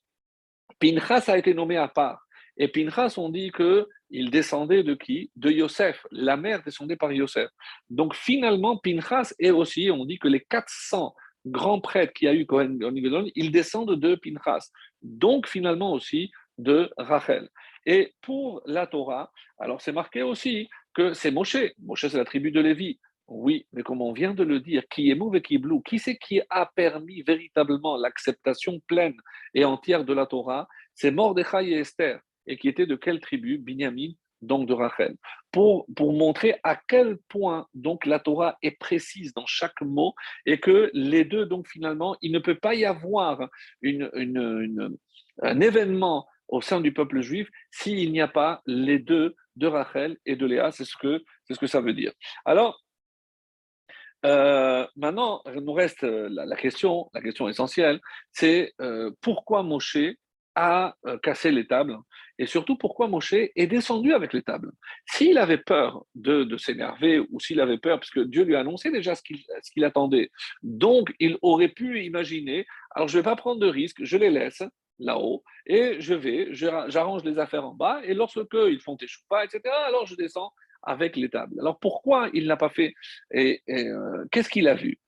Pinchas 0.79 1.25
a 1.27 1.37
été 1.37 1.53
nommé 1.53 1.77
à 1.77 1.87
part. 1.87 2.25
Et 2.57 2.67
Pinchas, 2.67 3.15
on 3.17 3.29
dit 3.29 3.51
que 3.51 3.87
il 4.09 4.29
descendait 4.29 4.83
de 4.83 4.93
qui? 4.93 5.31
De 5.35 5.49
Yosef. 5.49 6.05
La 6.11 6.37
mère 6.37 6.63
descendait 6.63 6.95
par 6.95 7.11
Yosef. 7.11 7.49
Donc 7.89 8.15
finalement, 8.15 8.77
Pinchas 8.77 9.33
est 9.39 9.49
aussi, 9.49 9.89
on 9.91 10.05
dit 10.05 10.19
que 10.19 10.27
les 10.27 10.41
400 10.41 11.13
grands 11.45 11.79
prêtres 11.79 12.13
qui 12.13 12.27
a 12.27 12.33
eu 12.33 12.45
Cohen 12.45 12.77
ils 13.35 13.51
descendent 13.51 13.99
de 13.99 14.15
Pinchas. 14.15 14.69
Donc 15.01 15.47
finalement 15.47 15.93
aussi 15.93 16.31
de 16.57 16.91
Rachel. 16.97 17.49
Et 17.85 18.13
pour 18.21 18.61
la 18.65 18.87
Torah, 18.87 19.31
alors 19.59 19.81
c'est 19.81 19.91
marqué 19.91 20.21
aussi 20.23 20.69
que 20.93 21.13
c'est 21.13 21.31
Moshe. 21.31 21.57
Moshe, 21.79 22.07
c'est 22.07 22.17
la 22.17 22.25
tribu 22.25 22.51
de 22.51 22.61
Lévi. 22.61 22.99
Oui, 23.27 23.65
mais 23.73 23.81
comme 23.81 24.01
on 24.01 24.13
vient 24.13 24.33
de 24.33 24.43
le 24.43 24.59
dire, 24.59 24.83
qui 24.87 25.09
est 25.09 25.15
mauvais, 25.15 25.41
qui 25.41 25.55
est 25.55 25.59
blou, 25.59 25.81
qui 25.81 25.97
c'est 25.97 26.17
qui 26.17 26.41
a 26.49 26.69
permis 26.75 27.23
véritablement 27.23 27.97
l'acceptation 27.97 28.79
pleine 28.87 29.15
et 29.55 29.65
entière 29.65 30.05
de 30.05 30.13
la 30.13 30.27
Torah? 30.27 30.67
C'est 30.93 31.11
Mordechai 31.11 31.69
et 31.69 31.79
Esther 31.79 32.19
et 32.45 32.57
qui 32.57 32.67
était 32.67 32.85
de 32.85 32.95
quelle 32.95 33.19
tribu? 33.19 33.57
Binyamin, 33.57 34.11
donc 34.45 34.67
de 34.67 34.73
Rachel. 34.73 35.15
Pour, 35.51 35.85
montrer 35.99 36.59
à 36.63 36.75
quel 36.75 37.17
point 37.29 37.67
donc 37.73 38.05
la 38.05 38.19
Torah 38.19 38.57
est 38.61 38.77
précise 38.77 39.33
dans 39.33 39.45
chaque 39.45 39.81
mot 39.81 40.13
et 40.45 40.59
que 40.59 40.89
les 40.93 41.23
deux, 41.23 41.45
donc 41.45 41.67
finalement, 41.67 42.17
il 42.21 42.31
ne 42.31 42.39
peut 42.39 42.55
pas 42.55 42.75
y 42.75 42.85
avoir 42.85 43.49
un 43.83 45.61
événement 45.61 46.27
au 46.47 46.61
sein 46.61 46.81
du 46.81 46.93
peuple 46.93 47.21
juif 47.21 47.49
s'il 47.71 48.11
n'y 48.11 48.21
a 48.21 48.27
pas 48.27 48.61
les 48.65 48.99
deux 48.99 49.35
de 49.55 49.67
Rachel 49.67 50.17
et 50.25 50.35
de 50.35 50.45
Léa. 50.45 50.71
C'est 50.71 50.85
ce 50.85 50.97
que, 50.97 51.67
ça 51.67 51.81
veut 51.81 51.93
dire. 51.93 52.11
Alors, 52.43 52.81
euh, 54.25 54.85
maintenant, 54.95 55.41
il 55.53 55.61
nous 55.61 55.73
reste 55.73 56.03
la, 56.03 56.55
question, 56.55 57.09
la 57.13 57.21
question 57.21 57.47
essentielle, 57.47 57.99
c'est 58.31 58.73
euh, 58.81 59.11
pourquoi 59.21 59.63
Moshe 59.63 59.97
a 60.55 60.95
euh, 61.05 61.17
cassé 61.19 61.51
les 61.51 61.67
tables 61.67 61.97
et 62.37 62.45
surtout 62.45 62.77
pourquoi 62.77 63.07
Moshe 63.07 63.33
est 63.33 63.67
descendu 63.67 64.13
avec 64.13 64.33
les 64.33 64.41
tables? 64.41 64.71
S'il 65.05 65.37
avait 65.37 65.57
peur 65.57 66.05
de, 66.15 66.57
s'énerver 66.57 67.19
ou 67.19 67.39
s'il 67.39 67.59
avait 67.59 67.77
peur, 67.77 67.99
parce 67.99 68.09
que 68.09 68.21
Dieu 68.21 68.43
lui 68.43 68.55
a 68.55 68.59
annoncé 68.59 68.91
déjà 68.91 69.15
ce 69.15 69.21
qu'il 69.21 69.83
attendait, 69.83 70.31
donc 70.63 71.13
il 71.19 71.37
aurait 71.41 71.69
pu 71.69 72.03
imaginer, 72.03 72.65
alors 72.91 73.07
je 73.07 73.17
ne 73.17 73.21
vais 73.21 73.29
pas 73.29 73.35
prendre 73.35 73.59
de 73.59 73.67
risques, 73.67 74.03
je 74.03 74.17
les 74.17 74.29
laisse 74.29 74.63
là-haut 74.99 75.43
et 75.65 75.99
je 75.99 76.13
vais, 76.13 76.49
j'arrange 76.51 77.23
les 77.23 77.37
affaires 77.39 77.65
en 77.65 77.73
bas 77.73 78.01
et 78.03 78.13
lorsque 78.13 78.39
ils 78.53 78.79
font 78.79 78.97
échouer, 78.97 79.43
etc., 79.43 79.61
alors 79.87 80.05
je 80.05 80.15
descends 80.15 80.51
avec 80.83 81.15
les 81.15 81.29
tables. 81.29 81.59
Alors 81.59 81.79
pourquoi 81.79 82.29
il 82.33 82.47
n'a 82.47 82.57
pas 82.57 82.69
fait 82.69 82.93
et, 83.33 83.61
euh, 83.69 84.25
qu'est-ce 84.31 84.49
qu'il 84.49 84.67
a 84.67 84.75
vu? 84.75 84.99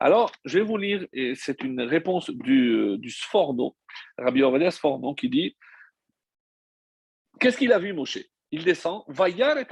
Alors, 0.00 0.32
je 0.46 0.58
vais 0.58 0.64
vous 0.64 0.78
lire, 0.78 1.06
et 1.12 1.34
c'est 1.34 1.62
une 1.62 1.82
réponse 1.82 2.30
du, 2.30 2.70
euh, 2.70 2.96
du 2.96 3.10
Sforno, 3.10 3.76
Rabbi 4.16 4.42
Ovadia 4.42 4.70
Sforno, 4.70 5.14
qui 5.14 5.28
dit 5.28 5.54
Qu'est-ce 7.38 7.58
qu'il 7.58 7.72
a 7.72 7.78
vu, 7.78 7.92
Moshe? 7.92 8.18
Il 8.50 8.64
descend, 8.64 9.02
Vayar 9.08 9.58
et 9.58 9.66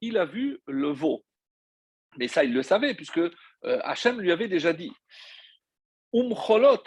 il 0.00 0.18
a 0.18 0.24
vu 0.24 0.58
le 0.66 0.90
veau. 0.90 1.24
Mais 2.18 2.28
ça, 2.28 2.44
il 2.44 2.52
le 2.52 2.62
savait, 2.62 2.94
puisque 2.94 3.18
euh, 3.18 3.30
Hachem 3.62 4.20
lui 4.20 4.32
avait 4.32 4.48
déjà 4.48 4.72
dit 4.72 4.92
Umcholot, 6.14 6.82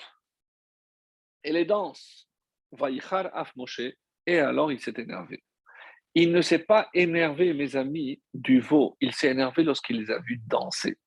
et 1.44 1.52
les 1.52 1.66
danses, 1.66 2.28
Vayichar 2.72 3.30
af 3.34 3.56
Moshe, 3.56 3.82
et 4.26 4.40
alors 4.40 4.72
il 4.72 4.80
s'est 4.80 4.94
énervé. 4.98 5.44
Il 6.16 6.32
ne 6.32 6.42
s'est 6.42 6.60
pas 6.60 6.90
énervé, 6.94 7.54
mes 7.54 7.76
amis, 7.76 8.22
du 8.34 8.60
veau, 8.60 8.98
il 9.00 9.14
s'est 9.14 9.30
énervé 9.30 9.64
lorsqu'il 9.64 10.02
les 10.02 10.12
a 10.12 10.20
vus 10.20 10.42
danser. 10.48 10.98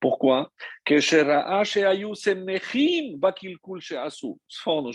Pourquoi 0.00 0.52
je 0.86 1.16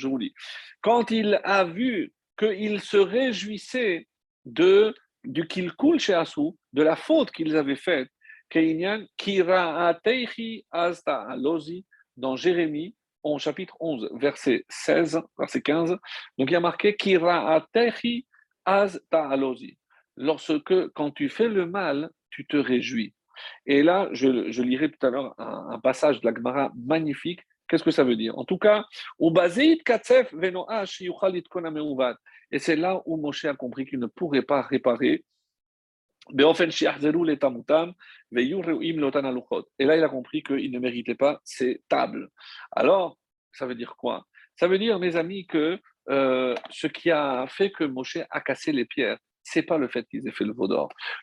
vous 0.07 0.19
dis. 0.19 0.33
Quand 0.81 1.11
il 1.11 1.39
a 1.43 1.63
vu 1.63 2.13
qu'il 2.37 2.81
se 2.81 2.97
réjouissait 2.97 4.07
de 4.45 4.93
du 5.23 5.47
kilkul 5.47 5.99
chez 5.99 6.13
Asou, 6.13 6.55
de 6.73 6.83
la 6.83 6.95
faute 6.95 7.31
qu'ils 7.31 7.55
avaient 7.55 7.75
faite, 7.75 8.09
dans 12.17 12.35
Jérémie, 12.35 12.95
en 13.23 13.37
chapitre 13.37 13.75
11, 13.79 14.09
verset 14.13 14.65
16, 14.69 15.21
verset 15.37 15.61
15. 15.61 15.97
Donc 16.37 16.49
il 16.49 16.51
y 16.51 16.55
a 16.55 16.59
marqué 16.59 16.95
Kira'atehi 16.95 18.25
Alozi. 18.65 19.77
Lorsque, 20.15 20.87
quand 20.93 21.11
tu 21.11 21.29
fais 21.29 21.47
le 21.47 21.65
mal, 21.65 22.09
tu 22.29 22.45
te 22.45 22.55
réjouis. 22.55 23.13
Et 23.65 23.83
là, 23.83 24.09
je, 24.13 24.51
je 24.51 24.61
lirai 24.61 24.89
tout 24.91 25.05
à 25.05 25.09
l'heure 25.09 25.35
un, 25.37 25.71
un, 25.71 25.79
passage 25.79 26.21
de 26.21 26.29
la 26.29 26.35
Gemara 26.35 26.71
magnifique. 26.75 27.41
Qu'est-ce 27.67 27.83
que 27.83 27.91
ça 27.91 28.03
veut 28.03 28.15
dire? 28.15 28.37
En 28.37 28.45
tout 28.45 28.57
cas, 28.57 28.85
et 32.51 32.59
c'est 32.59 32.75
là 32.75 33.01
où 33.05 33.17
Moshe 33.17 33.45
a 33.45 33.53
compris 33.55 33.85
qu'il 33.85 33.99
ne 33.99 34.07
pourrait 34.07 34.43
pas 34.43 34.61
réparer 34.61 35.23
et 36.33 36.41
là, 36.41 36.67
il 39.97 40.03
a 40.03 40.09
compris 40.09 40.41
qu'il 40.41 40.71
ne 40.71 40.79
méritait 40.79 41.15
pas 41.15 41.39
ces 41.43 41.83
tables. 41.87 42.29
Alors, 42.71 43.19
ça 43.51 43.67
veut 43.67 43.75
dire 43.75 43.95
quoi? 43.95 44.25
Ça 44.55 44.67
veut 44.67 44.79
dire, 44.79 44.97
mes 44.99 45.15
amis, 45.17 45.45
que 45.45 45.79
euh, 46.09 46.55
ce 46.71 46.87
qui 46.87 47.11
a 47.11 47.45
fait 47.47 47.71
que 47.71 47.83
Moshe 47.83 48.17
a 48.29 48.41
cassé 48.41 48.71
les 48.71 48.85
pierres, 48.85 49.19
c'est 49.43 49.61
pas 49.61 49.77
le 49.77 49.87
fait 49.87 50.07
qu'ils 50.07 50.27
aient 50.27 50.31
fait 50.31 50.45
le 50.45 50.53
veau. 50.53 50.67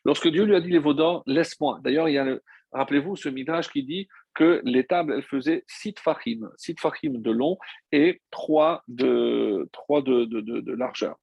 Lorsque 0.05 0.29
Dieu 0.29 0.45
lui 0.45 0.55
a 0.55 0.61
dit 0.61 0.71
les 0.71 0.79
veaux 0.79 1.23
laisse-moi. 1.27 1.81
D'ailleurs, 1.83 2.09
il 2.09 2.13
y 2.13 2.19
a, 2.19 2.39
rappelez-vous, 2.71 3.17
ce 3.17 3.29
midrash 3.29 3.69
qui 3.71 3.83
dit 3.83 4.07
que 4.35 4.61
les 4.65 4.85
tables, 4.85 5.15
elles 5.15 5.23
faisaient 5.23 5.65
six 5.67 5.95
fachim, 5.99 6.51
six 6.57 6.75
fachim 6.79 7.13
de 7.15 7.31
long 7.31 7.59
et 7.91 8.21
trois 8.31 8.83
de, 8.89 9.69
trois 9.73 10.03
de, 10.03 10.25
de, 10.25 10.41
de 10.41 10.73
largeur 10.73 11.17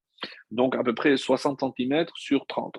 donc 0.50 0.76
à 0.76 0.82
peu 0.82 0.94
près 0.94 1.16
60 1.16 1.60
cm 1.76 2.06
sur 2.14 2.46
30. 2.46 2.78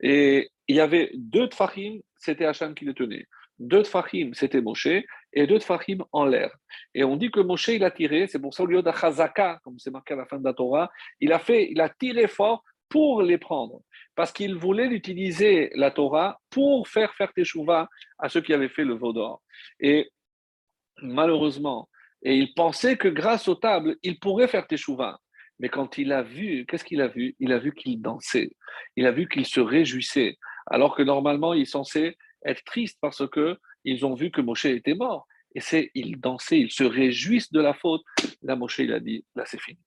Et 0.00 0.50
il 0.68 0.76
y 0.76 0.80
avait 0.80 1.10
deux 1.14 1.48
tfachim, 1.48 2.00
c'était 2.16 2.46
Hacham 2.46 2.74
qui 2.74 2.84
les 2.84 2.94
tenait. 2.94 3.26
Deux 3.58 3.82
tfachim, 3.82 4.30
c'était 4.32 4.62
Moshe, 4.62 4.88
et 5.32 5.46
deux 5.46 5.58
tfachim 5.58 5.98
en 6.12 6.24
l'air. 6.24 6.50
Et 6.94 7.04
on 7.04 7.16
dit 7.16 7.30
que 7.30 7.40
Moshe, 7.40 7.68
il 7.68 7.84
a 7.84 7.90
tiré, 7.90 8.26
c'est 8.26 8.38
pour 8.38 8.54
ça 8.54 8.62
au 8.62 8.66
lieu 8.66 8.82
d'Achazaka, 8.82 9.60
comme 9.62 9.78
c'est 9.78 9.90
marqué 9.90 10.14
à 10.14 10.16
la 10.16 10.26
fin 10.26 10.38
de 10.38 10.44
la 10.44 10.54
Torah, 10.54 10.90
il 11.20 11.32
a, 11.32 11.38
fait, 11.38 11.70
il 11.70 11.80
a 11.80 11.90
tiré 11.90 12.26
fort 12.26 12.64
pour 12.90 13.22
les 13.22 13.38
prendre. 13.38 13.80
Parce 14.14 14.32
qu'il 14.32 14.54
voulait 14.56 14.88
utiliser 14.88 15.70
la 15.74 15.90
Torah 15.90 16.38
pour 16.50 16.86
faire 16.88 17.14
faire 17.14 17.32
teshuva 17.32 17.88
à 18.18 18.28
ceux 18.28 18.42
qui 18.42 18.52
avaient 18.52 18.68
fait 18.68 18.84
le 18.84 18.94
Vaudor. 18.94 19.40
Et 19.78 20.10
malheureusement, 21.00 21.88
et 22.22 22.36
il 22.36 22.52
pensait 22.52 22.98
que 22.98 23.08
grâce 23.08 23.48
aux 23.48 23.54
tables, 23.54 23.96
il 24.02 24.18
pourrait 24.18 24.48
faire 24.48 24.66
teshuva. 24.66 25.18
Mais 25.58 25.68
quand 25.68 25.96
il 25.96 26.12
a 26.12 26.22
vu, 26.22 26.66
qu'est-ce 26.66 26.84
qu'il 26.84 27.00
a 27.00 27.08
vu? 27.08 27.34
Il 27.38 27.52
a 27.52 27.58
vu 27.58 27.72
qu'il 27.74 28.00
dansait. 28.00 28.50
Il 28.96 29.06
a 29.06 29.12
vu 29.12 29.28
qu'il 29.28 29.46
se 29.46 29.60
réjouissait. 29.60 30.36
Alors 30.66 30.94
que 30.94 31.02
normalement, 31.02 31.54
il 31.54 31.62
est 31.62 31.64
censé 31.64 32.16
être 32.44 32.64
triste 32.64 32.98
parce 33.00 33.26
que 33.28 33.56
ils 33.84 34.04
ont 34.04 34.14
vu 34.14 34.30
que 34.30 34.40
Moshe 34.40 34.66
était 34.66 34.94
mort. 34.94 35.26
Et 35.54 35.60
c'est, 35.60 35.90
ils 35.94 36.18
dansaient, 36.20 36.60
ils 36.60 36.70
se 36.70 36.84
réjouissent 36.84 37.52
de 37.52 37.60
la 37.60 37.74
faute. 37.74 38.02
Là, 38.42 38.56
Moshe, 38.56 38.78
il 38.78 38.92
a 38.92 39.00
dit, 39.00 39.24
là, 39.34 39.44
c'est 39.46 39.60
fini. 39.60 39.80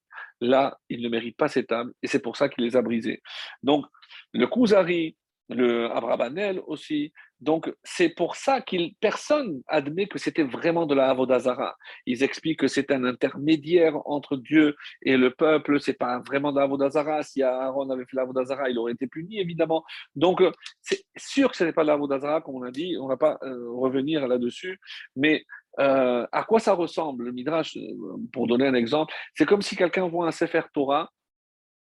Là, 0.43 0.77
il 0.89 1.01
ne 1.01 1.09
mérite 1.09 1.37
pas 1.37 1.47
cette 1.47 1.71
âme 1.71 1.93
et 2.01 2.07
c'est 2.07 2.19
pour 2.19 2.35
ça 2.35 2.49
qu'il 2.49 2.65
les 2.65 2.75
a 2.75 2.81
brisés. 2.81 3.21
Donc, 3.63 3.85
le 4.33 4.45
Kuzari, 4.45 5.15
le 5.49 5.89
Abrabanel 5.91 6.61
aussi. 6.67 7.13
Donc, 7.39 7.73
c'est 7.83 8.09
pour 8.09 8.35
ça 8.35 8.61
qu'il 8.61 8.95
personne 9.01 9.61
admet 9.67 10.07
que 10.07 10.17
c'était 10.17 10.43
vraiment 10.43 10.85
de 10.85 10.95
la 10.95 11.09
Avodazara. 11.09 11.75
Ils 12.05 12.23
expliquent 12.23 12.59
que 12.59 12.67
c'est 12.67 12.91
un 12.91 13.03
intermédiaire 13.03 13.95
entre 14.05 14.37
Dieu 14.37 14.75
et 15.01 15.17
le 15.17 15.31
peuple. 15.31 15.81
C'est 15.81 15.97
pas 15.97 16.19
vraiment 16.19 16.51
de 16.51 16.57
la 16.57 16.63
Avodazara. 16.63 17.21
Si 17.23 17.41
Aaron 17.41 17.89
avait 17.89 18.05
fait 18.05 18.15
la 18.15 18.23
Avodazara, 18.23 18.69
il 18.69 18.77
aurait 18.79 18.93
été 18.93 19.07
puni, 19.07 19.39
évidemment. 19.39 19.83
Donc, 20.15 20.41
c'est 20.81 21.03
sûr 21.17 21.51
que 21.51 21.57
ce 21.57 21.65
n'est 21.65 21.73
pas 21.73 21.83
de 21.83 21.87
la 21.87 21.93
Avodazara, 21.93 22.41
comme 22.41 22.55
on 22.55 22.63
a 22.63 22.71
dit. 22.71 22.95
On 22.99 23.03
ne 23.03 23.09
va 23.09 23.17
pas 23.17 23.37
euh, 23.43 23.71
revenir 23.71 24.27
là-dessus. 24.27 24.79
Mais 25.15 25.45
euh, 25.80 26.26
à 26.32 26.43
quoi 26.43 26.59
ça 26.59 26.74
ressemble, 26.74 27.26
le 27.26 27.32
Midrash, 27.32 27.78
euh, 27.78 28.17
pour 28.32 28.47
donner 28.47 28.67
un 28.67 28.74
exemple 28.74 29.13
C'est 29.36 29.45
comme 29.45 29.61
si 29.61 29.76
quelqu'un 29.76 30.07
voit 30.07 30.28
un 30.28 30.32
Sefer 30.32 30.61
Torah 30.74 31.11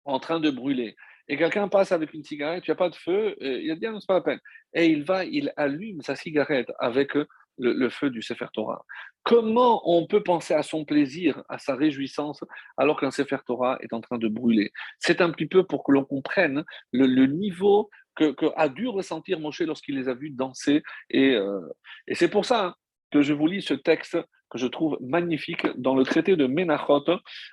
en 0.06 0.20
train 0.20 0.40
de 0.40 0.50
brûler 0.50 0.96
et 1.28 1.38
quelqu'un 1.38 1.68
passe 1.68 1.92
avec 1.92 2.14
une 2.14 2.24
cigarette, 2.24 2.64
tu 2.64 2.72
n'as 2.72 2.76
pas 2.76 2.90
de 2.90 2.96
feu, 2.96 3.36
il 3.42 3.72
a 3.72 3.76
dit, 3.76 3.88
non, 3.88 4.00
c'est 4.00 4.08
pas 4.08 4.14
la 4.16 4.22
peine. 4.22 4.40
Et 4.74 4.86
il 4.86 5.04
va, 5.04 5.26
il 5.26 5.52
allume 5.58 6.02
sa 6.02 6.16
cigarette 6.16 6.72
avec 6.78 7.16
le, 7.16 7.26
le, 7.58 7.90
feu 7.90 8.12
du 8.12 8.22
Sefer 8.22 8.46
Torah. 8.54 8.86
Comment 9.24 9.82
on 9.86 10.06
peut 10.06 10.22
penser 10.22 10.54
à 10.54 10.62
son 10.62 10.86
plaisir, 10.86 11.44
à 11.50 11.58
sa 11.58 11.76
réjouissance, 11.76 12.44
alors 12.78 13.00
qu'un 13.00 13.10
Sefer 13.10 13.38
Torah 13.44 13.80
est 13.82 13.94
en 13.94 14.02
train 14.02 14.20
de 14.20 14.28
brûler? 14.28 14.72
C'est 15.00 15.20
un 15.20 15.32
petit 15.32 15.48
peu 15.48 15.64
pour 15.64 15.84
que 15.84 15.92
l'on 15.92 16.06
comprenne 16.06 16.64
le, 16.92 17.26
niveau 17.26 17.90
que, 18.16 18.36
a 18.56 18.70
dû 18.70 18.88
ressentir 18.88 19.40
Moshe 19.40 19.62
lorsqu'il 19.62 19.96
les 19.96 20.08
a 20.08 20.14
vus 20.14 20.30
danser. 20.30 20.84
Et, 21.10 21.32
euh, 21.32 21.60
et 22.08 22.14
c'est 22.14 22.30
pour 22.30 22.46
ça 22.46 22.66
hein, 22.66 22.76
je 23.22 23.34
vous 23.34 23.48
lis 23.48 23.62
ce 23.62 23.74
texte 23.74 24.18
que 24.50 24.58
je 24.58 24.68
trouve 24.68 24.98
magnifique 25.02 25.68
dans 25.78 25.96
le 25.96 26.04
traité 26.04 26.36
de 26.36 26.46
Menachot. 26.48 27.06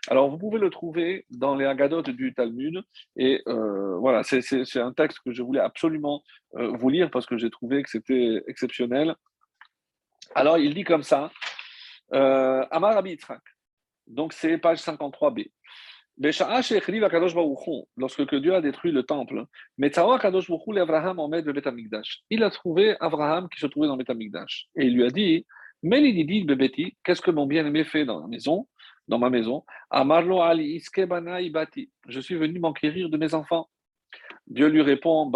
Alors, 0.08 0.30
vous 0.30 0.38
pouvez 0.38 0.58
le 0.58 0.70
trouver 0.70 1.26
dans 1.30 1.54
les 1.54 1.64
Agadotes 1.64 2.10
du 2.10 2.34
Talmud. 2.34 2.82
Et 3.16 3.42
euh, 3.48 3.96
voilà, 3.98 4.22
c'est 4.22 4.76
un 4.76 4.92
texte 4.92 5.18
que 5.24 5.32
je 5.32 5.42
voulais 5.42 5.60
absolument 5.60 6.22
euh, 6.56 6.68
vous 6.76 6.88
lire 6.88 7.10
parce 7.10 7.26
que 7.26 7.36
j'ai 7.36 7.50
trouvé 7.50 7.82
que 7.82 7.90
c'était 7.90 8.42
exceptionnel. 8.46 9.14
Alors, 10.34 10.58
il 10.58 10.74
dit 10.74 10.84
comme 10.84 11.02
ça 11.02 11.30
euh, 12.14 12.64
Amar 12.70 12.96
Abitrak. 12.96 13.42
Donc, 14.06 14.32
c'est 14.32 14.58
page 14.58 14.78
53b. 14.78 15.50
Lorsque 16.18 16.76
que 18.26 18.36
Dieu 18.36 18.54
a 18.54 18.60
détruit 18.60 18.92
le 18.92 19.02
temple, 19.02 19.46
il 22.30 22.44
a 22.44 22.50
trouvé 22.50 22.96
Abraham 23.00 23.48
qui 23.48 23.60
se 23.60 23.66
trouvait 23.66 23.88
dans 23.88 23.96
Betamikdash. 23.96 24.66
Et 24.76 24.84
il 24.86 24.94
lui 24.94 25.04
a 25.04 25.10
dit 25.10 25.46
qu'est-ce 27.04 27.22
que 27.22 27.30
mon 27.30 27.46
bien-aimé 27.46 27.84
fait 27.84 28.04
dans 28.04 28.20
la 28.20 28.28
maison, 28.28 28.68
dans 29.08 29.18
ma 29.18 29.30
maison? 29.30 29.64
Je 32.08 32.20
suis 32.20 32.36
venu 32.36 32.60
m'enquérir 32.60 33.08
de 33.08 33.16
mes 33.16 33.34
enfants. 33.34 33.68
Dieu 34.46 34.68
lui 34.68 34.82
répond, 34.82 35.32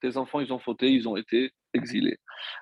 tes 0.00 0.16
enfants, 0.16 0.40
ils 0.40 0.52
ont 0.52 0.58
fauté, 0.58 0.90
ils 0.90 1.08
ont 1.08 1.16
été 1.16 1.52
exilés. 1.74 2.18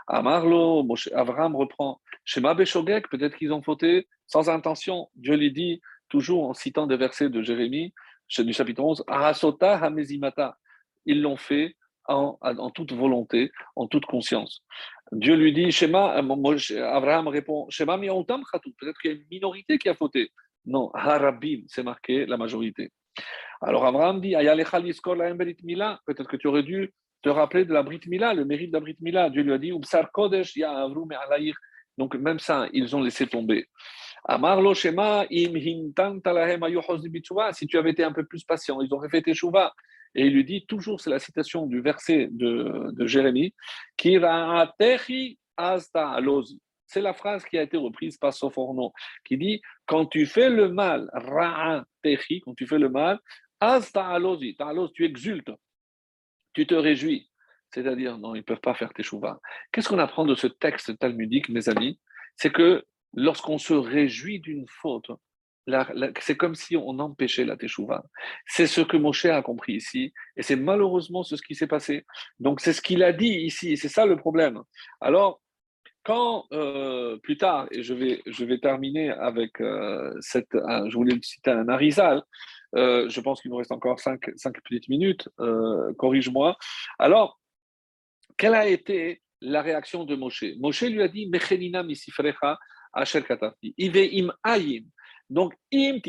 Amarlo, 0.09 0.87
Abraham 1.14 1.55
reprend, 1.55 2.01
Shema 2.24 2.55
Beshogek, 2.55 3.09
peut-être 3.09 3.37
qu'ils 3.37 3.53
ont 3.53 3.62
fauté 3.62 4.09
sans 4.26 4.49
intention. 4.49 5.09
Dieu 5.14 5.37
lui 5.37 5.53
dit, 5.53 5.80
toujours 6.12 6.44
en 6.50 6.52
citant 6.52 6.86
des 6.86 6.98
versets 6.98 7.30
de 7.30 7.40
Jérémie, 7.40 7.94
du 8.38 8.52
chapitre 8.52 8.82
11, 8.82 9.02
Arasota 9.06 9.78
Hamezimata. 9.82 10.58
Ils 11.06 11.22
l'ont 11.22 11.38
fait 11.38 11.74
en, 12.06 12.38
en, 12.42 12.70
toute 12.70 12.92
volonté, 12.92 13.50
en 13.76 13.86
toute 13.86 14.04
conscience. 14.04 14.62
Dieu 15.10 15.34
lui 15.36 15.54
dit, 15.54 15.72
Shema, 15.72 16.18
euh, 16.18 16.84
Abraham 16.98 17.28
répond, 17.28 17.66
Shema 17.70 17.96
peut-être 17.98 18.98
qu'il 19.00 19.10
y 19.10 19.14
a 19.14 19.16
une 19.16 19.26
minorité 19.30 19.78
qui 19.78 19.88
a 19.88 19.94
fauté. 19.94 20.30
Non, 20.66 20.90
Harabim, 20.92 21.62
c'est 21.66 21.82
marqué 21.82 22.26
la 22.26 22.36
majorité. 22.36 22.92
Alors 23.62 23.86
Abraham 23.86 24.20
dit, 24.20 24.34
peut-être 26.06 26.28
que 26.28 26.36
tu 26.36 26.46
aurais 26.46 26.62
dû 26.62 26.92
te 27.22 27.30
rappeler 27.30 27.64
de 27.64 27.72
la 27.72 27.82
Brit 27.82 28.00
Mila, 28.06 28.34
le 28.34 28.44
mérite 28.44 28.70
de 28.70 28.76
la 28.76 28.80
Brit 28.80 28.96
Mila. 29.00 29.30
Dieu 29.30 29.42
lui 29.42 29.52
a 29.54 29.58
dit, 29.58 29.72
Kodesh, 30.12 30.56
ya 30.56 30.86
Donc 31.96 32.14
même 32.16 32.38
ça, 32.38 32.68
ils 32.72 32.94
ont 32.94 33.02
laissé 33.02 33.26
tomber. 33.26 33.66
Amarlo 34.25 34.73
Shema, 34.75 35.27
im 35.31 35.53
si 37.53 37.66
tu 37.66 37.79
avais 37.79 37.91
été 37.91 38.05
un 38.05 38.12
peu 38.12 38.25
plus 38.25 38.45
patient, 38.45 38.81
ils 38.81 38.93
auraient 38.95 39.09
fait 39.09 39.23
Teshuvah. 39.23 39.73
Et 40.14 40.27
il 40.27 40.35
lui 40.35 40.45
dit 40.45 40.66
toujours, 40.66 41.01
c'est 41.01 41.11
la 41.11 41.18
citation 41.18 41.66
du 41.66 41.81
verset 41.81 42.29
de, 42.31 42.91
de 42.93 43.07
Jérémie, 43.07 43.55
asta 45.57 46.18
C'est 46.87 47.01
la 47.01 47.14
phrase 47.14 47.45
qui 47.45 47.59
a 47.59 47.62
été 47.62 47.77
reprise 47.77 48.18
par 48.18 48.33
Soforno, 48.33 48.93
qui 49.25 49.39
dit 49.39 49.61
Quand 49.87 50.07
tu 50.07 50.27
fais 50.27 50.51
le 50.51 50.68
mal, 50.68 51.11
quand 51.14 52.55
tu 52.55 52.66
fais 52.66 52.79
le 52.79 52.91
mal, 52.91 53.18
asta 53.59 54.07
alozi, 54.07 54.57
tu 54.95 55.05
exultes, 55.05 55.51
tu 56.53 56.66
te 56.66 56.75
réjouis. 56.75 57.29
C'est-à-dire, 57.73 58.18
non, 58.18 58.35
ils 58.35 58.39
ne 58.41 58.45
peuvent 58.45 58.61
pas 58.61 58.75
faire 58.75 58.93
tes 58.93 59.03
chouvas. 59.03 59.41
Qu'est-ce 59.73 59.89
qu'on 59.89 59.99
apprend 59.99 60.27
de 60.27 60.35
ce 60.35 60.47
texte 60.47 60.99
talmudique, 60.99 61.49
mes 61.49 61.70
amis? 61.70 61.99
C'est 62.37 62.53
que 62.53 62.85
lorsqu'on 63.14 63.58
se 63.58 63.74
réjouit 63.74 64.40
d'une 64.40 64.66
faute, 64.68 65.10
c'est 66.20 66.36
comme 66.36 66.54
si 66.54 66.76
on 66.76 66.98
empêchait 66.98 67.44
la 67.44 67.56
teshuva. 67.56 68.02
C'est 68.46 68.66
ce 68.66 68.80
que 68.80 68.96
Moshe 68.96 69.26
a 69.26 69.42
compris 69.42 69.74
ici, 69.74 70.12
et 70.36 70.42
c'est 70.42 70.56
malheureusement 70.56 71.22
ce 71.22 71.36
qui 71.36 71.54
s'est 71.54 71.68
passé. 71.68 72.04
Donc 72.40 72.60
c'est 72.60 72.72
ce 72.72 72.82
qu'il 72.82 73.02
a 73.02 73.12
dit 73.12 73.28
ici, 73.28 73.76
c'est 73.76 73.88
ça 73.88 74.06
le 74.06 74.16
problème. 74.16 74.60
Alors, 75.00 75.40
quand 76.04 76.46
euh, 76.52 77.16
plus 77.18 77.36
tard, 77.36 77.68
et 77.70 77.84
je 77.84 77.94
vais, 77.94 78.22
je 78.26 78.44
vais 78.44 78.58
terminer 78.58 79.10
avec 79.10 79.60
euh, 79.60 80.12
cette, 80.20 80.52
je 80.52 80.94
voulais 80.96 81.16
citer 81.22 81.52
un 81.52 81.68
Arizal, 81.68 82.22
euh, 82.74 83.08
je 83.08 83.20
pense 83.20 83.40
qu'il 83.40 83.50
nous 83.52 83.58
reste 83.58 83.70
encore 83.70 84.00
cinq, 84.00 84.30
cinq 84.34 84.60
petites 84.62 84.88
minutes, 84.88 85.28
corrige-moi. 85.98 86.56
Alors, 86.98 87.38
quelle 88.36 88.54
a 88.54 88.66
été 88.66 89.22
la 89.40 89.62
réaction 89.62 90.04
de 90.04 90.16
Moshe? 90.16 90.44
Moshe 90.58 90.82
lui 90.82 91.02
a 91.02 91.08
dit, 91.08 91.28
Mechenina 91.28 91.84
misifrecha 91.84 92.58
asher 92.93 93.22
katati, 93.22 93.74
ive 93.78 94.05
im 94.12 94.32
ayim. 94.45 94.84
Donc, 95.30 95.55
im 95.72 96.01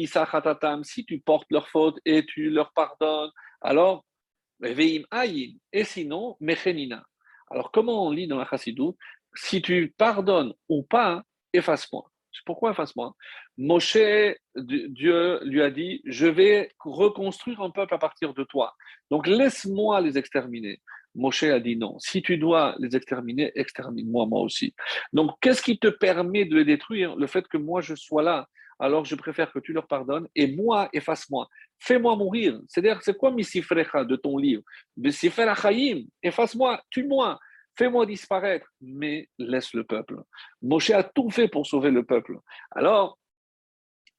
si 0.83 1.05
tu 1.05 1.19
portes 1.19 1.47
leur 1.49 1.69
faute 1.69 1.97
et 2.05 2.25
tu 2.25 2.49
leur 2.49 2.73
pardonnes, 2.73 3.31
alors 3.61 4.03
et 5.73 5.83
sinon, 5.83 6.37
Mechenina. 6.39 7.03
Alors, 7.49 7.71
comment 7.71 8.07
on 8.07 8.11
lit 8.11 8.27
dans 8.27 8.37
la 8.37 8.45
Chassidou 8.45 8.97
Si 9.33 9.61
tu 9.61 9.93
pardonnes 9.97 10.53
ou 10.69 10.83
pas, 10.83 11.23
efface-moi. 11.51 12.09
Pourquoi 12.45 12.71
efface-moi? 12.71 13.13
Moshe, 13.57 13.97
Dieu 14.55 15.39
lui 15.43 15.61
a 15.61 15.69
dit 15.69 16.01
Je 16.05 16.27
vais 16.27 16.71
reconstruire 16.79 17.61
un 17.61 17.69
peuple 17.69 17.93
à 17.93 17.97
partir 17.97 18.33
de 18.33 18.43
toi. 18.43 18.73
Donc, 19.11 19.27
laisse-moi 19.27 20.01
les 20.01 20.17
exterminer. 20.17 20.81
Moshe 21.15 21.43
a 21.43 21.59
dit 21.59 21.75
non. 21.75 21.97
Si 21.99 22.21
tu 22.21 22.37
dois 22.37 22.75
les 22.79 22.95
exterminer, 22.95 23.51
extermine-moi 23.55 24.25
moi 24.25 24.41
aussi. 24.41 24.73
Donc, 25.11 25.31
qu'est-ce 25.41 25.61
qui 25.61 25.77
te 25.77 25.87
permet 25.87 26.45
de 26.45 26.55
les 26.57 26.65
détruire? 26.65 27.15
Le 27.15 27.27
fait 27.27 27.47
que 27.47 27.57
moi 27.57 27.81
je 27.81 27.95
sois 27.95 28.23
là. 28.23 28.47
Alors, 28.79 29.05
je 29.05 29.15
préfère 29.15 29.51
que 29.51 29.59
tu 29.59 29.71
leur 29.71 29.87
pardonnes 29.87 30.27
et 30.35 30.55
moi, 30.55 30.89
efface-moi. 30.93 31.47
Fais-moi 31.79 32.15
mourir. 32.15 32.59
C'est-à-dire, 32.67 33.01
c'est 33.01 33.15
quoi 33.15 33.31
Misifrecha 33.31 34.03
de 34.03 34.15
ton 34.15 34.37
livre? 34.37 34.63
Misifrechaim, 34.97 36.03
efface-moi, 36.21 36.81
tue-moi. 36.89 37.39
Fais-moi 37.77 38.05
disparaître, 38.05 38.67
mais 38.81 39.29
laisse 39.39 39.73
le 39.73 39.83
peuple. 39.83 40.21
Moshe 40.61 40.91
a 40.91 41.03
tout 41.03 41.29
fait 41.29 41.47
pour 41.47 41.65
sauver 41.65 41.91
le 41.91 42.03
peuple. 42.03 42.37
Alors, 42.71 43.17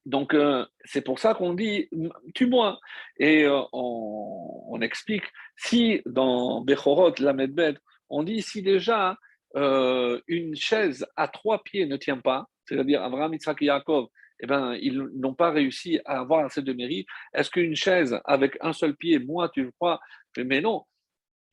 donc, 0.05 0.35
euh, 0.35 0.65
c'est 0.83 1.01
pour 1.01 1.19
ça 1.19 1.33
qu'on 1.33 1.53
dit 1.53 1.89
tue-moi. 2.35 2.79
Et 3.17 3.43
euh, 3.45 3.61
on, 3.73 4.79
explique 4.81 5.23
si 5.55 6.01
dans 6.05 6.61
Bechorot, 6.61 7.15
la 7.19 7.33
Medbed, 7.33 7.79
on 8.09 8.23
dit 8.23 8.41
si 8.41 8.61
déjà 8.61 9.17
euh, 9.55 10.21
une 10.27 10.55
chaise 10.55 11.05
à 11.15 11.27
trois 11.27 11.63
pieds 11.63 11.85
ne 11.87 11.97
tient 11.97 12.19
pas, 12.19 12.47
c'est-à-dire 12.67 13.03
Abraham, 13.03 13.33
Isaac 13.33 13.61
et 13.61 13.65
Yaakov, 13.65 14.07
eh 14.41 14.47
ben, 14.47 14.77
ils 14.79 15.01
n'ont 15.15 15.33
pas 15.33 15.51
réussi 15.51 15.99
à 16.05 16.19
avoir 16.19 16.45
assez 16.45 16.61
de 16.61 16.73
mérite. 16.73 17.07
Est-ce 17.33 17.49
qu'une 17.49 17.75
chaise 17.75 18.19
avec 18.25 18.57
un 18.61 18.73
seul 18.73 18.95
pied, 18.95 19.17
moi, 19.17 19.49
tu 19.49 19.71
crois? 19.79 19.99
Mais 20.37 20.61
non. 20.61 20.83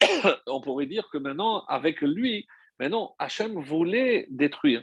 on 0.47 0.61
pourrait 0.61 0.87
dire 0.87 1.09
que 1.11 1.19
maintenant, 1.19 1.65
avec 1.67 2.01
lui, 2.01 2.47
maintenant, 2.79 3.15
Hachem 3.19 3.55
voulait 3.61 4.27
détruire. 4.31 4.83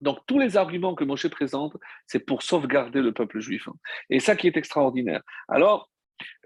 Donc, 0.00 0.18
tous 0.26 0.38
les 0.38 0.56
arguments 0.56 0.94
que 0.94 1.04
Moshe 1.04 1.28
présente, 1.28 1.76
c'est 2.06 2.20
pour 2.20 2.42
sauvegarder 2.42 3.00
le 3.00 3.12
peuple 3.12 3.40
juif. 3.40 3.68
Et 4.10 4.20
ça 4.20 4.36
qui 4.36 4.46
est 4.46 4.56
extraordinaire. 4.56 5.22
Alors, 5.48 5.90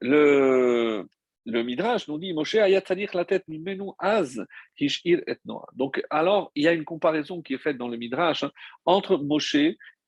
le, 0.00 1.06
Midrash 1.46 2.06
nous 2.08 2.18
dit 2.18 2.32
Moshe 2.32 2.54
la 2.54 3.24
tête 3.24 3.44
az 3.98 4.44
hishir 4.78 5.20
et 5.26 5.36
Noah. 5.44 5.66
Donc, 5.74 6.02
alors, 6.10 6.52
il 6.54 6.64
y 6.64 6.68
a 6.68 6.72
une 6.72 6.84
comparaison 6.84 7.42
qui 7.42 7.54
est 7.54 7.58
faite 7.58 7.76
dans 7.76 7.88
le 7.88 7.96
Midrash 7.96 8.44
hein, 8.44 8.50
entre 8.84 9.16
Moshe 9.16 9.56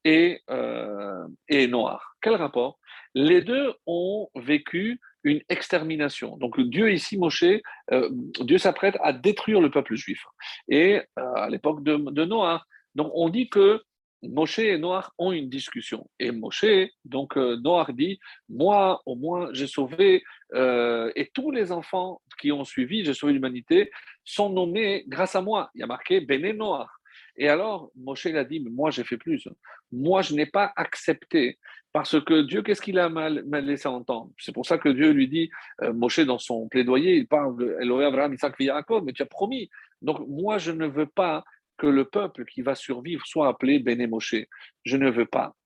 et, 0.04 0.40
euh, 0.50 1.26
et 1.48 1.66
Noah. 1.66 2.00
Quel 2.20 2.34
rapport? 2.34 2.78
Les 3.14 3.42
deux 3.42 3.74
ont 3.86 4.28
vécu 4.34 5.00
une 5.24 5.40
extermination. 5.48 6.36
Donc 6.36 6.60
Dieu 6.60 6.92
ici, 6.92 7.16
Moshe, 7.16 7.44
euh, 7.92 8.08
Dieu 8.40 8.58
s'apprête 8.58 8.96
à 9.02 9.12
détruire 9.12 9.60
le 9.60 9.70
peuple 9.70 9.94
juif. 9.94 10.24
Et 10.68 11.00
euh, 11.18 11.34
à 11.34 11.48
l'époque 11.48 11.82
de, 11.82 11.96
de 11.96 12.24
Noah, 12.24 12.64
donc 12.94 13.10
on 13.14 13.28
dit 13.28 13.48
que 13.48 13.82
Moshe 14.22 14.60
et 14.60 14.78
Noah 14.78 15.10
ont 15.18 15.32
une 15.32 15.48
discussion. 15.48 16.08
Et 16.20 16.30
Moshe, 16.30 16.64
donc 17.04 17.36
euh, 17.36 17.56
Noah 17.56 17.88
dit, 17.92 18.20
moi 18.48 19.02
au 19.04 19.16
moins 19.16 19.48
j'ai 19.52 19.66
sauvé, 19.66 20.22
et 20.54 21.30
tous 21.32 21.50
les 21.50 21.72
enfants 21.72 22.20
qui 22.38 22.52
ont 22.52 22.64
suivi, 22.64 23.04
j'ai 23.04 23.14
sauvé 23.14 23.32
l'humanité, 23.32 23.90
sont 24.24 24.50
nommés 24.50 25.04
grâce 25.08 25.34
à 25.34 25.40
moi. 25.40 25.70
Il 25.74 25.80
y 25.80 25.82
a 25.82 25.86
marqué 25.86 26.20
Béné 26.20 26.52
Noah. 26.52 26.88
Et 27.36 27.48
alors, 27.48 27.90
Moshe 27.96 28.26
a 28.26 28.44
dit, 28.44 28.60
mais 28.60 28.70
moi 28.70 28.90
j'ai 28.90 29.02
fait 29.02 29.16
plus. 29.16 29.48
Moi 29.90 30.22
je 30.22 30.34
n'ai 30.34 30.46
pas 30.46 30.70
accepté 30.76 31.58
parce 31.92 32.18
que 32.24 32.42
Dieu, 32.42 32.62
qu'est-ce 32.62 32.80
qu'il 32.80 32.98
a 32.98 33.08
mal, 33.08 33.44
laissé 33.50 33.86
entendre? 33.86 34.30
C'est 34.38 34.52
pour 34.52 34.64
ça 34.64 34.78
que 34.78 34.88
Dieu 34.88 35.10
lui 35.10 35.28
dit, 35.28 35.50
euh, 35.82 35.92
Moshe, 35.92 36.20
dans 36.20 36.38
son 36.38 36.68
plaidoyer, 36.68 37.16
il 37.16 37.28
parle 37.28 37.56
de 37.58 37.76
Elohim, 37.80 38.06
Abraham, 38.06 38.32
Isaac, 38.32 38.54
Yaakov, 38.58 39.04
mais 39.04 39.12
tu 39.12 39.22
as 39.22 39.26
promis. 39.26 39.68
Donc, 40.00 40.26
moi, 40.26 40.56
je 40.56 40.72
ne 40.72 40.86
veux 40.86 41.06
pas 41.06 41.44
que 41.82 41.88
le 41.88 42.04
peuple 42.04 42.44
qui 42.44 42.62
va 42.62 42.76
survivre 42.76 43.26
soit 43.26 43.48
appelé 43.48 43.80
Béné 43.80 44.06
Moshe. 44.06 44.36
Je 44.84 44.96
ne 44.96 45.10
veux 45.10 45.26
pas. 45.26 45.56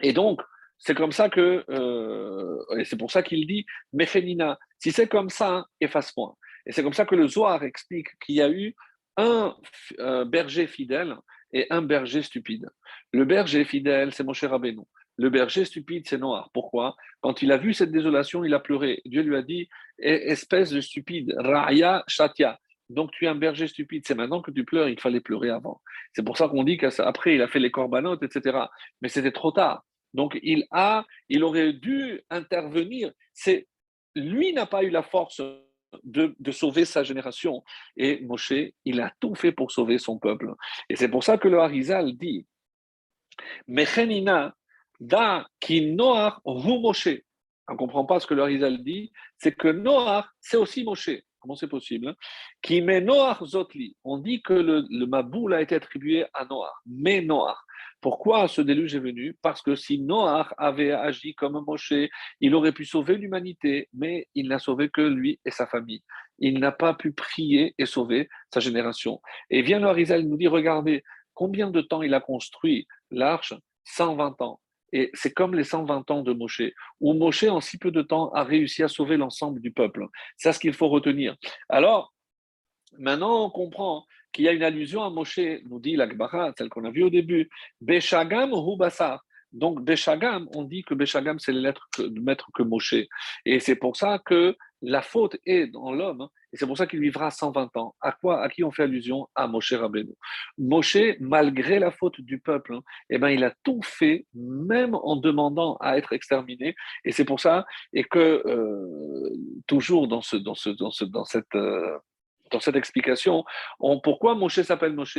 Et 0.00 0.12
donc, 0.12 0.40
c'est 0.78 0.94
comme 0.94 1.10
ça 1.10 1.28
que, 1.28 1.64
euh, 1.68 2.78
et 2.78 2.84
c'est 2.84 2.96
pour 2.96 3.10
ça 3.10 3.24
qu'il 3.24 3.44
dit, 3.48 3.66
Mephénina, 3.92 4.56
si 4.78 4.92
c'est 4.92 5.08
comme 5.08 5.30
ça, 5.30 5.66
efface-moi. 5.80 6.36
Et 6.64 6.70
c'est 6.72 6.84
comme 6.84 6.92
ça 6.92 7.06
que 7.06 7.16
le 7.16 7.26
Zohar 7.26 7.64
explique 7.64 8.06
qu'il 8.20 8.36
y 8.36 8.40
a 8.40 8.48
eu 8.48 8.74
un 9.16 9.56
euh, 9.98 10.24
berger 10.24 10.68
fidèle 10.68 11.16
et 11.52 11.66
un 11.70 11.82
berger 11.82 12.22
stupide. 12.22 12.68
Le 13.12 13.24
berger 13.24 13.64
fidèle, 13.64 14.14
c'est 14.14 14.22
Moshe 14.22 14.44
Rabbeinu. 14.44 14.82
Le 15.18 15.28
berger 15.28 15.64
stupide, 15.64 16.04
c'est 16.06 16.18
noir. 16.18 16.50
Pourquoi? 16.54 16.94
Quand 17.20 17.42
il 17.42 17.50
a 17.50 17.58
vu 17.58 17.74
cette 17.74 17.90
désolation, 17.90 18.44
il 18.44 18.54
a 18.54 18.60
pleuré. 18.60 19.02
Dieu 19.04 19.22
lui 19.22 19.36
a 19.36 19.42
dit 19.42 19.68
Espèce 19.98 20.70
de 20.70 20.80
stupide, 20.80 21.34
Raya 21.36 22.04
Shatia. 22.06 22.58
Donc 22.90 23.10
tu 23.12 23.24
es 23.24 23.28
un 23.28 23.34
berger 23.34 23.66
stupide. 23.68 24.04
C'est 24.06 24.14
maintenant 24.14 24.42
que 24.42 24.50
tu 24.50 24.64
pleures, 24.64 24.88
il 24.88 25.00
fallait 25.00 25.20
pleurer 25.20 25.50
avant. 25.50 25.80
C'est 26.12 26.24
pour 26.24 26.36
ça 26.36 26.48
qu'on 26.48 26.64
dit 26.64 26.76
qu'après, 26.76 27.34
il 27.34 27.42
a 27.42 27.48
fait 27.48 27.60
les 27.60 27.70
corbanotes, 27.70 28.22
etc. 28.22 28.58
Mais 29.00 29.08
c'était 29.08 29.32
trop 29.32 29.52
tard. 29.52 29.84
Donc 30.14 30.38
il 30.42 30.66
a, 30.70 31.04
il 31.28 31.42
aurait 31.44 31.72
dû 31.72 32.20
intervenir. 32.30 33.12
C'est 33.32 33.66
lui 34.14 34.52
n'a 34.52 34.66
pas 34.66 34.82
eu 34.82 34.90
la 34.90 35.02
force 35.02 35.40
de, 36.04 36.34
de, 36.38 36.52
sauver 36.52 36.84
sa 36.84 37.02
génération. 37.02 37.62
Et 37.96 38.20
Moshe, 38.20 38.52
il 38.84 39.00
a 39.00 39.12
tout 39.20 39.34
fait 39.34 39.52
pour 39.52 39.72
sauver 39.72 39.98
son 39.98 40.18
peuple. 40.18 40.52
Et 40.88 40.96
c'est 40.96 41.08
pour 41.08 41.24
ça 41.24 41.38
que 41.38 41.48
le 41.48 41.58
Harizal 41.58 42.12
dit 42.16 42.46
Mechenina, 43.66 44.54
Da 45.00 45.48
qui 45.60 45.92
Noach 45.94 46.40
Moshe. 46.44 47.08
On 47.68 47.72
ne 47.72 47.78
comprend 47.78 48.04
pas 48.04 48.20
ce 48.20 48.26
que 48.26 48.34
le 48.34 48.42
Harizal 48.42 48.82
dit, 48.82 49.12
c'est 49.38 49.54
que 49.54 49.68
Noach, 49.68 50.26
c'est 50.40 50.56
aussi 50.56 50.84
Moshe. 50.84 51.10
Comment 51.42 51.56
c'est 51.56 51.68
possible 51.68 52.08
hein? 52.08 52.14
Qui 52.62 52.80
met 52.80 53.00
Noach 53.00 53.44
Zotli. 53.44 53.96
On 54.04 54.18
dit 54.18 54.42
que 54.42 54.52
le, 54.52 54.86
le 54.88 55.06
Maboul 55.06 55.54
a 55.54 55.60
été 55.60 55.74
attribué 55.74 56.24
à 56.32 56.44
Noach, 56.44 56.70
mais 56.86 57.20
Noach. 57.20 57.58
Pourquoi 58.00 58.46
ce 58.46 58.60
déluge 58.60 58.94
est 58.94 59.00
venu? 59.00 59.36
Parce 59.42 59.60
que 59.60 59.74
si 59.74 60.00
Noach 60.00 60.54
avait 60.56 60.92
agi 60.92 61.34
comme 61.34 61.64
Moshe, 61.66 61.94
il 62.40 62.54
aurait 62.54 62.72
pu 62.72 62.84
sauver 62.84 63.16
l'humanité, 63.16 63.88
mais 63.92 64.28
il 64.34 64.48
n'a 64.48 64.60
sauvé 64.60 64.88
que 64.88 65.00
lui 65.00 65.40
et 65.44 65.50
sa 65.50 65.66
famille. 65.66 66.02
Il 66.38 66.60
n'a 66.60 66.72
pas 66.72 66.94
pu 66.94 67.12
prier 67.12 67.74
et 67.78 67.86
sauver 67.86 68.28
sa 68.52 68.60
génération. 68.60 69.20
Et 69.50 69.62
vient 69.62 69.80
le 69.80 69.86
Harizal 69.86 70.22
nous 70.22 70.36
dit, 70.36 70.48
regardez, 70.48 71.02
combien 71.34 71.70
de 71.70 71.80
temps 71.80 72.02
il 72.02 72.14
a 72.14 72.20
construit 72.20 72.86
l'arche? 73.10 73.54
120 73.84 74.40
ans. 74.42 74.60
Et 74.92 75.10
c'est 75.14 75.32
comme 75.32 75.54
les 75.54 75.64
120 75.64 76.10
ans 76.10 76.22
de 76.22 76.32
Moshe, 76.32 76.62
où 77.00 77.14
Moshe, 77.14 77.44
en 77.44 77.60
si 77.60 77.78
peu 77.78 77.90
de 77.90 78.02
temps, 78.02 78.30
a 78.32 78.44
réussi 78.44 78.82
à 78.82 78.88
sauver 78.88 79.16
l'ensemble 79.16 79.60
du 79.60 79.72
peuple. 79.72 80.06
C'est 80.36 80.52
ce 80.52 80.58
qu'il 80.58 80.74
faut 80.74 80.88
retenir. 80.88 81.36
Alors, 81.68 82.12
maintenant, 82.98 83.46
on 83.46 83.50
comprend 83.50 84.04
qu'il 84.32 84.44
y 84.44 84.48
a 84.48 84.52
une 84.52 84.62
allusion 84.62 85.02
à 85.02 85.10
Moshe, 85.10 85.40
nous 85.66 85.80
dit 85.80 85.96
l'Akbara, 85.96 86.52
celle 86.56 86.68
qu'on 86.68 86.84
a 86.84 86.90
vue 86.90 87.04
au 87.04 87.10
début. 87.10 87.50
Beshagam 87.80 88.52
ou. 88.52 88.78
Donc, 89.52 89.82
Beshagam, 89.82 90.48
on 90.54 90.62
dit 90.62 90.82
que 90.82 90.94
Beshagam, 90.94 91.38
c'est 91.38 91.52
les 91.52 91.60
lettres 91.60 91.88
de 91.98 92.20
maître 92.20 92.50
que 92.54 92.62
Moshe. 92.62 92.94
Et 93.44 93.60
c'est 93.60 93.76
pour 93.76 93.96
ça 93.96 94.18
que 94.18 94.56
la 94.82 95.00
faute 95.00 95.36
est 95.46 95.68
dans 95.68 95.92
l'homme, 95.92 96.28
et 96.52 96.56
c'est 96.56 96.66
pour 96.66 96.76
ça 96.76 96.86
qu'il 96.86 97.00
vivra 97.00 97.30
120 97.30 97.76
ans. 97.76 97.94
À 98.00 98.12
quoi 98.12 98.42
À 98.42 98.48
qui 98.48 98.64
on 98.64 98.70
fait 98.70 98.82
allusion? 98.82 99.28
À 99.34 99.46
Moshe 99.46 99.72
Rabbeinu. 99.72 100.12
Moshe, 100.58 100.98
malgré 101.20 101.78
la 101.78 101.90
faute 101.90 102.20
du 102.20 102.40
peuple, 102.40 102.78
eh 103.08 103.18
ben, 103.18 103.30
il 103.30 103.44
a 103.44 103.54
tout 103.62 103.80
fait, 103.82 104.26
même 104.34 104.94
en 104.94 105.16
demandant 105.16 105.76
à 105.80 105.96
être 105.96 106.12
exterminé. 106.12 106.74
Et 107.04 107.12
c'est 107.12 107.24
pour 107.24 107.40
ça, 107.40 107.64
et 107.92 108.04
que 108.04 108.42
euh, 108.46 109.30
toujours 109.66 110.08
dans, 110.08 110.20
ce, 110.20 110.36
dans, 110.36 110.54
ce, 110.54 110.70
dans, 110.70 110.90
ce, 110.90 111.04
dans 111.04 111.24
cette. 111.24 111.54
Euh, 111.54 111.98
dans 112.50 112.60
cette 112.60 112.76
explication, 112.76 113.44
on, 113.80 113.98
pourquoi 113.98 114.34
Moshe 114.34 114.60
s'appelle 114.60 114.92
Moshe? 114.92 115.16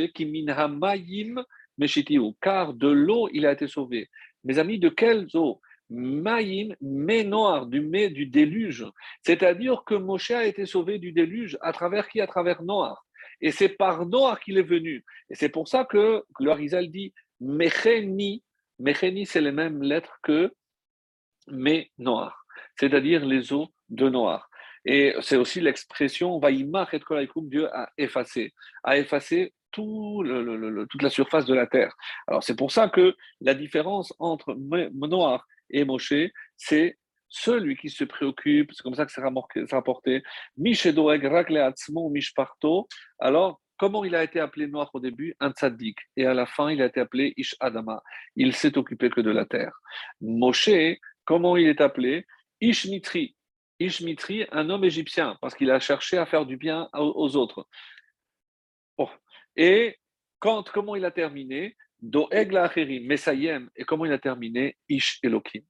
Car 2.40 2.74
de 2.74 2.88
l'eau 2.88 3.28
il 3.32 3.44
a 3.44 3.50
été 3.50 3.66
sauvé. 3.66 4.08
Mes 4.44 4.60
amis, 4.60 4.78
de 4.78 4.88
quelles 4.88 5.26
eaux? 5.34 5.60
Maïm, 5.94 6.74
noir 6.80 7.66
du, 7.66 7.80
du 8.10 8.26
déluge. 8.26 8.86
C'est-à-dire 9.22 9.84
que 9.84 9.94
Moshe 9.94 10.32
a 10.32 10.44
été 10.44 10.66
sauvé 10.66 10.98
du 10.98 11.12
déluge 11.12 11.56
à 11.60 11.72
travers 11.72 12.08
qui? 12.08 12.20
À 12.20 12.26
travers 12.26 12.62
Noir. 12.62 13.04
Et 13.40 13.50
c'est 13.50 13.68
par 13.68 14.06
Noir 14.06 14.40
qu'il 14.40 14.58
est 14.58 14.62
venu. 14.62 15.04
Et 15.30 15.34
c'est 15.34 15.48
pour 15.48 15.68
ça 15.68 15.84
que 15.84 16.24
le 16.40 16.50
Harizal 16.50 16.88
dit 16.90 17.12
Mecheni. 17.40 18.42
Mecheni, 18.78 19.26
c'est 19.26 19.40
les 19.40 19.52
mêmes 19.52 19.82
lettres 19.82 20.18
que 20.22 20.52
Mais 21.48 21.90
Noir, 21.98 22.46
c'est-à-dire 22.78 23.24
les 23.24 23.52
eaux 23.52 23.68
de 23.88 24.08
Noir. 24.08 24.48
Et 24.86 25.14
c'est 25.20 25.36
aussi 25.36 25.60
l'expression 25.60 26.38
Vaïmach 26.38 26.92
et 26.94 27.00
Dieu 27.36 27.74
a 27.74 27.90
effacé, 27.96 28.52
a 28.82 28.98
effacé 28.98 29.54
tout 29.70 30.22
toute 30.90 31.02
la 31.02 31.10
surface 31.10 31.46
de 31.46 31.54
la 31.54 31.66
terre. 31.66 31.96
Alors 32.28 32.42
c'est 32.42 32.56
pour 32.56 32.70
ça 32.70 32.88
que 32.88 33.16
la 33.40 33.54
différence 33.54 34.14
entre 34.18 34.54
Noir 34.54 35.46
et 35.70 35.84
Moshe, 35.84 36.14
c'est 36.56 36.98
celui 37.28 37.76
qui 37.76 37.90
se 37.90 38.04
préoccupe, 38.04 38.72
c'est 38.72 38.82
comme 38.82 38.94
ça 38.94 39.06
que 39.06 39.12
c'est 39.12 39.20
rapporté, 39.20 40.22
Mishparto. 40.56 41.10
Alors, 43.18 43.60
comment 43.76 44.04
il 44.04 44.14
a 44.14 44.22
été 44.22 44.38
appelé 44.38 44.68
noir 44.68 44.88
au 44.92 45.00
début? 45.00 45.34
Un 45.40 45.50
tzaddik. 45.50 45.98
Et 46.16 46.26
à 46.26 46.34
la 46.34 46.46
fin, 46.46 46.70
il 46.70 46.80
a 46.80 46.86
été 46.86 47.00
appelé 47.00 47.34
Ish 47.36 47.56
Adama. 47.58 48.04
Il 48.36 48.54
s'est 48.54 48.78
occupé 48.78 49.10
que 49.10 49.20
de 49.20 49.32
la 49.32 49.46
terre. 49.46 49.72
Moshe, 50.20 50.70
comment 51.24 51.56
il 51.56 51.66
est 51.66 51.80
appelé? 51.80 52.24
Ish 52.60 52.86
Mitri. 52.86 53.34
Ishmitri, 53.80 54.46
un 54.52 54.70
homme 54.70 54.84
égyptien, 54.84 55.36
parce 55.40 55.56
qu'il 55.56 55.72
a 55.72 55.80
cherché 55.80 56.16
à 56.16 56.26
faire 56.26 56.46
du 56.46 56.56
bien 56.56 56.88
aux 56.92 57.34
autres. 57.34 57.66
Et 59.56 59.98
quand, 60.38 60.70
comment 60.70 60.94
il 60.94 61.04
a 61.04 61.10
terminé? 61.10 61.76
Et 62.02 63.84
comment 63.86 64.04
il 64.04 64.12
a 64.12 64.18
terminé? 64.18 64.76
Ish 64.88 65.18
Elohim. 65.22 65.62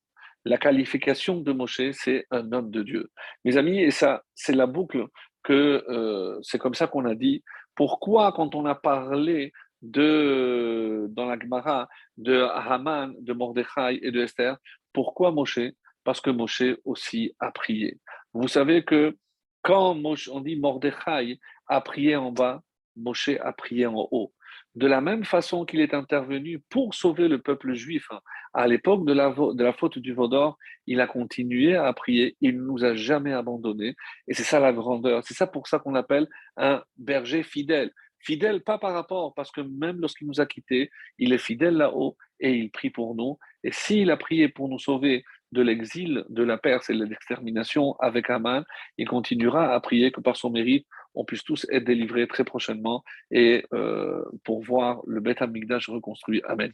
La 0.45 0.59
qualification 0.59 1.41
de 1.41 1.53
Moshe, 1.53 1.91
c'est 1.93 2.27
un 2.31 2.53
homme 2.53 2.71
de 2.71 2.83
Dieu. 2.83 3.11
Mes 3.45 3.57
amis, 3.57 3.81
et 3.81 3.91
ça, 3.91 4.23
c'est 4.35 4.55
la 4.55 4.67
boucle 4.67 5.07
que 5.43 5.85
euh, 5.89 6.39
c'est 6.43 6.59
comme 6.59 6.75
ça 6.75 6.87
qu'on 6.87 7.07
a 7.07 7.15
dit. 7.15 7.43
Pourquoi, 7.75 8.33
quand 8.33 8.55
on 8.55 8.67
a 8.67 8.75
parlé 8.75 9.53
de, 9.81 11.07
dans 11.11 11.27
la 11.27 11.39
Gemara 11.39 11.89
de 12.17 12.43
Haman, 12.43 13.15
de 13.21 13.33
Mordechai 13.33 14.01
et 14.03 14.11
de 14.11 14.21
Esther, 14.21 14.57
pourquoi 14.93 15.31
Moshe? 15.31 15.61
Parce 16.05 16.21
que 16.21 16.31
Moshe 16.31 16.63
aussi 16.85 17.35
a 17.41 17.51
prié. 17.51 17.99
Vous 18.33 18.49
savez 18.49 18.85
que 18.85 19.17
quand 19.63 19.97
on 20.31 20.41
dit 20.41 20.57
Mordechai 20.57 21.39
a 21.69 21.81
prié 21.81 22.17
en 22.17 22.33
bas, 22.33 22.61
Moshe 22.97 23.31
a 23.41 23.53
prié 23.53 23.87
en 23.87 24.09
haut. 24.11 24.33
De 24.75 24.87
la 24.87 25.01
même 25.01 25.25
façon 25.25 25.65
qu'il 25.65 25.81
est 25.81 25.95
intervenu 25.95 26.61
pour 26.69 26.95
sauver 26.95 27.29
le 27.29 27.41
peuple 27.41 27.75
juif 27.75 28.09
hein, 28.11 28.21
à 28.55 28.67
l'époque 28.67 29.05
de 29.05 29.13
la, 29.13 29.31
de 29.31 29.63
la 29.63 29.73
faute 29.73 29.99
du 29.99 30.13
Vaudor, 30.13 30.59
il 30.87 31.01
a 31.01 31.07
continué 31.07 31.77
à 31.77 31.93
prier, 31.93 32.37
il 32.41 32.57
ne 32.57 32.63
nous 32.63 32.85
a 32.85 32.95
jamais 32.95 33.33
abandonnés. 33.33 33.95
Et 34.27 34.35
c'est 34.35 34.45
ça 34.45 34.61
la 34.61 34.73
grandeur, 34.73 35.23
c'est 35.25 35.35
ça 35.35 35.47
pour 35.47 35.69
ça 35.69 35.79
qu'on 35.79 35.95
appelle 35.95 36.29
un 36.57 36.83
berger 36.97 37.43
fidèle. 37.43 37.93
Fidèle, 38.19 38.63
pas 38.63 38.79
par 38.79 38.95
rapport, 38.95 39.35
parce 39.35 39.51
que 39.51 39.61
même 39.61 40.01
lorsqu'il 40.01 40.27
nous 40.27 40.41
a 40.41 40.47
quittés, 40.47 40.91
il 41.19 41.33
est 41.33 41.39
fidèle 41.39 41.77
là-haut 41.77 42.17
et 42.41 42.55
il 42.55 42.71
prie 42.71 42.91
pour 42.91 43.15
nous. 43.15 43.39
Et 43.65 43.71
s'il 43.71 44.11
a 44.11 44.17
prié 44.17 44.49
pour 44.49 44.69
nous 44.69 44.79
sauver 44.79 45.25
de 45.53 45.63
l'exil 45.63 46.25
de 46.31 46.43
la 46.43 46.57
Perse 46.57 46.91
et 46.91 46.95
de 46.95 47.05
l'extermination 47.05 47.95
avec 48.01 48.31
Aman, 48.31 48.65
il 48.99 49.07
continuera 49.07 49.75
à 49.75 49.81
prier 49.81 50.11
que 50.11 50.21
par 50.21 50.37
son 50.37 50.51
mérite, 50.51 50.87
on 51.15 51.25
puisse 51.25 51.45
tous 51.45 51.67
être 51.71 51.85
délivrés 51.85 52.27
très 52.27 52.45
prochainement 52.45 53.05
et 53.31 53.65
euh, 53.73 54.25
pour 54.45 54.63
voir 54.63 55.03
le 55.07 55.21
Beth 55.21 55.43
reconstruit. 55.93 56.43
Amen. 56.45 56.73